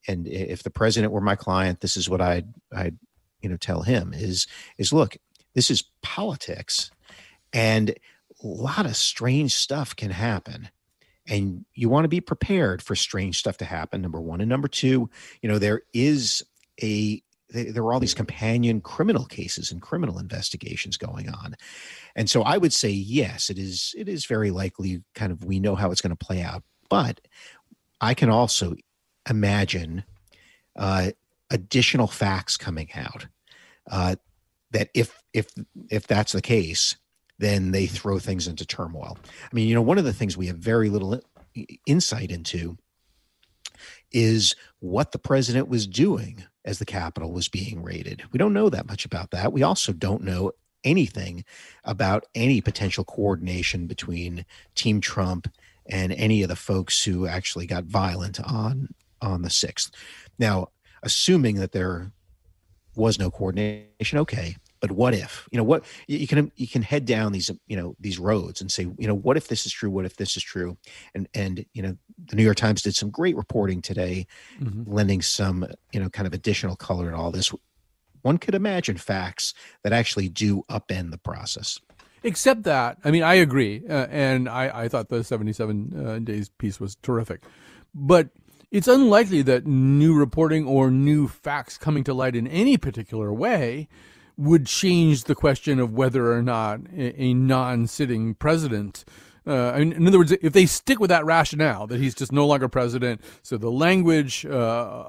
and 0.07 0.27
if 0.27 0.63
the 0.63 0.69
president 0.69 1.11
were 1.11 1.21
my 1.21 1.35
client, 1.35 1.81
this 1.81 1.97
is 1.97 2.09
what 2.09 2.21
I'd, 2.21 2.47
I'd, 2.73 2.97
you 3.41 3.49
know, 3.49 3.57
tell 3.57 3.81
him 3.81 4.13
is, 4.13 4.47
is 4.77 4.93
look, 4.93 5.17
this 5.53 5.69
is 5.69 5.83
politics 6.01 6.89
and 7.51 7.89
a 7.89 7.93
lot 8.41 8.85
of 8.85 8.95
strange 8.95 9.53
stuff 9.53 9.95
can 9.95 10.11
happen 10.11 10.69
and 11.27 11.65
you 11.73 11.87
want 11.87 12.03
to 12.03 12.09
be 12.09 12.19
prepared 12.19 12.81
for 12.81 12.95
strange 12.95 13.37
stuff 13.37 13.57
to 13.57 13.65
happen 13.65 14.01
number 14.01 14.19
one. 14.19 14.41
And 14.41 14.49
number 14.49 14.67
two 14.67 15.09
you 15.41 15.49
know 15.49 15.59
there 15.59 15.83
is 15.93 16.43
a 16.81 17.21
there 17.53 17.83
were 17.83 17.93
all 17.93 17.99
these 17.99 18.13
companion 18.13 18.81
criminal 18.81 19.25
cases 19.25 19.71
and 19.71 19.81
criminal 19.81 20.17
investigations 20.17 20.97
going 20.97 21.29
on. 21.29 21.55
And 22.15 22.29
so 22.29 22.41
i 22.43 22.57
would 22.57 22.73
say 22.73 22.89
yes 22.89 23.49
it 23.49 23.57
is 23.57 23.93
it 23.97 24.09
is 24.09 24.25
very 24.25 24.51
likely 24.51 25.03
kind 25.15 25.31
of 25.31 25.45
we 25.45 25.59
know 25.59 25.75
how 25.75 25.91
it's 25.91 26.01
going 26.01 26.15
to 26.15 26.25
play 26.25 26.41
out. 26.41 26.63
But 26.89 27.21
i 28.01 28.13
can 28.13 28.29
also 28.29 28.75
imagine 29.29 30.03
uh, 30.75 31.11
additional 31.51 32.07
facts 32.07 32.57
coming 32.57 32.89
out 32.95 33.27
uh, 33.91 34.15
that 34.71 34.89
if 34.93 35.21
if 35.33 35.47
if 35.89 36.07
that's 36.07 36.31
the 36.31 36.41
case 36.41 36.95
then 37.39 37.71
they 37.71 37.87
throw 37.87 38.19
things 38.19 38.47
into 38.47 38.65
turmoil. 38.65 39.17
I 39.25 39.55
mean 39.55 39.67
you 39.67 39.75
know 39.75 39.81
one 39.81 39.97
of 39.97 40.05
the 40.05 40.13
things 40.13 40.35
we 40.35 40.47
have 40.47 40.57
very 40.57 40.89
little 40.89 41.21
insight 41.85 42.31
into 42.31 42.77
is 44.11 44.55
what 44.79 45.11
the 45.11 45.19
president 45.19 45.67
was 45.67 45.85
doing 45.85 46.43
as 46.65 46.79
the 46.79 46.85
Capitol 46.85 47.31
was 47.31 47.49
being 47.49 47.83
raided. 47.83 48.23
We 48.31 48.39
don't 48.39 48.53
know 48.53 48.69
that 48.69 48.87
much 48.87 49.05
about 49.05 49.31
that. 49.31 49.53
We 49.53 49.63
also 49.63 49.91
don't 49.93 50.23
know 50.23 50.51
anything 50.83 51.45
about 51.83 52.25
any 52.35 52.61
potential 52.61 53.03
coordination 53.03 53.87
between 53.87 54.45
Team 54.75 55.01
Trump 55.01 55.47
and 55.85 56.11
any 56.13 56.43
of 56.43 56.49
the 56.49 56.55
folks 56.55 57.03
who 57.03 57.27
actually 57.27 57.65
got 57.65 57.85
violent 57.85 58.39
on 58.39 58.89
on 59.21 59.41
the 59.41 59.49
6th. 59.49 59.91
Now, 60.37 60.67
assuming 61.01 61.55
that 61.55 61.71
there 61.71 62.11
was 62.95 63.17
no 63.17 63.31
coordination, 63.31 64.19
okay, 64.19 64.57
but 64.83 64.91
what 64.91 65.13
if? 65.13 65.47
You 65.49 65.57
know 65.57 65.63
what 65.63 65.85
you 66.07 66.27
can 66.27 66.51
you 66.57 66.67
can 66.67 66.81
head 66.81 67.05
down 67.05 67.31
these 67.31 67.49
you 67.67 67.77
know 67.77 67.95
these 68.01 68.19
roads 68.19 68.59
and 68.59 68.69
say 68.69 68.83
you 68.97 69.07
know 69.07 69.15
what 69.15 69.37
if 69.37 69.47
this 69.47 69.65
is 69.65 69.71
true? 69.71 69.89
What 69.89 70.03
if 70.03 70.17
this 70.17 70.35
is 70.35 70.43
true? 70.43 70.77
And 71.15 71.29
and 71.33 71.65
you 71.71 71.81
know 71.81 71.95
the 72.25 72.35
new 72.35 72.43
york 72.43 72.57
times 72.57 72.81
did 72.81 72.93
some 72.93 73.09
great 73.09 73.37
reporting 73.37 73.81
today 73.81 74.27
mm-hmm. 74.59 74.83
lending 74.93 75.21
some 75.21 75.65
you 75.93 76.01
know 76.01 76.09
kind 76.09 76.27
of 76.27 76.33
additional 76.33 76.75
color 76.75 77.11
to 77.11 77.15
all 77.15 77.31
this. 77.31 77.49
One 78.23 78.37
could 78.37 78.55
imagine 78.55 78.97
facts 78.97 79.53
that 79.83 79.93
actually 79.93 80.27
do 80.27 80.63
upend 80.69 81.11
the 81.11 81.17
process. 81.17 81.79
Except 82.21 82.63
that 82.63 82.97
i 83.05 83.11
mean 83.11 83.23
i 83.23 83.35
agree 83.35 83.83
uh, 83.89 84.07
and 84.09 84.49
i 84.49 84.83
i 84.83 84.87
thought 84.89 85.07
the 85.07 85.23
77 85.23 85.93
uh, 85.95 86.19
days 86.19 86.49
piece 86.49 86.81
was 86.81 86.97
terrific. 86.97 87.43
But 87.95 88.31
it's 88.69 88.89
unlikely 88.89 89.43
that 89.43 89.65
new 89.65 90.13
reporting 90.13 90.67
or 90.67 90.91
new 90.91 91.29
facts 91.29 91.77
coming 91.77 92.03
to 92.03 92.13
light 92.13 92.35
in 92.35 92.47
any 92.47 92.75
particular 92.75 93.31
way 93.31 93.87
would 94.37 94.65
change 94.65 95.25
the 95.25 95.35
question 95.35 95.79
of 95.79 95.93
whether 95.93 96.33
or 96.33 96.41
not 96.41 96.81
a, 96.95 97.21
a 97.21 97.33
non-sitting 97.33 98.35
president 98.35 99.05
uh, 99.45 99.73
in 99.75 100.07
other 100.07 100.17
words, 100.17 100.31
if 100.31 100.53
they 100.53 100.65
stick 100.65 100.99
with 100.99 101.09
that 101.09 101.25
rationale 101.25 101.85
that 101.87 101.99
he's 101.99 102.15
just 102.15 102.31
no 102.31 102.47
longer 102.47 102.69
president, 102.69 103.19
so 103.41 103.57
the 103.57 103.69
language 103.69 104.45
uh, 104.45 104.49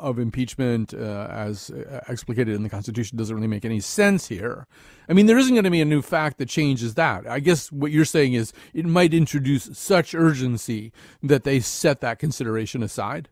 of 0.01 0.19
impeachment, 0.19 0.93
uh, 0.93 1.29
as 1.31 1.71
explicated 2.09 2.55
in 2.55 2.65
the 2.65 2.69
Constitution, 2.69 3.17
doesn't 3.17 3.35
really 3.37 3.47
make 3.47 3.65
any 3.65 3.79
sense 3.79 4.27
here. 4.27 4.67
I 5.09 5.13
mean, 5.13 5.27
there 5.27 5.39
isn't 5.39 5.55
going 5.55 5.65
to 5.65 5.71
be 5.71 5.81
a 5.81 5.85
new 5.85 6.03
fact 6.03 6.39
that 6.39 6.49
changes 6.49 6.95
that. 6.95 7.29
I 7.29 7.39
guess 7.39 7.71
what 7.71 7.93
you're 7.93 8.05
saying 8.05 8.33
is 8.33 8.53
it 8.73 8.87
might 8.87 9.15
introduce 9.15 9.71
such 9.79 10.15
urgency 10.15 10.93
that 11.23 11.45
they 11.45 11.61
set 11.61 12.01
that 12.01 12.19
consideration 12.19 12.83
aside. 12.83 13.29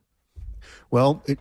Well, 0.89 1.21
it, 1.25 1.39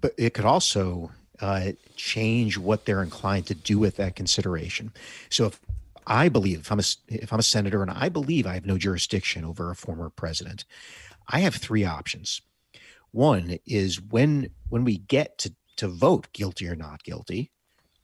but 0.00 0.14
it 0.16 0.32
could 0.32 0.46
also 0.46 1.10
uh, 1.42 1.72
change 1.96 2.56
what 2.56 2.86
they're 2.86 3.02
inclined 3.02 3.46
to 3.48 3.54
do 3.54 3.78
with 3.78 3.96
that 3.96 4.14
consideration. 4.14 4.92
So 5.28 5.46
if 5.46 5.60
I 6.06 6.28
believe 6.28 6.60
if 6.60 6.72
I'm 6.72 6.78
a 6.78 6.84
if 7.08 7.32
I'm 7.32 7.40
a 7.40 7.44
senator 7.44 7.82
and 7.82 7.90
I 7.90 8.08
believe 8.08 8.46
I 8.46 8.54
have 8.54 8.64
no 8.64 8.78
jurisdiction 8.78 9.44
over 9.44 9.70
a 9.70 9.76
former 9.76 10.08
president, 10.08 10.64
I 11.28 11.40
have 11.40 11.56
three 11.56 11.84
options. 11.84 12.40
One 13.10 13.58
is 13.66 14.00
when 14.00 14.50
when 14.68 14.84
we 14.84 14.98
get 14.98 15.36
to 15.38 15.52
to 15.76 15.88
vote 15.88 16.32
guilty 16.32 16.68
or 16.68 16.76
not 16.76 17.02
guilty, 17.02 17.50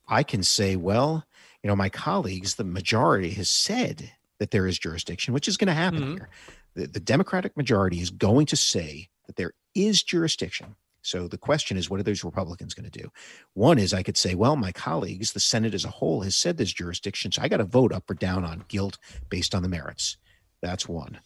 I 0.08 0.24
can 0.24 0.42
say, 0.42 0.74
well, 0.74 1.24
you 1.62 1.68
know, 1.68 1.76
my 1.76 1.88
colleagues, 1.88 2.56
the 2.56 2.64
majority 2.64 3.30
has 3.30 3.48
said 3.48 4.12
that 4.38 4.50
there 4.50 4.66
is 4.66 4.78
jurisdiction, 4.78 5.32
which 5.32 5.48
is 5.48 5.56
going 5.56 5.68
to 5.68 5.74
happen 5.74 6.00
mm-hmm. 6.00 6.12
here. 6.14 6.28
The, 6.74 6.86
the 6.86 7.00
Democratic 7.00 7.56
majority 7.56 8.00
is 8.00 8.10
going 8.10 8.46
to 8.46 8.56
say 8.56 9.08
that 9.26 9.36
there 9.36 9.52
is 9.74 10.02
jurisdiction 10.02 10.74
so 11.02 11.28
the 11.28 11.38
question 11.38 11.76
is, 11.76 11.88
what 11.88 12.00
are 12.00 12.04
those 12.04 12.24
Republicans 12.24 12.74
going 12.74 12.90
to 12.90 12.98
do? 13.02 13.10
One 13.54 13.78
is 13.78 13.94
I 13.94 14.02
could 14.02 14.16
say, 14.16 14.34
well, 14.34 14.56
my 14.56 14.72
colleagues, 14.72 15.32
the 15.32 15.40
Senate 15.40 15.74
as 15.74 15.84
a 15.84 15.90
whole, 15.90 16.22
has 16.22 16.36
said 16.36 16.56
there's 16.56 16.72
jurisdiction, 16.72 17.32
so 17.32 17.42
I 17.42 17.48
got 17.48 17.58
to 17.58 17.64
vote 17.64 17.92
up 17.92 18.10
or 18.10 18.14
down 18.14 18.44
on 18.44 18.64
guilt 18.68 18.98
based 19.28 19.54
on 19.54 19.62
the 19.62 19.68
merits. 19.68 20.16
That's 20.60 20.88
one. 20.88 21.20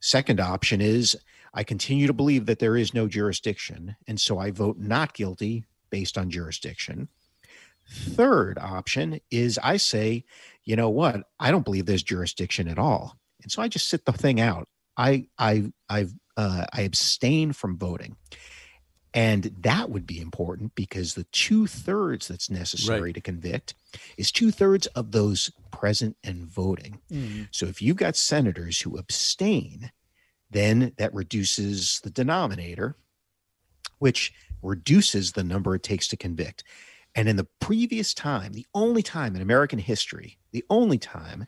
Second 0.00 0.40
option 0.40 0.80
is 0.80 1.16
I 1.54 1.64
continue 1.64 2.06
to 2.06 2.12
believe 2.12 2.46
that 2.46 2.58
there 2.58 2.76
is 2.76 2.94
no 2.94 3.06
jurisdiction, 3.06 3.96
and 4.06 4.20
so 4.20 4.38
I 4.38 4.50
vote 4.50 4.78
not 4.78 5.14
guilty 5.14 5.64
based 5.90 6.16
on 6.16 6.30
jurisdiction. 6.30 7.08
Third 7.88 8.58
option 8.58 9.20
is 9.30 9.58
I 9.62 9.76
say, 9.76 10.24
you 10.64 10.76
know 10.76 10.88
what? 10.88 11.22
I 11.38 11.50
don't 11.50 11.64
believe 11.64 11.86
there's 11.86 12.02
jurisdiction 12.02 12.68
at 12.68 12.78
all, 12.78 13.16
and 13.42 13.50
so 13.50 13.60
I 13.60 13.68
just 13.68 13.88
sit 13.88 14.04
the 14.04 14.12
thing 14.12 14.40
out. 14.40 14.68
I 14.96 15.26
I 15.38 15.72
I 15.88 16.06
uh, 16.36 16.66
I 16.72 16.82
abstain 16.82 17.52
from 17.52 17.76
voting. 17.76 18.16
And 19.14 19.54
that 19.60 19.90
would 19.90 20.06
be 20.06 20.20
important 20.20 20.74
because 20.74 21.14
the 21.14 21.24
two 21.24 21.66
thirds 21.66 22.28
that's 22.28 22.48
necessary 22.48 23.00
right. 23.00 23.14
to 23.14 23.20
convict 23.20 23.74
is 24.16 24.32
two 24.32 24.50
thirds 24.50 24.86
of 24.88 25.12
those 25.12 25.50
present 25.70 26.16
and 26.24 26.46
voting. 26.46 26.98
Mm. 27.10 27.48
So 27.50 27.66
if 27.66 27.82
you've 27.82 27.98
got 27.98 28.16
senators 28.16 28.80
who 28.80 28.96
abstain, 28.96 29.92
then 30.50 30.92
that 30.96 31.12
reduces 31.12 32.00
the 32.02 32.10
denominator, 32.10 32.96
which 33.98 34.32
reduces 34.62 35.32
the 35.32 35.44
number 35.44 35.74
it 35.74 35.82
takes 35.82 36.08
to 36.08 36.16
convict. 36.16 36.64
And 37.14 37.28
in 37.28 37.36
the 37.36 37.48
previous 37.60 38.14
time, 38.14 38.52
the 38.52 38.66
only 38.74 39.02
time 39.02 39.36
in 39.36 39.42
American 39.42 39.78
history, 39.78 40.38
the 40.52 40.64
only 40.70 40.98
time 40.98 41.46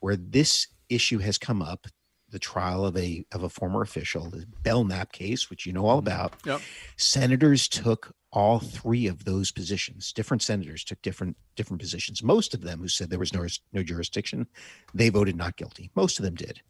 where 0.00 0.16
this 0.16 0.66
issue 0.88 1.18
has 1.18 1.38
come 1.38 1.62
up, 1.62 1.86
the 2.34 2.38
trial 2.40 2.84
of 2.84 2.96
a 2.96 3.24
of 3.32 3.44
a 3.44 3.48
former 3.48 3.80
official, 3.80 4.28
the 4.28 4.44
Belknap 4.64 5.12
case, 5.12 5.48
which 5.48 5.66
you 5.66 5.72
know 5.72 5.86
all 5.86 5.98
about. 5.98 6.34
Yep. 6.44 6.60
Senators 6.96 7.68
took 7.68 8.12
all 8.32 8.58
three 8.58 9.06
of 9.06 9.24
those 9.24 9.52
positions. 9.52 10.12
Different 10.12 10.42
senators 10.42 10.82
took 10.82 11.00
different 11.00 11.36
different 11.54 11.80
positions. 11.80 12.24
Most 12.24 12.52
of 12.52 12.62
them 12.62 12.80
who 12.80 12.88
said 12.88 13.08
there 13.08 13.20
was 13.20 13.32
no 13.32 13.46
no 13.72 13.84
jurisdiction, 13.84 14.48
they 14.92 15.10
voted 15.10 15.36
not 15.36 15.56
guilty. 15.56 15.92
Most 15.94 16.18
of 16.18 16.24
them 16.24 16.34
did, 16.34 16.60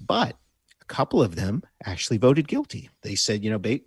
but 0.00 0.34
a 0.82 0.84
couple 0.86 1.22
of 1.22 1.36
them 1.36 1.62
actually 1.86 2.18
voted 2.18 2.48
guilty. 2.48 2.90
They 3.02 3.14
said, 3.14 3.44
you 3.44 3.50
know, 3.50 3.58
ba- 3.60 3.80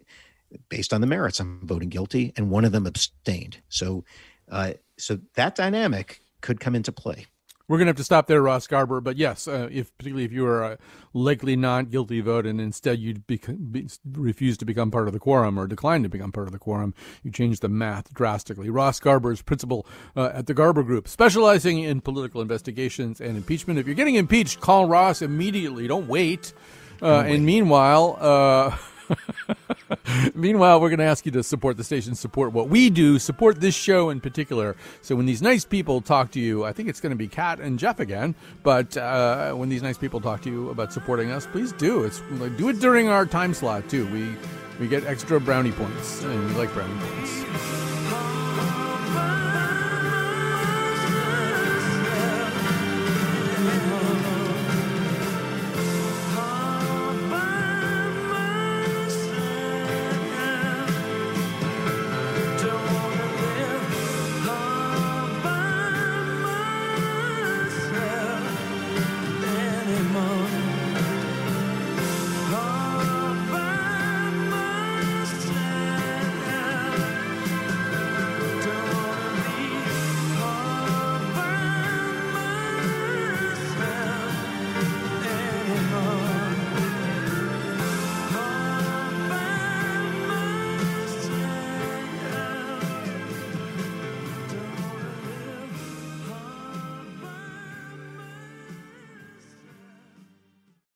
based 0.70 0.93
on 0.93 1.01
the 1.01 1.07
merits, 1.07 1.41
I'm 1.41 1.68
voting 1.68 1.89
guilty, 1.89 2.32
and 2.38 2.49
one 2.49 2.64
of 2.64 2.72
them 2.72 2.88
abstained. 2.88 3.57
So, 3.68 4.05
uh, 4.49 4.74
so 4.97 5.20
that 5.36 5.55
dynamic 5.55 6.22
could 6.39 6.62
come 6.62 6.74
into 6.74 6.93
play. 6.93 7.26
We're 7.72 7.78
going 7.78 7.86
to 7.86 7.91
have 7.91 7.97
to 7.97 8.03
stop 8.03 8.28
there, 8.28 8.41
Ross 8.41 8.67
Garber. 8.67 8.99
But 8.99 9.15
yes, 9.15 9.47
uh, 9.47 9.69
if 9.72 9.97
particularly 9.97 10.26
if 10.26 10.34
you 10.34 10.45
are 10.45 10.61
a 10.61 10.78
likely 11.13 11.55
not 11.55 11.89
guilty 11.89 12.19
vote 12.19 12.45
and 12.45 12.59
instead 12.59 12.99
you 12.99 13.13
be, 13.13 13.39
refuse 14.11 14.57
to 14.57 14.65
become 14.65 14.91
part 14.91 15.07
of 15.07 15.13
the 15.13 15.22
quorum 15.22 15.57
or 15.57 15.67
decline 15.67 16.03
to 16.03 16.09
become 16.09 16.34
part 16.34 16.47
of 16.47 16.51
the 16.51 16.59
quorum, 16.59 16.93
you 17.24 17.32
change 17.32 17.61
the 17.61 17.69
math 17.69 18.13
drastically. 18.13 18.69
Ross 18.69 18.99
Garber 18.99 19.32
is 19.32 19.41
principal 19.41 19.88
uh, 20.17 20.32
at 20.34 20.47
the 20.47 20.53
Garber 20.53 20.84
Group, 20.84 21.07
specializing 21.07 21.80
in 21.80 22.01
political 22.01 22.41
investigations 22.41 23.22
and 23.22 23.38
impeachment. 23.38 23.80
If 23.80 23.86
you're 23.86 23.95
getting 23.95 24.15
impeached, 24.15 24.59
call 24.59 24.89
Ross 24.89 25.22
immediately. 25.22 25.88
Don't 25.88 26.09
wait. 26.09 26.51
Uh, 27.01 27.24
and 27.26 27.45
meanwhile, 27.45 28.17
uh, 28.19 28.76
Meanwhile, 30.36 30.82
we're 30.82 30.89
going 30.89 30.99
to 30.99 31.05
ask 31.05 31.26
you 31.26 31.32
to 31.34 31.43
support 31.43 31.78
the 31.78 31.84
station, 31.84 32.16
support 32.16 32.53
what 32.53 32.70
we 32.70 32.89
do, 32.89 33.20
support 33.20 33.62
this 33.62 33.76
show 33.76 34.09
in 34.09 34.20
particular. 34.20 34.76
So 35.01 35.16
when 35.16 35.26
these 35.26 35.41
nice 35.41 35.66
people 35.66 36.01
talk 36.01 36.32
to 36.32 36.39
you, 36.39 36.64
I 36.64 36.74
think 36.74 36.89
it's 36.89 36.99
going 36.99 37.12
to 37.12 37.18
be 37.18 37.28
Kat 37.28 37.59
and 37.59 37.78
Jeff 37.78 37.99
again. 37.99 38.36
But 38.64 38.97
uh, 38.97 39.53
when 39.53 39.70
these 39.70 39.82
nice 39.82 39.97
people 39.97 40.22
talk 40.22 40.41
to 40.43 40.49
you 40.49 40.70
about 40.70 40.93
supporting 40.93 41.32
us, 41.32 41.45
please 41.45 41.72
do. 41.74 42.03
It's 42.03 42.22
like, 42.32 42.57
do 42.57 42.70
it 42.70 42.80
during 42.80 43.09
our 43.09 43.26
time 43.26 43.53
slot 43.53 43.89
too. 43.89 44.12
We 44.12 44.36
we 44.80 44.88
get 44.88 45.05
extra 45.05 45.39
brownie 45.39 45.72
points, 45.72 46.24
and 46.24 46.47
we 46.47 46.55
like 46.55 46.74
brownie 46.74 46.99
points. 46.99 47.90